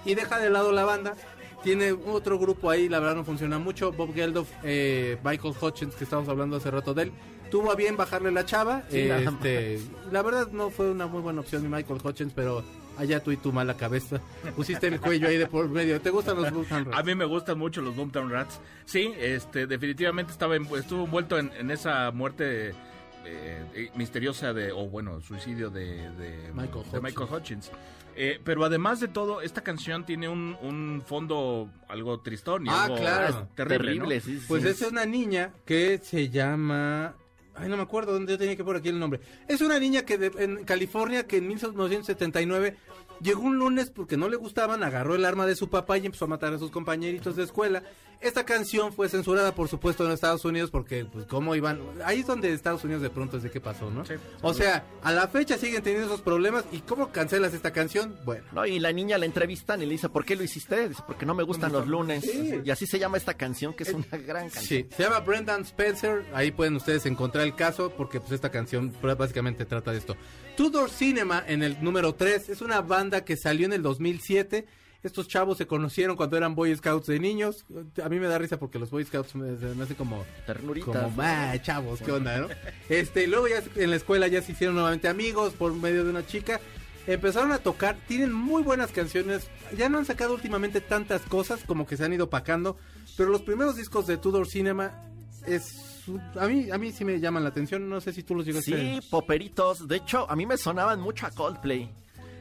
y 0.06 0.16
deja 0.16 0.40
de 0.40 0.50
lado 0.50 0.72
la 0.72 0.86
banda. 0.86 1.16
Tiene 1.64 1.92
otro 1.92 2.40
grupo 2.40 2.70
ahí, 2.70 2.90
la 2.90 3.00
verdad 3.00 3.16
no 3.16 3.24
funciona 3.24 3.60
mucho. 3.60 3.92
Bob 3.92 4.14
Geldof, 4.14 4.50
eh, 4.64 5.18
Michael 5.24 5.54
Hutchins, 5.62 5.96
que 5.96 6.04
estábamos 6.06 6.30
hablando 6.30 6.58
hace 6.58 6.72
rato 6.72 6.94
de 6.94 7.04
él, 7.04 7.12
tuvo 7.52 7.72
a 7.72 7.76
bien 7.76 7.96
bajarle 7.98 8.32
la 8.32 8.46
chava. 8.46 8.82
Sí, 8.90 8.98
eh, 8.98 9.24
este, 9.28 9.80
la 10.12 10.22
verdad 10.24 10.48
no 10.52 10.70
fue 10.72 10.90
una 10.90 11.06
muy 11.08 11.22
buena 11.22 11.42
opción 11.42 11.62
mi 11.62 11.70
Michael 11.70 12.00
Hutchins, 12.04 12.34
pero 12.34 12.64
allá 12.98 13.20
tú 13.22 13.32
y 13.32 13.38
tu 13.38 13.54
mala 13.54 13.78
cabeza. 13.78 14.20
Pusiste 14.56 14.88
el 14.88 15.00
cuello 15.00 15.28
ahí 15.28 15.38
de 15.38 15.46
por 15.48 15.70
medio. 15.70 16.02
¿Te 16.02 16.10
gustan 16.10 16.42
los 16.42 16.52
Bulltown 16.52 16.86
Rats? 16.86 16.98
A 16.98 17.04
mí 17.04 17.14
me 17.14 17.26
gustan 17.26 17.60
mucho 17.60 17.82
los 17.82 17.96
Boomtown 17.96 18.32
Rats. 18.32 18.60
Sí, 18.86 19.14
este, 19.20 19.68
definitivamente 19.68 20.32
estaba 20.32 20.56
en- 20.56 20.66
estuvo 20.76 21.06
envuelto 21.06 21.38
en, 21.38 21.52
en 21.60 21.70
esa 21.70 22.10
muerte 22.12 22.70
eh, 22.70 23.64
eh, 23.76 23.92
misteriosa 23.96 24.52
de, 24.52 24.72
o 24.72 24.88
bueno, 24.88 25.22
suicidio 25.22 25.70
de, 25.70 26.10
de 26.18 26.52
Michael 26.56 26.72
de 26.72 26.80
Hutchins. 26.98 27.04
Michael 27.04 27.30
Hutchins. 27.32 27.72
Eh, 28.16 28.40
pero 28.44 28.64
además 28.66 29.00
de 29.00 29.08
todo, 29.08 29.42
esta 29.42 29.62
canción 29.62 30.06
tiene 30.06 30.28
un, 30.30 30.58
un 30.62 31.02
fondo 31.06 31.70
algo 31.88 32.20
tristón 32.20 32.66
y 32.66 32.70
Ah, 32.70 32.84
algo 32.86 32.98
claro. 32.98 33.48
terrible. 33.56 33.78
Terrible, 33.86 34.16
¿no? 34.16 34.22
sí, 34.22 34.40
sí. 34.40 34.46
Pues 34.48 34.64
sí. 34.64 34.70
es 34.70 34.82
una 34.82 35.06
niña 35.06 35.54
que 35.66 35.98
se 36.00 36.30
llama... 36.30 37.16
Ay, 37.56 37.68
no 37.70 37.76
me 37.78 37.84
acuerdo 37.84 38.14
dónde 38.14 38.32
yo 38.34 38.38
tenía 38.38 38.56
que 38.56 38.64
poner 38.64 38.80
aquí 38.80 38.90
el 38.90 39.00
nombre. 39.00 39.20
Es 39.48 39.62
una 39.62 39.78
niña 39.78 40.04
que 40.04 40.18
de- 40.18 40.44
en 40.44 40.64
California 40.64 41.28
que 41.28 41.38
en 41.38 41.48
1979 41.48 42.78
llegó 43.22 43.42
un 43.42 43.58
lunes 43.58 43.90
porque 43.90 44.18
no 44.18 44.28
le 44.30 44.36
gustaban, 44.38 44.84
agarró 44.84 45.16
el 45.16 45.26
arma 45.26 45.46
de 45.46 45.56
su 45.56 45.70
papá 45.70 45.98
y 45.98 46.06
empezó 46.06 46.26
a 46.26 46.30
matar 46.30 46.54
a 46.54 46.60
sus 46.60 46.72
compañeritos 46.72 47.36
de 47.36 47.44
escuela. 47.44 47.84
Esta 48.20 48.46
canción 48.46 48.94
fue 48.94 49.10
censurada, 49.10 49.56
por 49.56 49.68
supuesto, 49.68 50.06
en 50.06 50.12
Estados 50.12 50.46
Unidos 50.46 50.70
porque, 50.70 51.06
pues, 51.06 51.26
¿cómo 51.26 51.56
iban? 51.56 51.80
Ahí 52.06 52.20
es 52.20 52.28
donde 52.28 52.54
Estados 52.54 52.84
Unidos 52.84 53.02
de 53.02 53.10
pronto 53.10 53.38
es 53.38 53.42
de 53.44 53.50
qué 53.50 53.60
pasó, 53.60 53.90
¿no? 53.90 54.06
Sí, 54.06 54.14
o 54.44 54.54
sea, 54.54 54.86
a 55.02 55.12
la 55.12 55.28
fecha 55.28 55.58
siguen 55.58 55.82
teniendo 55.82 56.06
esos 56.08 56.22
problemas. 56.22 56.64
¿Y 56.72 56.82
cómo 56.82 57.12
cancelas 57.12 57.56
esta 57.56 57.72
canción? 57.74 58.16
Bueno. 58.24 58.44
No, 58.52 58.64
y 58.68 58.78
la 58.80 58.92
niña 58.92 59.18
la 59.18 59.26
entrevistan 59.26 59.82
y 59.82 59.86
le 59.88 59.94
dice, 59.94 60.08
¿por 60.08 60.24
qué 60.24 60.36
lo 60.36 60.44
hiciste? 60.44 60.90
Dice, 60.90 61.02
porque 61.08 61.26
no 61.26 61.34
me 61.34 61.42
gustan 61.42 61.72
los 61.72 61.88
lunes. 61.88 62.24
Sí. 62.24 62.62
Y 62.64 62.70
así 62.70 62.86
se 62.86 63.00
llama 63.00 63.18
esta 63.18 63.34
canción, 63.34 63.74
que 63.74 63.84
es 63.84 63.94
una 63.94 64.06
gran 64.12 64.52
canción. 64.52 64.66
Sí, 64.66 64.86
se 64.96 65.02
llama 65.02 65.20
Brendan 65.22 65.62
Spencer. 65.64 66.24
Ahí 66.32 66.52
pueden 66.52 66.76
ustedes 66.76 67.08
encontrar 67.08 67.44
el 67.44 67.56
caso 67.56 67.90
porque 67.90 68.20
pues 68.20 68.34
esta 68.34 68.52
canción 68.52 68.94
pr- 69.02 69.18
básicamente 69.18 69.66
trata 69.66 69.92
de 69.94 69.98
esto. 69.98 70.16
Tudor 70.56 70.90
Cinema 70.90 71.44
en 71.48 71.64
el 71.64 71.82
número 71.84 72.14
3 72.14 72.50
es 72.50 72.62
una 72.62 72.82
banda 72.82 73.24
que 73.24 73.38
salió 73.38 73.66
en 73.66 73.74
el 73.74 73.82
2007. 73.82 74.66
Estos 75.04 75.28
chavos 75.28 75.58
se 75.58 75.66
conocieron 75.66 76.16
cuando 76.16 76.38
eran 76.38 76.54
Boy 76.54 76.76
Scouts 76.76 77.08
de 77.08 77.20
niños. 77.20 77.66
A 78.04 78.10
mí 78.10 78.20
me 78.20 78.28
da 78.28 78.38
risa 78.38 78.60
porque 78.60 78.78
los 78.78 78.92
Boy 78.92 79.04
Scouts 79.04 79.34
me, 79.36 79.52
me 79.76 79.84
hacen 79.84 79.96
como 79.96 80.24
Ternurita. 80.46 80.86
como, 80.86 81.22
"Ah, 81.22 81.56
chavos, 81.62 82.02
qué 82.02 82.12
onda, 82.12 82.38
¿no? 82.38 82.48
Este, 82.90 83.26
luego 83.28 83.48
ya 83.48 83.64
en 83.76 83.90
la 83.90 83.96
escuela 83.96 84.28
ya 84.28 84.42
se 84.44 84.52
hicieron 84.52 84.76
nuevamente 84.76 85.08
amigos 85.08 85.54
por 85.54 85.74
medio 85.74 86.04
de 86.04 86.12
una 86.12 86.26
chica. 86.26 86.60
Empezaron 87.08 87.52
a 87.52 87.58
tocar, 87.58 87.98
tienen 88.08 88.32
muy 88.32 88.62
buenas 88.62 88.92
canciones. 88.92 89.48
Ya 89.76 89.90
no 89.90 89.98
han 89.98 90.06
sacado 90.06 90.36
últimamente 90.36 90.82
tantas 90.82 91.22
cosas 91.24 91.62
como 91.66 91.88
que 91.88 91.98
se 91.98 92.06
han 92.06 92.14
ido 92.14 92.30
pacando, 92.30 92.78
pero 93.18 93.32
los 93.32 93.42
primeros 93.42 93.76
discos 93.78 94.06
de 94.06 94.18
Tudor 94.18 94.48
Cinema 94.48 95.04
es 95.48 95.91
a 96.40 96.48
mí 96.48 96.70
a 96.72 96.78
mí 96.78 96.92
sí 96.92 97.04
me 97.06 97.20
llaman 97.20 97.44
la 97.44 97.50
atención, 97.50 97.88
no 97.90 98.00
sé 98.02 98.14
si 98.14 98.24
tú 98.24 98.36
los 98.36 98.46
llegaste. 98.46 98.72
Sí, 99.02 99.08
poperitos. 99.10 99.88
De 99.88 99.98
hecho, 99.98 100.30
a 100.30 100.36
mí 100.36 100.46
me 100.46 100.58
sonaban 100.58 101.00
mucho 101.00 101.26
a 101.26 101.32
Coldplay. 101.32 101.90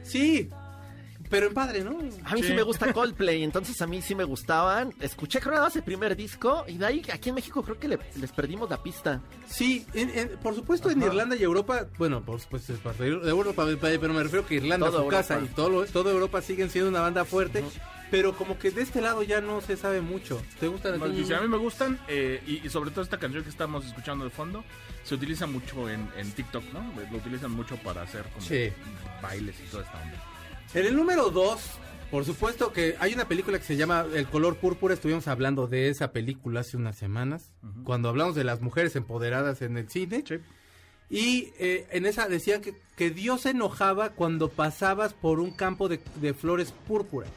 Sí. 0.03 0.49
Pero 1.29 1.47
en 1.47 1.53
padre, 1.53 1.81
¿no? 1.81 1.97
A 2.25 2.33
mí 2.35 2.43
sí. 2.43 2.51
me 2.53 2.61
gusta 2.61 2.91
Coldplay, 2.91 3.41
entonces 3.43 3.81
a 3.81 3.87
mí 3.87 4.01
sí 4.01 4.15
me 4.15 4.25
gustaban. 4.25 4.93
Escuché 4.99 5.39
creo 5.39 5.53
nada 5.53 5.67
más 5.67 5.75
el 5.77 5.83
primer 5.83 6.13
disco 6.17 6.65
y 6.67 6.77
de 6.77 6.85
ahí 6.85 7.01
aquí 7.13 7.29
en 7.29 7.35
México 7.35 7.63
creo 7.63 7.79
que 7.79 7.87
le- 7.87 7.99
les 8.19 8.31
perdimos 8.33 8.69
la 8.69 8.83
pista. 8.83 9.21
Sí, 9.47 9.85
en- 9.93 10.09
en- 10.09 10.29
por 10.39 10.55
supuesto 10.55 10.89
en 10.89 11.01
Irlanda 11.01 11.37
y 11.37 11.43
Europa, 11.43 11.87
bueno, 11.97 12.21
por 12.21 12.41
supuesto 12.41 12.73
es 12.73 12.79
parte 12.79 13.03
de 13.05 13.29
Europa, 13.29 13.65
pero 13.79 14.13
me 14.13 14.23
refiero 14.23 14.45
que 14.45 14.55
Irlanda, 14.55 14.87
Toda 14.87 14.99
su 14.99 15.03
Europa. 15.05 15.17
casa 15.21 15.39
y 15.41 15.47
todo, 15.55 15.69
lo- 15.69 15.85
toda 15.85 16.11
Europa 16.11 16.41
siguen 16.41 16.69
siendo 16.69 16.89
una 16.89 16.99
banda 16.99 17.23
fuerte, 17.23 17.63
pero 18.11 18.33
como 18.35 18.59
que 18.59 18.69
de 18.71 18.81
este 18.81 19.01
lado 19.01 19.23
ya 19.23 19.41
no 19.41 19.61
se 19.61 19.77
sabe 19.77 20.01
mucho. 20.01 20.41
¿Te 20.59 20.67
gustan? 20.67 20.99
Dice, 21.15 21.33
a 21.35 21.41
mí 21.41 21.47
me 21.47 21.57
gustan 21.57 21.99
eh, 22.07 22.43
y, 22.45 22.65
y 22.65 22.69
sobre 22.69 22.91
todo 22.91 23.01
esta 23.03 23.17
canción 23.17 23.43
que 23.43 23.49
estamos 23.49 23.85
escuchando 23.85 24.25
de 24.25 24.29
fondo 24.31 24.63
se 25.03 25.15
utiliza 25.15 25.47
mucho 25.47 25.89
en, 25.89 26.07
en 26.17 26.31
TikTok, 26.31 26.63
¿no? 26.73 26.93
Lo 27.11 27.17
utilizan 27.17 27.51
mucho 27.51 27.75
para 27.77 28.03
hacer 28.03 28.23
como 28.25 28.45
Sí. 28.45 28.69
bailes 29.21 29.55
y 29.59 29.71
toda 29.71 29.83
esta 29.83 29.97
onda. 30.01 30.23
En 30.73 30.85
el 30.85 30.95
número 30.95 31.29
2, 31.31 31.61
por 32.11 32.25
supuesto 32.25 32.71
que 32.73 32.95
hay 32.99 33.13
una 33.13 33.27
película 33.27 33.57
que 33.57 33.63
se 33.65 33.77
llama 33.77 34.05
El 34.13 34.27
color 34.27 34.57
púrpura. 34.57 34.93
Estuvimos 34.93 35.27
hablando 35.27 35.67
de 35.67 35.89
esa 35.89 36.11
película 36.11 36.59
hace 36.59 36.77
unas 36.77 36.97
semanas, 36.97 37.51
cuando 37.83 38.09
hablamos 38.09 38.35
de 38.35 38.43
las 38.43 38.61
mujeres 38.61 38.95
empoderadas 38.95 39.61
en 39.61 39.77
el 39.77 39.89
cine. 39.89 40.23
Sí. 40.27 40.35
Y 41.09 41.51
eh, 41.59 41.87
en 41.91 42.05
esa 42.05 42.27
decían 42.29 42.61
que, 42.61 42.73
que 42.95 43.09
Dios 43.09 43.41
se 43.41 43.49
enojaba 43.49 44.11
cuando 44.11 44.49
pasabas 44.49 45.13
por 45.13 45.39
un 45.41 45.51
campo 45.51 45.89
de, 45.89 45.99
de 46.21 46.33
flores 46.33 46.73
púrpura. 46.87 47.27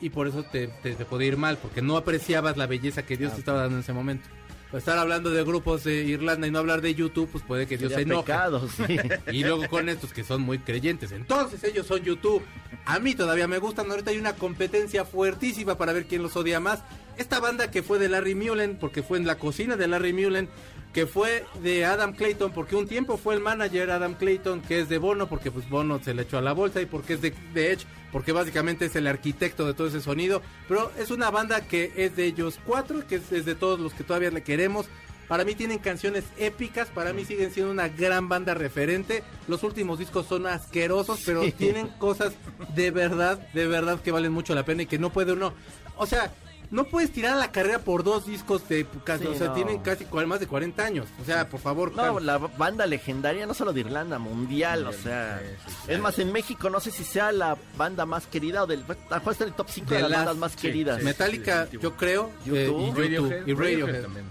Y 0.00 0.10
por 0.10 0.28
eso 0.28 0.44
te, 0.44 0.68
te, 0.68 0.94
te 0.94 1.04
podía 1.04 1.28
ir 1.28 1.36
mal, 1.36 1.58
porque 1.58 1.82
no 1.82 1.96
apreciabas 1.96 2.56
la 2.56 2.66
belleza 2.66 3.04
que 3.04 3.16
Dios 3.16 3.34
te 3.34 3.40
estaba 3.40 3.62
dando 3.62 3.76
en 3.76 3.82
ese 3.82 3.92
momento. 3.92 4.28
Pues 4.70 4.82
estar 4.82 4.98
hablando 4.98 5.30
de 5.30 5.42
grupos 5.44 5.84
de 5.84 6.04
Irlanda 6.04 6.46
y 6.46 6.50
no 6.50 6.58
hablar 6.58 6.82
de 6.82 6.94
YouTube, 6.94 7.30
pues 7.32 7.42
puede 7.42 7.66
que 7.66 7.78
Dios 7.78 7.90
se 7.94 8.02
enoje. 8.02 8.24
pecado, 8.26 8.68
sí. 8.68 8.98
Y 9.32 9.42
luego 9.42 9.66
con 9.66 9.88
estos 9.88 10.12
que 10.12 10.24
son 10.24 10.42
muy 10.42 10.58
creyentes. 10.58 11.10
Entonces 11.10 11.64
ellos 11.64 11.86
son 11.86 12.00
YouTube. 12.00 12.42
A 12.84 12.98
mí 12.98 13.14
todavía 13.14 13.48
me 13.48 13.56
gustan. 13.56 13.90
Ahorita 13.90 14.10
hay 14.10 14.18
una 14.18 14.34
competencia 14.34 15.06
fuertísima 15.06 15.78
para 15.78 15.94
ver 15.94 16.04
quién 16.04 16.22
los 16.22 16.36
odia 16.36 16.60
más. 16.60 16.80
Esta 17.16 17.40
banda 17.40 17.70
que 17.70 17.82
fue 17.82 17.98
de 17.98 18.10
Larry 18.10 18.34
Mullen, 18.34 18.76
porque 18.78 19.02
fue 19.02 19.16
en 19.16 19.26
la 19.26 19.38
cocina 19.38 19.76
de 19.76 19.88
Larry 19.88 20.12
Mullen, 20.12 20.50
que 20.98 21.06
fue 21.06 21.44
de 21.62 21.84
Adam 21.84 22.12
Clayton, 22.12 22.50
porque 22.50 22.74
un 22.74 22.88
tiempo 22.88 23.18
fue 23.18 23.36
el 23.36 23.40
manager 23.40 23.92
Adam 23.92 24.14
Clayton, 24.14 24.62
que 24.62 24.80
es 24.80 24.88
de 24.88 24.98
Bono, 24.98 25.28
porque 25.28 25.52
pues 25.52 25.70
Bono 25.70 26.02
se 26.02 26.12
le 26.12 26.22
echó 26.22 26.38
a 26.38 26.42
la 26.42 26.52
bolsa, 26.52 26.82
y 26.82 26.86
porque 26.86 27.12
es 27.12 27.20
de, 27.20 27.32
de 27.54 27.70
Edge, 27.70 27.86
porque 28.10 28.32
básicamente 28.32 28.86
es 28.86 28.96
el 28.96 29.06
arquitecto 29.06 29.64
de 29.64 29.74
todo 29.74 29.86
ese 29.86 30.00
sonido. 30.00 30.42
Pero 30.66 30.90
es 30.98 31.12
una 31.12 31.30
banda 31.30 31.60
que 31.60 31.92
es 31.94 32.16
de 32.16 32.24
ellos 32.24 32.58
cuatro, 32.66 33.06
que 33.06 33.14
es, 33.14 33.30
es 33.30 33.44
de 33.44 33.54
todos 33.54 33.78
los 33.78 33.94
que 33.94 34.02
todavía 34.02 34.32
le 34.32 34.42
queremos. 34.42 34.86
Para 35.28 35.44
mí 35.44 35.54
tienen 35.54 35.78
canciones 35.78 36.24
épicas, 36.36 36.88
para 36.88 37.12
mí 37.12 37.24
siguen 37.24 37.52
siendo 37.52 37.70
una 37.70 37.88
gran 37.88 38.28
banda 38.28 38.54
referente. 38.54 39.22
Los 39.46 39.62
últimos 39.62 40.00
discos 40.00 40.26
son 40.26 40.48
asquerosos, 40.48 41.22
pero 41.24 41.42
tienen 41.52 41.86
cosas 42.00 42.32
de 42.74 42.90
verdad, 42.90 43.38
de 43.52 43.68
verdad 43.68 44.00
que 44.00 44.10
valen 44.10 44.32
mucho 44.32 44.52
la 44.56 44.64
pena 44.64 44.82
y 44.82 44.86
que 44.86 44.98
no 44.98 45.10
puede 45.10 45.34
uno. 45.34 45.54
O 45.96 46.06
sea, 46.06 46.32
no 46.70 46.84
puedes 46.84 47.10
tirar 47.12 47.32
a 47.34 47.36
la 47.36 47.50
carrera 47.52 47.78
por 47.78 48.04
dos 48.04 48.26
discos 48.26 48.68
de 48.68 48.86
casi, 49.04 49.24
Sí, 49.24 49.30
o 49.30 49.34
sea, 49.36 49.46
no. 49.48 49.52
tienen 49.54 49.78
casi 49.80 50.04
más 50.26 50.40
de 50.40 50.46
40 50.46 50.84
años. 50.84 51.06
O 51.20 51.24
sea, 51.24 51.48
por 51.48 51.60
favor, 51.60 51.94
No, 51.94 52.20
la 52.20 52.36
banda 52.38 52.86
legendaria 52.86 53.46
no 53.46 53.54
solo 53.54 53.72
de 53.72 53.80
Irlanda, 53.80 54.18
mundial, 54.18 54.86
o 54.86 54.92
sea. 54.92 55.40
Es 55.86 55.98
más, 56.00 56.18
en 56.18 56.32
México 56.32 56.68
no 56.70 56.80
sé 56.80 56.90
si 56.90 57.04
sea 57.04 57.32
la 57.32 57.56
banda 57.76 58.04
más 58.06 58.26
querida 58.26 58.62
o 58.64 58.66
del. 58.66 58.84
A 59.10 59.16
está 59.30 59.44
en 59.44 59.50
el 59.50 59.56
top 59.56 59.68
5 59.70 59.90
de, 59.90 59.96
De 59.96 60.02
las 60.02 60.10
las- 60.10 60.18
bandas 60.20 60.36
más 60.36 60.52
sí, 60.52 60.58
queridas. 60.58 60.98
sí. 60.98 61.04
Metallica, 61.04 61.68
yo 61.70 61.96
creo, 61.96 62.30
YouTube. 62.44 62.56
eh, 62.56 62.64
y 62.64 62.68
YouTube, 62.86 62.98
Radiohead, 62.98 63.46
y 63.46 63.54
Radiohead. 63.54 64.02
también. 64.02 64.26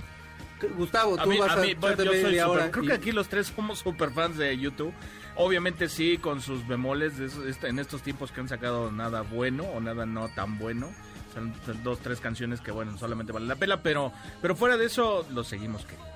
Gustavo, 0.75 1.19
A 1.19 1.23
tú 1.23 1.29
mí, 1.29 1.37
vas 1.37 1.51
a 1.51 1.53
a, 1.53 1.57
mí, 1.57 1.73
bueno, 1.75 2.01
echarte 2.01 2.21
yo 2.21 2.27
soy 2.29 2.39
hora 2.39 2.71
creo 2.71 2.83
y- 2.83 2.87
que 2.87 2.93
aquí 2.93 3.11
los 3.11 3.27
tres 3.27 3.47
somos 3.55 3.77
super 3.79 4.11
fans 4.11 4.37
de 4.37 4.57
YouTube. 4.57 4.91
Obviamente 5.35 5.87
sí, 5.87 6.17
con 6.17 6.41
sus 6.41 6.67
bemoles, 6.67 7.17
de 7.19 7.27
esos- 7.27 7.45
este- 7.45 7.67
en 7.67 7.77
estos 7.77 8.01
tiempos 8.01 8.31
que 8.31 8.41
han 8.41 8.49
sacado 8.49 8.91
nada 8.91 9.21
bueno 9.21 9.63
o 9.65 9.79
nada 9.79 10.07
no 10.07 10.27
tan 10.29 10.57
bueno. 10.57 10.89
Son 11.33 11.53
dos, 11.83 11.99
tres 11.99 12.19
canciones 12.19 12.61
que, 12.61 12.71
bueno, 12.71 12.97
solamente 12.97 13.31
valen 13.31 13.47
la 13.47 13.55
pena, 13.57 13.81
pero, 13.83 14.11
pero 14.41 14.55
fuera 14.55 14.77
de 14.77 14.85
eso, 14.85 15.25
los 15.31 15.47
seguimos 15.47 15.83
queriendo. 15.85 16.07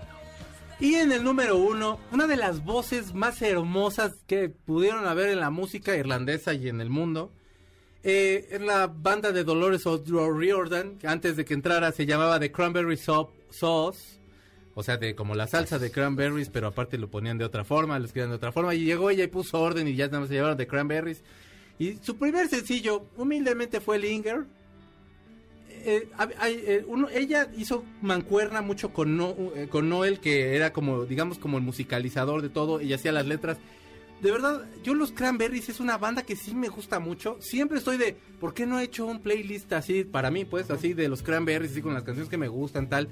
Y 0.79 0.95
en 0.95 1.11
el 1.11 1.23
número 1.23 1.57
uno, 1.57 1.99
una 2.11 2.25
de 2.25 2.37
las 2.37 2.63
voces 2.65 3.13
más 3.13 3.41
hermosas 3.43 4.13
que 4.25 4.49
pudieron 4.49 5.05
haber 5.05 5.29
en 5.29 5.39
la 5.39 5.51
música 5.51 5.95
irlandesa 5.95 6.53
y 6.55 6.69
en 6.69 6.81
el 6.81 6.89
mundo, 6.89 7.31
eh, 8.03 8.47
es 8.49 8.61
la 8.61 8.87
banda 8.87 9.31
de 9.31 9.43
Dolores 9.43 9.85
O'Riordan, 9.85 10.97
que 10.97 11.07
antes 11.07 11.35
de 11.37 11.45
que 11.45 11.53
entrara 11.53 11.91
se 11.91 12.07
llamaba 12.07 12.39
The 12.39 12.51
Cranberry 12.51 12.97
Sau- 12.97 13.29
Sauce, 13.51 14.19
o 14.73 14.81
sea, 14.81 14.97
de 14.97 15.13
como 15.13 15.35
la 15.35 15.45
salsa 15.45 15.77
de 15.77 15.91
cranberries, 15.91 16.49
pero 16.49 16.67
aparte 16.67 16.97
lo 16.97 17.11
ponían 17.11 17.37
de 17.37 17.45
otra 17.45 17.63
forma, 17.63 17.99
lo 17.99 18.05
escribían 18.05 18.29
de 18.31 18.37
otra 18.37 18.51
forma, 18.51 18.73
y 18.73 18.85
llegó 18.85 19.09
ella 19.11 19.25
y 19.25 19.27
puso 19.27 19.59
orden 19.61 19.87
y 19.87 19.95
ya 19.95 20.07
nada 20.07 20.21
más 20.21 20.29
se 20.29 20.35
llamaron 20.35 20.57
The 20.57 20.65
Cranberries. 20.65 21.23
Y 21.77 21.97
su 22.01 22.17
primer 22.17 22.47
sencillo, 22.47 23.05
humildemente, 23.17 23.81
fue 23.81 23.99
Linger, 23.99 24.45
eh, 25.85 26.07
eh, 26.45 26.85
uno- 26.87 27.09
ella 27.09 27.49
hizo 27.57 27.83
mancuerna 28.01 28.61
mucho 28.61 28.93
con, 28.93 29.17
No- 29.17 29.35
eh, 29.55 29.67
con 29.69 29.89
Noel, 29.89 30.19
que 30.19 30.55
era 30.55 30.71
como, 30.73 31.05
digamos, 31.05 31.37
como 31.39 31.57
el 31.57 31.63
musicalizador 31.63 32.41
de 32.41 32.49
todo, 32.49 32.81
y 32.81 32.93
hacía 32.93 33.11
las 33.11 33.25
letras. 33.25 33.57
De 34.21 34.31
verdad, 34.31 34.65
yo 34.83 34.93
los 34.93 35.11
Cranberries 35.11 35.69
es 35.69 35.79
una 35.79 35.97
banda 35.97 36.21
que 36.21 36.35
sí 36.35 36.53
me 36.53 36.67
gusta 36.69 36.99
mucho. 36.99 37.37
Siempre 37.39 37.79
estoy 37.79 37.97
de, 37.97 38.15
¿por 38.39 38.53
qué 38.53 38.67
no 38.67 38.79
he 38.79 38.83
hecho 38.83 39.05
un 39.07 39.19
playlist 39.19 39.73
así 39.73 40.03
para 40.03 40.29
mí, 40.29 40.45
pues, 40.45 40.69
así 40.69 40.93
de 40.93 41.09
los 41.09 41.23
Cranberries, 41.23 41.71
así 41.71 41.81
con 41.81 41.93
las 41.95 42.03
canciones 42.03 42.29
que 42.29 42.37
me 42.37 42.47
gustan, 42.47 42.87
tal? 42.87 43.09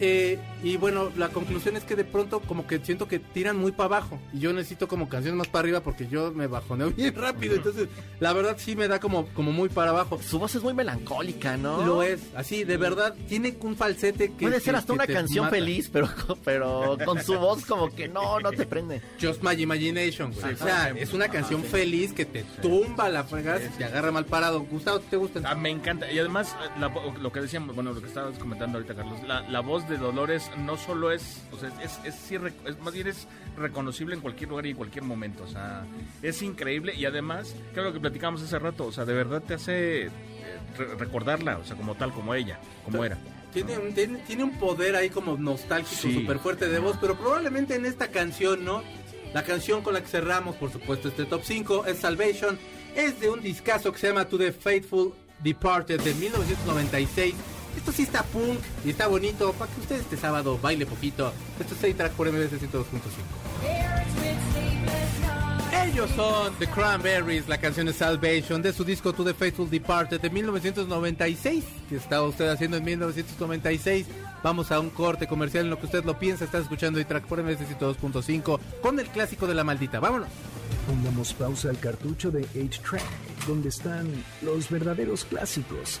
Eh, 0.00 0.38
y 0.62 0.76
bueno, 0.76 1.10
la 1.16 1.28
conclusión 1.28 1.76
es 1.76 1.84
que 1.84 1.96
de 1.96 2.04
pronto 2.04 2.40
como 2.40 2.66
que 2.66 2.78
siento 2.80 3.08
que 3.08 3.18
tiran 3.18 3.56
muy 3.56 3.72
para 3.72 3.98
abajo 3.98 4.20
y 4.32 4.40
yo 4.40 4.52
necesito 4.52 4.88
como 4.88 5.08
canciones 5.08 5.38
más 5.38 5.48
para 5.48 5.60
arriba 5.60 5.80
porque 5.80 6.08
yo 6.08 6.32
me 6.32 6.46
bajoneo 6.46 6.90
bien 6.96 7.14
rápido, 7.14 7.54
entonces 7.56 7.88
la 8.20 8.32
verdad 8.32 8.56
sí 8.58 8.76
me 8.76 8.88
da 8.88 9.00
como, 9.00 9.26
como 9.28 9.52
muy 9.52 9.68
para 9.68 9.90
abajo. 9.90 10.20
Su 10.22 10.38
voz 10.38 10.54
es 10.54 10.62
muy 10.62 10.74
melancólica, 10.74 11.56
¿no? 11.56 11.84
Lo 11.84 12.02
es, 12.02 12.20
así, 12.34 12.64
de 12.64 12.76
verdad, 12.76 13.14
tiene 13.28 13.56
un 13.60 13.76
falsete 13.76 14.32
que... 14.32 14.46
Puede 14.46 14.60
ser 14.60 14.76
hasta 14.76 14.86
que 14.86 14.92
una 14.92 15.06
canción 15.06 15.46
mata. 15.46 15.56
feliz, 15.56 15.88
pero, 15.92 16.08
pero 16.44 16.96
con 17.04 17.22
su 17.22 17.38
voz 17.38 17.64
como 17.64 17.94
que 17.94 18.08
no, 18.08 18.40
no 18.40 18.50
te 18.50 18.66
prende. 18.66 19.02
Just 19.20 19.42
My 19.42 19.60
Imagination, 19.60 20.32
güey. 20.32 20.56
Sí, 20.56 20.62
o 20.62 20.64
sea, 20.64 20.90
es 20.90 21.12
una 21.12 21.28
canción 21.28 21.62
feliz 21.64 22.12
que 22.12 22.24
te 22.24 22.44
tumba 22.62 23.08
la 23.08 23.24
fregada 23.24 23.64
y 23.64 23.68
te 23.68 23.84
agarra 23.84 24.12
mal 24.12 24.26
parado. 24.26 24.60
Gustavo, 24.60 25.00
¿te 25.00 25.16
gusta? 25.16 25.40
Ah, 25.44 25.54
me 25.54 25.70
encanta. 25.70 26.10
Y 26.10 26.18
además, 26.18 26.56
eh, 26.64 26.80
la 26.80 26.88
lo 27.20 27.32
que 27.32 27.40
decíamos, 27.40 27.74
bueno, 27.74 27.92
lo 27.92 28.00
que 28.00 28.06
estabas 28.06 28.38
comentando 28.38 28.78
ahorita, 28.78 28.94
Carlos, 28.94 29.22
la, 29.26 29.42
la 29.42 29.60
voz 29.60 29.87
de 29.88 29.96
Dolores 29.98 30.50
no 30.58 30.76
solo 30.76 31.10
es, 31.10 31.42
o 31.52 31.58
sea, 31.58 31.70
es, 31.82 31.98
es, 32.04 32.14
sí 32.14 32.36
rec- 32.36 32.54
es- 32.66 32.78
más 32.80 32.92
bien 32.94 33.06
es 33.08 33.26
reconocible 33.56 34.14
en 34.14 34.20
cualquier 34.20 34.50
lugar 34.50 34.66
y 34.66 34.70
en 34.70 34.76
cualquier 34.76 35.04
momento. 35.04 35.44
O 35.44 35.48
sea, 35.48 35.84
es 36.22 36.42
increíble 36.42 36.94
y 36.94 37.04
además, 37.04 37.54
que 37.74 37.80
lo 37.80 37.92
que 37.92 38.00
platicamos 38.00 38.42
hace 38.42 38.58
rato, 38.58 38.86
o 38.86 38.92
sea, 38.92 39.04
de 39.04 39.14
verdad 39.14 39.42
te 39.42 39.54
hace 39.54 40.06
eh, 40.06 40.10
re- 40.76 40.94
recordarla, 40.96 41.58
o 41.58 41.64
sea, 41.64 41.76
como 41.76 41.94
tal, 41.94 42.12
como 42.12 42.34
ella, 42.34 42.58
como 42.84 43.04
era. 43.04 43.18
Tiene 43.52 43.78
un, 43.78 43.94
tiene, 43.94 44.18
tiene 44.26 44.44
un 44.44 44.58
poder 44.58 44.94
ahí 44.94 45.08
como 45.10 45.36
nostálgico 45.36 46.02
Sí. 46.02 46.14
súper 46.14 46.38
fuerte 46.38 46.68
de 46.68 46.78
voz, 46.78 46.96
pero 47.00 47.16
probablemente 47.16 47.74
en 47.76 47.86
esta 47.86 48.08
canción, 48.08 48.64
¿no? 48.64 48.82
La 49.32 49.42
canción 49.42 49.82
con 49.82 49.94
la 49.94 50.00
que 50.02 50.08
cerramos, 50.08 50.56
por 50.56 50.70
supuesto, 50.70 51.08
este 51.08 51.24
top 51.24 51.42
5 51.44 51.86
es 51.86 51.98
Salvation. 51.98 52.58
Es 52.94 53.20
de 53.20 53.28
un 53.30 53.40
discazo 53.40 53.92
que 53.92 53.98
se 53.98 54.08
llama 54.08 54.24
To 54.26 54.38
the 54.38 54.52
Faithful 54.52 55.12
Departed 55.42 56.00
de 56.00 56.14
1996. 56.14 57.34
Esto 57.76 57.92
sí 57.92 58.02
está 58.02 58.22
punk 58.24 58.60
y 58.84 58.90
está 58.90 59.06
bonito 59.06 59.52
para 59.52 59.70
que 59.72 59.80
usted 59.80 60.00
este 60.00 60.16
sábado 60.16 60.58
baile 60.60 60.86
poquito. 60.86 61.32
Esto 61.60 61.74
es 61.74 61.80
6 61.80 61.96
track 61.96 62.12
por 62.12 62.30
MBS 62.30 62.52
102.5. 62.60 62.84
Ellos 65.86 66.10
son 66.16 66.54
The 66.58 66.66
Cranberries, 66.66 67.48
la 67.48 67.58
canción 67.58 67.86
de 67.86 67.92
Salvation 67.92 68.62
de 68.62 68.72
su 68.72 68.84
disco 68.84 69.12
To 69.12 69.24
the 69.24 69.34
Faithful 69.34 69.70
Departed 69.70 70.20
de 70.20 70.30
1996. 70.30 71.64
que 71.88 71.96
estaba 71.96 72.26
usted 72.26 72.48
haciendo 72.48 72.76
en 72.76 72.84
1996? 72.84 74.06
Vamos 74.42 74.70
a 74.70 74.80
un 74.80 74.90
corte 74.90 75.26
comercial 75.26 75.64
en 75.64 75.70
lo 75.70 75.78
que 75.78 75.86
usted 75.86 76.04
lo 76.04 76.18
piensa. 76.18 76.44
Está 76.44 76.58
escuchando 76.58 77.04
track 77.04 77.24
por 77.26 77.42
MBS 77.42 77.60
102.5 77.60 78.60
con 78.80 79.00
el 79.00 79.06
clásico 79.08 79.46
de 79.46 79.54
la 79.54 79.64
maldita. 79.64 79.98
Vámonos. 79.98 80.28
Pongamos 80.86 81.34
pausa 81.34 81.70
al 81.70 81.78
cartucho 81.78 82.30
de 82.30 82.46
8-Track, 82.48 83.02
donde 83.46 83.68
están 83.68 84.08
los 84.42 84.70
verdaderos 84.70 85.24
clásicos, 85.24 86.00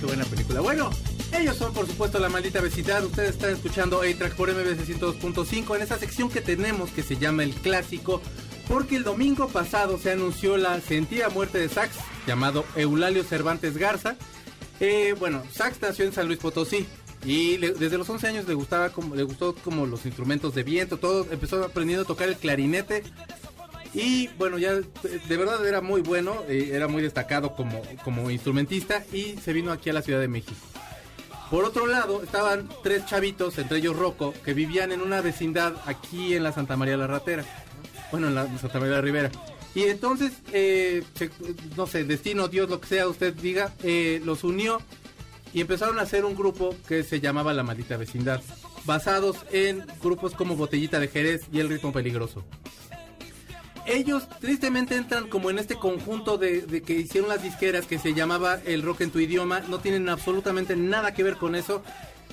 Qué 0.00 0.06
buena 0.06 0.24
película. 0.24 0.60
Bueno, 0.60 0.90
ellos 1.32 1.56
son 1.56 1.72
por 1.72 1.86
supuesto 1.86 2.18
la 2.18 2.28
maldita 2.28 2.60
vecindad. 2.60 3.04
Ustedes 3.04 3.30
están 3.30 3.50
escuchando 3.50 4.02
A-Track 4.02 4.34
por 4.36 4.48
MBS 4.48 4.88
102.5 4.88 5.76
en 5.76 5.82
esa 5.82 5.98
sección 5.98 6.30
que 6.30 6.40
tenemos 6.40 6.90
que 6.90 7.02
se 7.02 7.16
llama 7.16 7.42
El 7.42 7.52
Clásico. 7.54 8.22
Porque 8.68 8.96
el 8.96 9.02
domingo 9.02 9.48
pasado 9.48 9.98
se 9.98 10.12
anunció 10.12 10.56
la 10.56 10.80
sentida 10.80 11.30
muerte 11.30 11.58
de 11.58 11.68
Sax, 11.68 11.96
llamado 12.26 12.64
Eulalio 12.76 13.24
Cervantes 13.24 13.76
Garza. 13.76 14.16
Eh, 14.78 15.14
bueno, 15.18 15.42
Sax 15.50 15.80
nació 15.80 16.04
en 16.04 16.12
San 16.12 16.26
Luis 16.26 16.38
Potosí. 16.38 16.86
Y 17.24 17.56
desde 17.56 17.98
los 17.98 18.08
11 18.08 18.28
años 18.28 18.46
le 18.46 18.54
gustaba 18.54 18.90
como, 18.90 19.16
le 19.16 19.24
gustó 19.24 19.54
como 19.54 19.86
los 19.86 20.06
instrumentos 20.06 20.54
de 20.54 20.62
viento, 20.62 20.98
todo, 20.98 21.26
empezó 21.32 21.64
aprendiendo 21.64 22.04
a 22.04 22.06
tocar 22.06 22.28
el 22.28 22.36
clarinete, 22.36 23.02
y 23.94 24.28
bueno, 24.38 24.58
ya 24.58 24.74
de 24.74 25.36
verdad 25.36 25.66
era 25.66 25.80
muy 25.80 26.02
bueno, 26.02 26.44
eh, 26.48 26.70
era 26.72 26.88
muy 26.88 27.02
destacado 27.02 27.54
como, 27.54 27.82
como 28.04 28.30
instrumentista 28.30 29.04
y 29.12 29.36
se 29.36 29.52
vino 29.52 29.72
aquí 29.72 29.90
a 29.90 29.92
la 29.92 30.02
Ciudad 30.02 30.20
de 30.20 30.28
México. 30.28 30.54
Por 31.50 31.64
otro 31.64 31.86
lado, 31.86 32.22
estaban 32.22 32.68
tres 32.82 33.06
chavitos, 33.06 33.56
entre 33.56 33.78
ellos 33.78 33.96
Rocco, 33.96 34.34
que 34.44 34.52
vivían 34.52 34.92
en 34.92 35.00
una 35.00 35.22
vecindad 35.22 35.74
aquí 35.86 36.34
en 36.34 36.42
la 36.42 36.52
Santa 36.52 36.76
María 36.76 36.98
la 36.98 37.06
Ratera. 37.06 37.44
Bueno, 38.10 38.28
en 38.28 38.34
la 38.34 38.58
Santa 38.58 38.78
María 38.78 38.96
la 38.96 39.00
Rivera. 39.00 39.30
Y 39.74 39.84
entonces, 39.84 40.32
eh, 40.52 41.02
no 41.76 41.86
sé, 41.86 42.04
destino, 42.04 42.48
Dios, 42.48 42.68
lo 42.68 42.80
que 42.80 42.88
sea, 42.88 43.08
usted 43.08 43.32
diga, 43.34 43.72
eh, 43.82 44.20
los 44.24 44.44
unió 44.44 44.82
y 45.54 45.62
empezaron 45.62 45.98
a 45.98 46.02
hacer 46.02 46.26
un 46.26 46.34
grupo 46.34 46.74
que 46.86 47.02
se 47.02 47.20
llamaba 47.20 47.54
La 47.54 47.62
Maldita 47.62 47.96
Vecindad, 47.96 48.42
basados 48.84 49.38
en 49.50 49.86
grupos 50.02 50.34
como 50.34 50.56
Botellita 50.56 51.00
de 51.00 51.08
Jerez 51.08 51.42
y 51.50 51.60
El 51.60 51.70
Ritmo 51.70 51.92
Peligroso. 51.92 52.44
Ellos 53.88 54.28
tristemente 54.40 54.94
entran 54.96 55.28
como 55.28 55.50
en 55.50 55.58
este 55.58 55.76
conjunto 55.76 56.38
de, 56.38 56.62
de 56.62 56.82
que 56.82 56.92
hicieron 56.92 57.28
las 57.28 57.42
disqueras 57.42 57.86
que 57.86 57.98
se 57.98 58.14
llamaba 58.14 58.58
El 58.64 58.82
Rock 58.82 59.00
en 59.00 59.10
tu 59.10 59.18
idioma, 59.18 59.60
no 59.60 59.78
tienen 59.78 60.08
absolutamente 60.08 60.76
nada 60.76 61.14
que 61.14 61.22
ver 61.22 61.36
con 61.36 61.54
eso. 61.54 61.82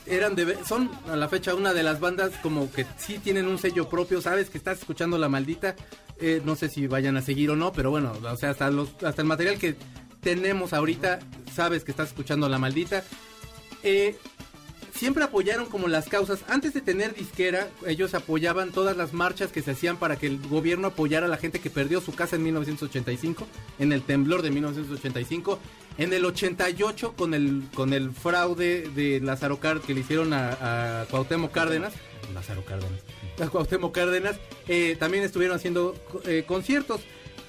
Eran 0.05 0.35
de, 0.35 0.57
son 0.65 0.91
a 1.09 1.15
la 1.15 1.27
fecha 1.29 1.55
una 1.55 1.73
de 1.73 1.81
las 1.81 1.99
bandas 1.99 2.31
como 2.43 2.71
que 2.71 2.85
sí 2.97 3.17
tienen 3.17 3.47
un 3.47 3.57
sello 3.57 3.89
propio, 3.89 4.21
sabes 4.21 4.49
que 4.51 4.57
estás 4.57 4.79
escuchando 4.79 5.17
la 5.17 5.29
maldita, 5.29 5.75
Eh, 6.17 6.41
no 6.45 6.55
sé 6.55 6.69
si 6.69 6.87
vayan 6.87 7.17
a 7.17 7.21
seguir 7.21 7.49
o 7.51 7.57
no, 7.57 7.73
pero 7.73 7.89
bueno, 7.89 8.13
o 8.23 8.37
sea, 8.37 8.51
hasta, 8.51 8.69
los, 8.69 8.89
hasta 9.03 9.21
el 9.21 9.27
material 9.27 9.57
que 9.57 9.75
tenemos 10.21 10.71
ahorita, 10.71 11.19
sabes 11.53 11.83
que 11.83 11.91
estás 11.91 12.07
escuchando 12.09 12.47
la 12.47 12.57
maldita. 12.57 13.03
Eh, 13.83 14.15
siempre 14.95 15.23
apoyaron 15.23 15.65
como 15.67 15.87
las 15.87 16.07
causas. 16.07 16.39
Antes 16.47 16.73
de 16.73 16.81
tener 16.81 17.13
disquera, 17.13 17.69
ellos 17.85 18.13
apoyaban 18.13 18.71
todas 18.71 18.95
las 18.97 19.13
marchas 19.13 19.51
que 19.51 19.61
se 19.61 19.71
hacían 19.71 19.97
para 19.97 20.15
que 20.15 20.27
el 20.27 20.39
gobierno 20.47 20.87
apoyara 20.87 21.25
a 21.25 21.29
la 21.29 21.37
gente 21.37 21.59
que 21.59 21.69
perdió 21.69 22.01
su 22.01 22.13
casa 22.15 22.35
en 22.35 22.43
1985, 22.43 23.45
en 23.79 23.91
el 23.91 24.01
temblor 24.01 24.41
de 24.41 24.51
1985, 24.51 25.59
en 25.97 26.13
el 26.13 26.25
88 26.25 27.13
con 27.13 27.33
el 27.33 27.63
con 27.73 27.93
el 27.93 28.11
fraude 28.11 28.89
de 28.95 29.19
Lázaro 29.21 29.59
Cárdenas 29.59 29.85
que 29.85 29.93
le 29.93 30.01
hicieron 30.01 30.33
a, 30.33 31.01
a 31.01 31.05
Cuauhtémoc 31.05 31.51
Cárdenas. 31.51 31.93
Lázaro 32.33 32.63
Cárdenas. 32.65 33.01
A 33.41 33.47
Cuauhtémoc 33.47 33.93
Cárdenas. 33.93 34.37
eh, 34.67 34.95
también 34.99 35.23
estuvieron 35.23 35.55
haciendo 35.57 35.95
eh, 36.25 36.43
conciertos. 36.47 37.01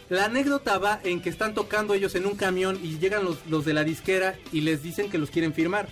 La 0.09 0.27
anécdota 0.27 0.79
va 0.79 1.01
en 1.03 1.21
que 1.21 1.31
están 1.31 1.55
tocando 1.55 1.95
ellos 1.95 2.15
en 2.15 2.27
un 2.27 2.37
camión 2.37 2.79
y 2.81 2.99
llegan 2.99 3.25
los, 3.25 3.45
los 3.47 3.65
de 3.65 3.75
la 3.75 3.83
disquera 3.83 4.37
y 4.53 4.61
les 4.61 4.83
dicen 4.83 5.11
que 5.11 5.19
los 5.19 5.31
quieren 5.31 5.53
firmar. 5.53 5.89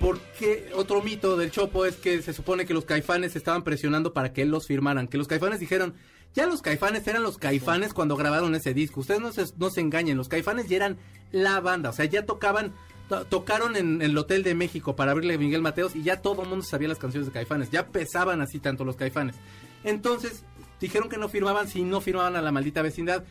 Porque 0.00 0.70
otro 0.74 1.02
mito 1.02 1.36
del 1.36 1.50
Chopo 1.50 1.84
es 1.84 1.96
que 1.96 2.22
se 2.22 2.32
supone 2.32 2.64
que 2.64 2.72
los 2.74 2.86
caifanes 2.86 3.36
estaban 3.36 3.62
presionando 3.62 4.12
para 4.14 4.32
que 4.32 4.42
él 4.42 4.48
los 4.50 4.66
firmaran. 4.66 5.06
Que 5.08 5.18
los 5.18 5.28
caifanes 5.28 5.60
dijeron, 5.60 5.94
ya 6.34 6.46
los 6.46 6.62
caifanes 6.62 7.06
eran 7.06 7.22
los 7.22 7.36
caifanes 7.36 7.92
cuando 7.92 8.16
grabaron 8.16 8.54
ese 8.54 8.72
disco. 8.72 9.00
Ustedes 9.00 9.20
no 9.20 9.30
se, 9.30 9.44
no 9.58 9.68
se 9.70 9.82
engañen, 9.82 10.16
los 10.16 10.28
caifanes 10.28 10.68
ya 10.68 10.76
eran 10.76 10.96
la 11.32 11.60
banda. 11.60 11.90
O 11.90 11.92
sea, 11.92 12.06
ya 12.06 12.24
tocaban, 12.24 12.72
to- 13.10 13.26
tocaron 13.26 13.76
en 13.76 14.00
el 14.00 14.16
Hotel 14.16 14.42
de 14.42 14.54
México 14.54 14.96
para 14.96 15.12
abrirle 15.12 15.34
a 15.34 15.38
Miguel 15.38 15.60
Mateos 15.60 15.94
y 15.94 16.02
ya 16.02 16.22
todo 16.22 16.42
el 16.42 16.48
mundo 16.48 16.64
sabía 16.64 16.88
las 16.88 16.98
canciones 16.98 17.26
de 17.26 17.32
caifanes. 17.34 17.70
Ya 17.70 17.88
pesaban 17.88 18.40
así 18.40 18.58
tanto 18.58 18.86
los 18.86 18.96
caifanes. 18.96 19.36
Entonces, 19.84 20.44
dijeron 20.80 21.10
que 21.10 21.18
no 21.18 21.28
firmaban 21.28 21.68
si 21.68 21.82
no 21.82 22.00
firmaban 22.00 22.36
a 22.36 22.42
la 22.42 22.52
maldita 22.52 22.80
vecindad. 22.80 23.22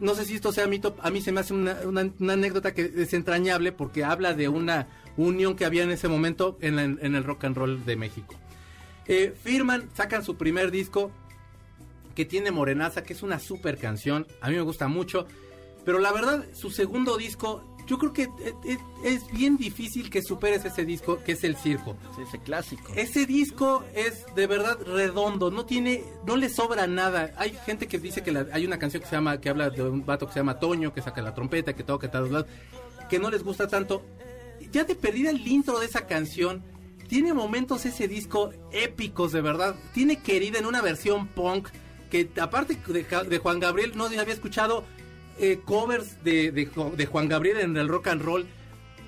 No 0.00 0.14
sé 0.14 0.24
si 0.24 0.34
esto 0.34 0.50
sea 0.52 0.66
mito, 0.66 0.96
a 1.02 1.10
mí 1.10 1.20
se 1.20 1.30
me 1.30 1.40
hace 1.40 1.52
una, 1.54 1.76
anécdota 2.32 2.72
que 2.74 2.90
es 2.96 3.12
entrañable 3.12 3.70
porque 3.72 4.02
habla 4.02 4.32
de 4.34 4.48
una 4.48 4.88
unión 5.16 5.54
que 5.56 5.64
había 5.66 5.82
en 5.82 5.90
ese 5.90 6.08
momento 6.08 6.56
en, 6.62 6.76
la- 6.76 6.82
en 6.84 7.14
el 7.14 7.22
rock 7.24 7.44
and 7.44 7.56
roll 7.56 7.84
de 7.84 7.96
México. 7.96 8.34
Eh, 9.06 9.34
firman, 9.42 9.90
sacan 9.94 10.24
su 10.24 10.36
primer 10.36 10.70
disco 10.70 11.10
que 12.14 12.24
tiene 12.24 12.50
Morenaza, 12.50 13.02
que 13.02 13.12
es 13.12 13.22
una 13.22 13.38
super 13.38 13.76
canción, 13.78 14.26
a 14.40 14.48
mí 14.48 14.56
me 14.56 14.62
gusta 14.62 14.88
mucho, 14.88 15.26
pero 15.84 15.98
la 15.98 16.12
verdad, 16.12 16.44
su 16.54 16.70
segundo 16.70 17.16
disco, 17.16 17.62
yo 17.90 17.98
creo 17.98 18.12
que 18.12 18.22
eh, 18.22 18.54
eh, 18.64 18.78
es 19.02 19.26
bien 19.32 19.56
difícil 19.56 20.10
que 20.10 20.22
superes 20.22 20.64
ese 20.64 20.84
disco, 20.84 21.18
que 21.24 21.32
es 21.32 21.42
El 21.42 21.56
Circo. 21.56 21.96
Sí, 22.14 22.22
ese 22.22 22.38
clásico. 22.38 22.92
Ese 22.94 23.26
disco 23.26 23.82
es 23.96 24.24
de 24.36 24.46
verdad 24.46 24.78
redondo, 24.86 25.50
no 25.50 25.66
tiene, 25.66 26.04
no 26.24 26.36
le 26.36 26.48
sobra 26.48 26.86
nada. 26.86 27.32
Hay 27.36 27.52
gente 27.66 27.88
que 27.88 27.98
dice 27.98 28.22
que 28.22 28.30
la- 28.30 28.46
hay 28.52 28.64
una 28.64 28.78
canción 28.78 29.02
que 29.02 29.08
se 29.08 29.16
llama, 29.16 29.40
que 29.40 29.48
habla 29.48 29.70
de 29.70 29.82
un 29.82 30.06
vato 30.06 30.28
que 30.28 30.34
se 30.34 30.38
llama 30.38 30.60
Toño, 30.60 30.94
que 30.94 31.02
saca 31.02 31.20
la 31.20 31.34
trompeta, 31.34 31.74
que 31.74 31.82
toca 31.82 32.06
a 32.06 32.10
todos 32.12 32.30
lados, 32.30 32.46
que 33.08 33.18
no 33.18 33.28
les 33.28 33.42
gusta 33.42 33.66
tanto. 33.66 34.02
Ya 34.70 34.84
de 34.84 34.94
perdida 34.94 35.30
el 35.30 35.44
intro 35.48 35.80
de 35.80 35.86
esa 35.86 36.06
canción, 36.06 36.62
tiene 37.08 37.34
momentos 37.34 37.84
ese 37.86 38.06
disco 38.06 38.52
épicos 38.70 39.32
de 39.32 39.40
verdad. 39.40 39.74
Tiene 39.92 40.20
querida 40.20 40.60
en 40.60 40.66
una 40.66 40.80
versión 40.80 41.26
punk, 41.26 41.68
que 42.08 42.30
aparte 42.40 42.76
de 43.28 43.38
Juan 43.38 43.58
Gabriel, 43.58 43.92
no 43.96 44.04
había 44.04 44.22
escuchado 44.22 44.84
eh, 45.40 45.60
covers 45.64 46.22
de, 46.22 46.52
de 46.52 46.66
Jo- 46.66 46.92
de 46.96 47.06
Juan 47.06 47.28
Gabriel 47.28 47.58
en 47.60 47.76
el 47.76 47.88
rock 47.88 48.08
and 48.08 48.22
roll 48.22 48.46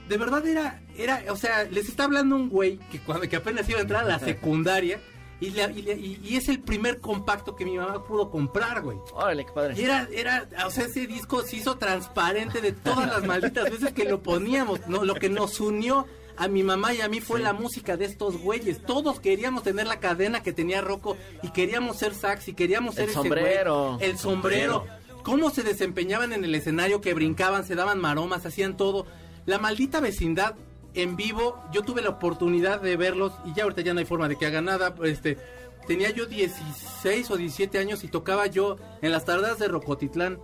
de 0.08 0.18
verdad 0.18 0.44
era, 0.46 0.82
era, 0.98 1.22
o 1.30 1.36
sea, 1.36 1.64
les 1.64 1.88
está 1.88 2.04
hablando 2.04 2.34
un 2.36 2.48
güey 2.48 2.78
que 2.90 2.98
cuando 3.00 3.28
que 3.28 3.36
apenas 3.36 3.68
iba 3.68 3.78
a 3.78 3.82
entrar 3.82 4.04
a 4.04 4.06
la 4.08 4.18
secundaria 4.18 5.00
y, 5.40 5.50
le- 5.50 5.72
y 5.72 5.82
le- 5.82 5.96
y- 5.96 6.20
y 6.22 6.36
es 6.36 6.48
el 6.48 6.60
primer 6.60 6.98
compacto 7.00 7.56
que 7.56 7.64
mi 7.64 7.76
mamá 7.76 8.04
pudo 8.04 8.30
comprar, 8.30 8.82
güey. 8.82 8.98
Órale, 9.12 9.44
qué 9.46 9.52
padre. 9.52 9.74
Y 9.76 9.82
era, 9.84 10.08
era, 10.12 10.46
o 10.66 10.70
sea, 10.70 10.84
ese 10.86 11.06
disco 11.06 11.42
se 11.42 11.56
hizo 11.56 11.78
transparente 11.78 12.60
de 12.60 12.72
todas 12.72 13.08
las 13.08 13.24
malditas 13.24 13.70
veces 13.70 13.92
que 13.92 14.04
lo 14.04 14.22
poníamos, 14.22 14.86
¿no? 14.88 15.04
Lo 15.04 15.14
que 15.14 15.28
nos 15.28 15.58
unió 15.60 16.06
a 16.36 16.48
mi 16.48 16.62
mamá 16.62 16.94
y 16.94 17.00
a 17.00 17.08
mí 17.08 17.20
fue 17.20 17.40
la 17.40 17.52
música 17.52 17.96
de 17.96 18.04
estos 18.06 18.38
güeyes. 18.38 18.82
Todos 18.82 19.18
queríamos 19.20 19.62
tener 19.64 19.86
la 19.86 19.98
cadena 20.00 20.42
que 20.42 20.52
tenía 20.52 20.80
Rocco 20.80 21.16
y 21.42 21.48
queríamos 21.50 21.96
ser 21.98 22.14
sax 22.14 22.48
y 22.48 22.54
queríamos 22.54 22.94
ser 22.96 23.04
El 23.04 23.10
ese 23.10 23.18
güey. 23.18 23.28
sombrero. 23.30 23.98
El 24.00 24.18
sombrero. 24.18 24.86
Cómo 25.22 25.50
se 25.50 25.62
desempeñaban 25.62 26.32
en 26.32 26.44
el 26.44 26.54
escenario, 26.54 27.00
que 27.00 27.14
brincaban, 27.14 27.64
se 27.64 27.74
daban 27.74 28.00
maromas, 28.00 28.44
hacían 28.46 28.76
todo. 28.76 29.06
La 29.46 29.58
maldita 29.58 30.00
vecindad 30.00 30.54
en 30.94 31.16
vivo, 31.16 31.58
yo 31.72 31.82
tuve 31.82 32.02
la 32.02 32.10
oportunidad 32.10 32.80
de 32.80 32.96
verlos 32.96 33.32
y 33.44 33.54
ya 33.54 33.62
ahorita 33.64 33.82
ya 33.82 33.94
no 33.94 34.00
hay 34.00 34.06
forma 34.06 34.28
de 34.28 34.36
que 34.36 34.46
haga 34.46 34.60
nada. 34.60 34.94
Este, 35.04 35.38
tenía 35.86 36.10
yo 36.10 36.26
16 36.26 37.30
o 37.30 37.36
17 37.36 37.78
años 37.78 38.04
y 38.04 38.08
tocaba 38.08 38.46
yo 38.46 38.76
en 39.00 39.10
las 39.12 39.24
tardes 39.24 39.58
de 39.58 39.68
Rocotitlán 39.68 40.38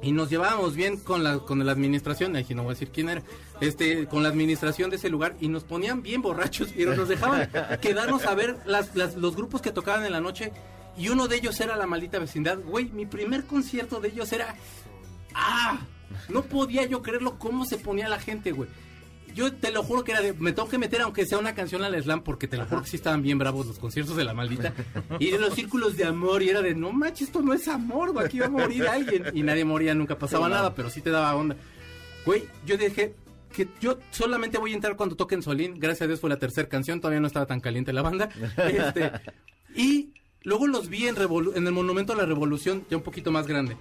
y 0.00 0.12
nos 0.12 0.30
llevábamos 0.30 0.74
bien 0.76 0.96
con 0.96 1.24
la 1.24 1.40
con 1.40 1.64
la 1.66 1.72
administración, 1.72 2.36
aquí 2.36 2.54
no 2.54 2.62
voy 2.62 2.70
a 2.70 2.74
decir 2.74 2.90
quién 2.92 3.08
era, 3.08 3.22
este 3.60 4.06
con 4.06 4.22
la 4.22 4.28
administración 4.28 4.90
de 4.90 4.96
ese 4.96 5.08
lugar 5.10 5.34
y 5.40 5.48
nos 5.48 5.64
ponían 5.64 6.02
bien 6.02 6.22
borrachos, 6.22 6.68
pero 6.76 6.94
nos 6.94 7.08
dejaban 7.08 7.50
quedarnos 7.82 8.24
a 8.24 8.34
ver 8.36 8.58
las, 8.64 8.94
las- 8.94 9.16
los 9.16 9.34
grupos 9.34 9.60
que 9.60 9.72
tocaban 9.72 10.04
en 10.04 10.12
la 10.12 10.20
noche 10.20 10.52
y 10.98 11.08
uno 11.08 11.28
de 11.28 11.36
ellos 11.36 11.58
era 11.60 11.76
la 11.76 11.86
maldita 11.86 12.18
vecindad, 12.18 12.58
güey, 12.58 12.86
mi 12.86 13.06
primer 13.06 13.44
concierto 13.44 14.00
de 14.00 14.08
ellos 14.08 14.32
era 14.32 14.54
ah, 15.34 15.78
no 16.28 16.42
podía 16.42 16.84
yo 16.86 17.02
creerlo 17.02 17.38
cómo 17.38 17.64
se 17.64 17.78
ponía 17.78 18.08
la 18.08 18.18
gente, 18.18 18.52
güey. 18.52 18.68
Yo 19.34 19.52
te 19.52 19.70
lo 19.70 19.82
juro 19.82 20.02
que 20.02 20.12
era 20.12 20.20
de, 20.20 20.32
me 20.32 20.52
tengo 20.52 20.68
que 20.68 20.78
meter 20.78 21.02
aunque 21.02 21.24
sea 21.24 21.38
una 21.38 21.54
canción 21.54 21.84
al 21.84 22.02
slam 22.02 22.22
porque 22.22 22.48
te 22.48 22.56
lo 22.56 22.66
juro 22.66 22.82
que 22.82 22.88
sí 22.88 22.96
estaban 22.96 23.22
bien 23.22 23.38
bravos 23.38 23.66
los 23.66 23.78
conciertos 23.78 24.16
de 24.16 24.24
la 24.24 24.34
maldita 24.34 24.72
y 25.20 25.30
de 25.30 25.38
los 25.38 25.54
círculos 25.54 25.96
de 25.96 26.06
amor 26.06 26.42
y 26.42 26.48
era 26.48 26.60
de 26.60 26.74
no 26.74 26.92
manches 26.92 27.28
esto 27.28 27.42
no 27.42 27.52
es 27.52 27.68
amor, 27.68 28.12
güey, 28.12 28.26
aquí 28.26 28.40
va 28.40 28.46
a 28.46 28.50
morir 28.50 28.88
alguien 28.88 29.26
y 29.34 29.42
nadie 29.42 29.64
moría, 29.64 29.94
nunca 29.94 30.18
pasaba 30.18 30.48
nada, 30.48 30.74
pero 30.74 30.90
sí 30.90 31.02
te 31.02 31.10
daba 31.10 31.36
onda. 31.36 31.56
Güey, 32.24 32.44
yo 32.66 32.76
dije 32.76 33.14
que 33.52 33.68
yo 33.80 33.98
solamente 34.10 34.58
voy 34.58 34.72
a 34.72 34.74
entrar 34.74 34.96
cuando 34.96 35.14
toquen 35.14 35.42
Solín, 35.42 35.78
gracias 35.78 36.02
a 36.02 36.06
Dios 36.08 36.20
fue 36.20 36.30
la 36.30 36.38
tercera 36.38 36.68
canción, 36.68 37.00
todavía 37.00 37.20
no 37.20 37.26
estaba 37.26 37.46
tan 37.46 37.60
caliente 37.60 37.92
la 37.92 38.02
banda. 38.02 38.30
Este, 38.56 39.12
y 39.74 40.12
luego 40.42 40.66
los 40.66 40.88
vi 40.88 41.06
en, 41.08 41.16
el 41.18 41.72
Monumento 41.72 42.12
a 42.12 42.16
la 42.16 42.26
Revolución, 42.26 42.84
ya 42.90 42.96
un 42.96 43.02
poquito 43.02 43.30
más 43.32 43.46
grande. 43.46 43.76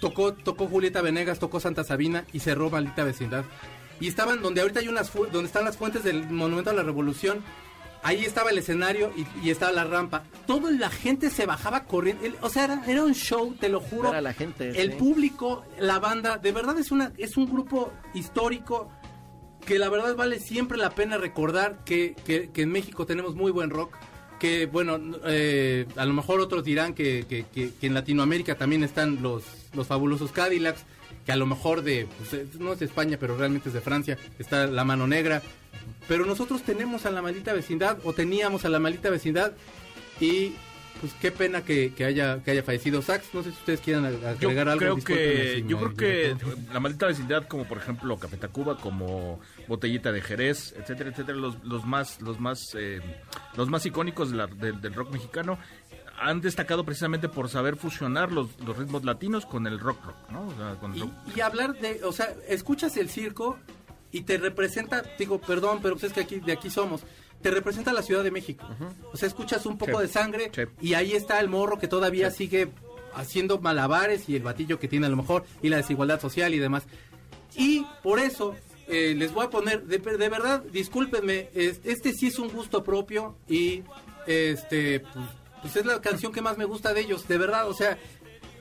Tocó, 0.00 0.32
tocó 0.32 0.66
Julieta 0.68 1.02
Venegas, 1.02 1.38
tocó 1.38 1.58
Santa 1.60 1.82
Sabina 1.84 2.24
y 2.32 2.40
cerró 2.40 2.70
Maldita 2.70 3.04
Vecindad. 3.04 3.44
Y 4.00 4.06
estaban 4.06 4.42
donde 4.42 4.60
ahorita 4.60 4.80
hay 4.80 4.88
unas 4.88 5.12
donde 5.12 5.44
están 5.46 5.64
las 5.64 5.76
fuentes 5.76 6.04
del 6.04 6.30
Monumento 6.30 6.70
a 6.70 6.72
la 6.74 6.84
Revolución. 6.84 7.42
Ahí 8.04 8.24
estaba 8.24 8.50
el 8.50 8.58
escenario 8.58 9.10
y, 9.16 9.26
y 9.44 9.50
estaba 9.50 9.72
la 9.72 9.82
rampa. 9.82 10.22
Toda 10.46 10.70
la 10.70 10.88
gente 10.88 11.30
se 11.30 11.46
bajaba 11.46 11.82
corriendo. 11.82 12.24
El- 12.24 12.36
o 12.42 12.48
sea, 12.48 12.64
era, 12.66 12.82
era 12.86 13.02
un 13.02 13.12
show, 13.12 13.56
te 13.58 13.68
lo 13.68 13.80
juro. 13.80 14.10
Ver 14.10 14.18
a 14.18 14.20
la 14.20 14.32
gente, 14.34 14.68
El 14.80 14.92
sí. 14.92 14.98
público, 14.98 15.64
la 15.80 15.98
banda, 15.98 16.38
de 16.38 16.52
verdad 16.52 16.78
es 16.78 16.92
una 16.92 17.12
es 17.18 17.36
un 17.36 17.46
grupo 17.50 17.92
histórico 18.14 18.88
que 19.66 19.80
la 19.80 19.88
verdad 19.88 20.14
vale 20.14 20.38
siempre 20.38 20.78
la 20.78 20.90
pena 20.90 21.18
recordar 21.18 21.82
que, 21.84 22.14
que- 22.24 22.50
que 22.50 22.62
en 22.62 22.70
México 22.70 23.04
tenemos 23.04 23.34
muy 23.34 23.50
buen 23.50 23.70
rock. 23.70 23.96
Que 24.38 24.66
bueno, 24.66 25.00
eh, 25.26 25.86
a 25.96 26.04
lo 26.04 26.12
mejor 26.14 26.40
otros 26.40 26.62
dirán 26.64 26.94
que, 26.94 27.24
que- 27.28 27.70
en 27.82 27.94
Latinoamérica 27.94 28.54
también 28.54 28.84
están 28.84 29.20
los, 29.22 29.42
los 29.74 29.86
fabulosos 29.86 30.32
Cadillacs. 30.32 30.82
Que 31.26 31.32
a 31.32 31.36
lo 31.36 31.44
mejor 31.46 31.82
de, 31.82 32.06
pues, 32.18 32.32
eh, 32.32 32.46
no 32.58 32.72
es 32.72 32.78
de 32.78 32.86
España, 32.86 33.18
pero 33.20 33.36
realmente 33.36 33.68
es 33.68 33.74
de 33.74 33.80
Francia. 33.82 34.16
Está 34.38 34.66
La 34.66 34.84
Mano 34.84 35.06
Negra. 35.06 35.42
Pero 36.06 36.24
nosotros 36.24 36.62
tenemos 36.62 37.04
a 37.04 37.10
la 37.10 37.20
maldita 37.20 37.52
vecindad, 37.52 37.98
o 38.04 38.14
teníamos 38.14 38.64
a 38.64 38.70
la 38.70 38.78
maldita 38.78 39.10
vecindad. 39.10 39.52
Y 40.20 40.52
pues 41.00 41.12
qué 41.20 41.30
pena 41.30 41.62
que, 41.64 41.92
que 41.94 42.04
haya 42.04 42.42
que 42.42 42.50
haya 42.50 42.62
fallecido 42.62 43.00
Sax. 43.02 43.32
No 43.34 43.42
sé 43.42 43.50
si 43.52 43.56
ustedes 43.58 43.80
quieran 43.80 44.04
ag- 44.04 44.38
Yo 44.38 44.48
agregar 44.48 44.68
algo. 44.68 44.78
creo 44.80 44.96
que 44.96 45.54
si 45.62 45.68
yo 45.68 45.78
creo 45.78 45.94
que 45.94 46.36
la 46.72 46.80
maldita 46.80 47.06
vecindad 47.06 47.46
como 47.48 47.64
por 47.66 47.78
ejemplo 47.78 48.16
Café 48.18 48.36
Tacuba 48.36 48.76
como 48.78 49.40
Botellita 49.66 50.12
de 50.12 50.20
Jerez 50.20 50.74
etcétera 50.78 51.10
etcétera 51.10 51.38
los, 51.38 51.62
los 51.64 51.84
más 51.84 52.20
los 52.20 52.38
más 52.40 52.74
eh, 52.78 53.00
los 53.56 53.68
más 53.68 53.84
icónicos 53.86 54.30
de 54.30 54.36
la- 54.36 54.46
del- 54.46 54.80
del 54.80 54.94
rock 54.94 55.10
mexicano 55.12 55.58
han 56.20 56.40
destacado 56.40 56.84
precisamente 56.84 57.28
por 57.28 57.48
saber 57.48 57.76
fusionar 57.76 58.32
los, 58.32 58.48
los 58.60 58.76
ritmos 58.76 59.04
latinos 59.04 59.46
con 59.46 59.66
el 59.68 59.78
rock 59.78 60.04
rock 60.04 60.16
no 60.30 60.48
O 60.48 60.54
sea, 60.56 60.74
con 60.80 60.92
el 60.94 61.00
rock. 61.02 61.12
Y, 61.34 61.38
y 61.38 61.40
hablar 61.42 61.78
de, 61.78 62.00
o 62.04 62.12
sea, 62.12 62.34
escuchas 62.48 62.96
el 62.96 63.08
circo 63.08 63.56
y 64.10 64.22
te 64.22 64.36
representa, 64.38 65.02
digo, 65.18 65.38
perdón, 65.40 65.78
pero 65.82 65.94
pues 65.94 66.04
es 66.04 66.12
que 66.14 66.20
aquí 66.22 66.40
de 66.40 66.52
aquí 66.52 66.70
somos. 66.70 67.02
Te 67.42 67.50
representa 67.50 67.92
la 67.92 68.02
Ciudad 68.02 68.24
de 68.24 68.30
México. 68.30 68.66
O 69.12 69.16
sea, 69.16 69.28
escuchas 69.28 69.64
un 69.66 69.78
poco 69.78 69.96
Sí. 70.00 70.06
de 70.06 70.08
sangre 70.08 70.50
Sí. 70.54 70.62
y 70.80 70.94
ahí 70.94 71.12
está 71.12 71.38
el 71.40 71.48
morro 71.48 71.78
que 71.78 71.86
todavía 71.88 72.30
sigue 72.30 72.68
haciendo 73.14 73.58
malabares 73.58 74.28
y 74.28 74.36
el 74.36 74.42
batillo 74.42 74.78
que 74.78 74.88
tiene 74.88 75.06
a 75.06 75.08
lo 75.08 75.16
mejor 75.16 75.44
y 75.62 75.68
la 75.68 75.76
desigualdad 75.78 76.20
social 76.20 76.52
y 76.54 76.58
demás. 76.58 76.84
Y 77.56 77.84
por 78.02 78.18
eso 78.18 78.54
eh, 78.88 79.14
les 79.16 79.32
voy 79.34 79.44
a 79.46 79.50
poner, 79.50 79.84
de, 79.84 79.98
de 79.98 80.28
verdad, 80.30 80.62
discúlpenme, 80.72 81.50
es- 81.54 81.80
este 81.84 82.12
sí 82.12 82.28
es 82.28 82.38
un 82.38 82.48
gusto 82.48 82.82
propio 82.82 83.36
y 83.46 83.82
este 84.26 85.00
pues, 85.00 85.26
pues 85.62 85.76
es 85.76 85.84
la 85.86 86.00
canción 86.00 86.32
que 86.32 86.40
más 86.40 86.56
me 86.56 86.64
gusta 86.64 86.94
de 86.94 87.00
ellos, 87.02 87.26
de 87.28 87.36
verdad, 87.38 87.68
o 87.68 87.74
sea, 87.74 87.98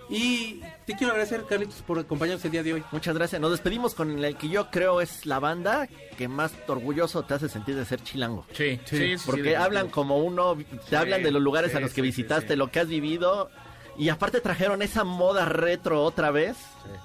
y 0.09 0.61
te 0.85 0.95
quiero 0.95 1.11
agradecer 1.11 1.43
Carlitos 1.47 1.81
por 1.85 1.99
acompañarnos 1.99 2.43
el 2.45 2.51
día 2.51 2.63
de 2.63 2.73
hoy. 2.73 2.83
Muchas 2.91 3.15
gracias. 3.15 3.41
Nos 3.41 3.51
despedimos 3.51 3.93
con 3.93 4.23
el 4.23 4.37
que 4.37 4.49
yo 4.49 4.69
creo 4.71 5.01
es 5.01 5.25
la 5.25 5.39
banda 5.39 5.87
que 6.17 6.27
más 6.27 6.53
orgulloso 6.67 7.23
te 7.23 7.33
hace 7.33 7.49
sentir 7.49 7.75
de 7.75 7.85
ser 7.85 8.01
chilango. 8.01 8.45
Sí, 8.53 8.79
sí, 8.85 9.17
sí, 9.17 9.23
Porque 9.25 9.57
hablan 9.57 9.89
como 9.89 10.17
uno, 10.17 10.57
te 10.89 10.95
hablan 10.95 11.23
de 11.23 11.31
los 11.31 11.41
lugares 11.41 11.75
a 11.75 11.79
los 11.79 11.91
que 11.91 12.01
sí, 12.01 12.07
visitaste, 12.07 12.47
sí, 12.47 12.53
sí. 12.53 12.57
lo 12.57 12.71
que 12.71 12.79
has 12.79 12.87
vivido. 12.87 13.49
Y 13.97 14.09
aparte 14.09 14.41
trajeron 14.41 14.83
esa 14.83 15.03
moda 15.03 15.45
retro 15.45 16.03
otra 16.03 16.29
vez, 16.29 16.55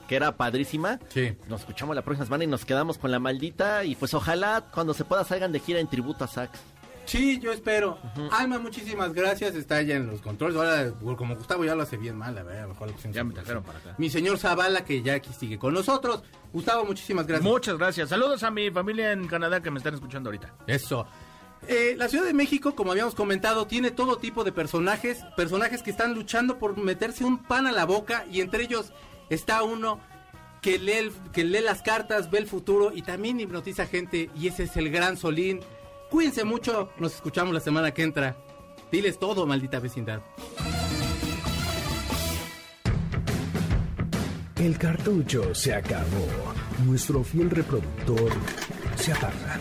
que 0.09 0.17
era 0.17 0.37
padrísima. 0.37 1.01
Sí. 1.09 1.35
Nos 1.49 1.61
escuchamos 1.61 1.97
la 1.97 2.03
próxima 2.03 2.27
semana 2.27 2.45
y 2.45 2.47
nos 2.47 2.67
quedamos 2.67 2.99
con 2.99 3.11
la 3.11 3.19
maldita. 3.19 3.85
Y 3.85 3.95
pues 3.95 4.13
ojalá 4.13 4.65
cuando 4.73 4.93
se 4.93 5.05
pueda 5.05 5.25
salgan 5.25 5.53
de 5.53 5.61
gira 5.61 5.81
en 5.81 5.89
tributo 5.89 6.25
a 6.25 6.29
Sax. 6.29 6.61
Sí, 7.05 7.39
yo 7.41 7.53
espero. 7.53 7.99
Alma, 8.31 8.59
muchísimas 8.59 9.13
gracias. 9.13 9.55
Está 9.55 9.83
ya 9.83 9.97
en 9.97 10.07
los 10.07 10.21
controles. 10.23 10.57
Ahora, 10.57 10.93
como 11.17 11.35
Gustavo 11.37 11.65
ya 11.65 11.75
lo 11.75 11.83
hace 11.83 11.97
bien 11.97 12.17
mal, 12.17 12.37
a 12.39 12.43
ver, 12.43 12.59
a 12.59 12.63
lo 12.63 12.69
mejor 12.69 12.89
lo 12.89 12.95
pusimos 12.95 13.15
Ya 13.17 13.25
me 13.25 13.35
trajeron 13.35 13.63
para 13.65 13.79
acá. 13.79 13.95
Mi 13.99 14.09
señor 14.09 14.39
Zavala, 14.39 14.85
que 14.85 15.03
ya 15.03 15.15
aquí 15.15 15.31
sigue 15.39 15.59
con 15.59 15.75
nosotros. 15.75 16.23
Gustavo, 16.53 16.85
muchísimas 16.85 17.27
gracias. 17.27 17.51
Muchas 17.51 17.77
gracias. 17.77 18.09
Saludos 18.09 18.43
a 18.45 18.51
mi 18.51 18.71
familia 18.71 19.13
en 19.13 19.27
Canadá 19.27 19.61
que 19.63 19.71
me 19.71 19.79
están 19.79 19.95
escuchando 19.95 20.29
ahorita. 20.31 20.55
Eso. 20.67 21.07
Eh, 21.69 21.95
la 21.97 22.09
Ciudad 22.09 22.25
de 22.25 22.35
México, 22.35 22.75
como 22.75 22.91
habíamos 22.93 23.15
comentado, 23.15 23.67
tiene 23.67 23.91
todo 23.91 24.17
tipo 24.17 24.43
de 24.45 24.53
personajes, 24.53 25.25
personajes 25.37 25.83
que 25.83 25.91
están 25.91 26.15
luchando 26.15 26.59
por 26.59 26.77
meterse 26.77 27.25
un 27.25 27.39
pan 27.39 27.67
a 27.67 27.73
la 27.73 27.85
boca 27.85 28.25
y 28.31 28.41
entre 28.41 28.65
ellos 28.65 28.93
está 29.31 29.63
uno 29.63 30.01
que 30.61 30.79
lee, 30.79 30.93
el- 30.93 31.13
que 31.33 31.45
lee 31.45 31.61
las 31.61 31.83
cartas, 31.83 32.31
ve 32.31 32.39
el 32.39 32.47
futuro 32.47 32.93
y 32.95 33.03
también 33.03 33.39
hipnotiza 33.41 33.87
gente 33.87 34.31
y 34.37 34.49
ese 34.49 34.65
es 34.65 34.77
el 34.77 34.91
gran 34.91 35.17
Solín. 35.17 35.61
Cuídense 36.13 36.45
mucho, 36.45 36.91
nos 36.99 37.15
escuchamos 37.15 37.55
la 37.55 37.61
semana 37.61 37.93
que 37.93 38.03
entra. 38.03 38.37
Diles 38.91 39.19
todo, 39.19 39.47
maldita 39.47 39.81
vecindad. 39.81 40.21
El 44.57 44.77
cartucho 44.77 45.55
se 45.55 45.75
acabó. 45.75 46.29
Nuestro 46.85 47.25
fiel 47.25 47.49
reproductor 47.49 48.31
se 48.97 49.13
apaga. 49.13 49.59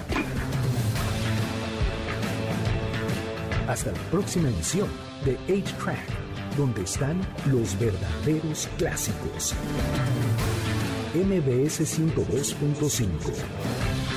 Hasta 3.70 3.94
la 3.94 4.00
próxima 4.12 4.50
emisión 4.50 4.90
de 5.24 5.38
8-Track, 5.48 6.58
donde 6.58 6.84
están 6.84 7.22
los 7.50 7.80
verdaderos 7.80 8.68
clásicos. 8.78 9.56
MBS 11.16 11.98
102.5 11.98 14.11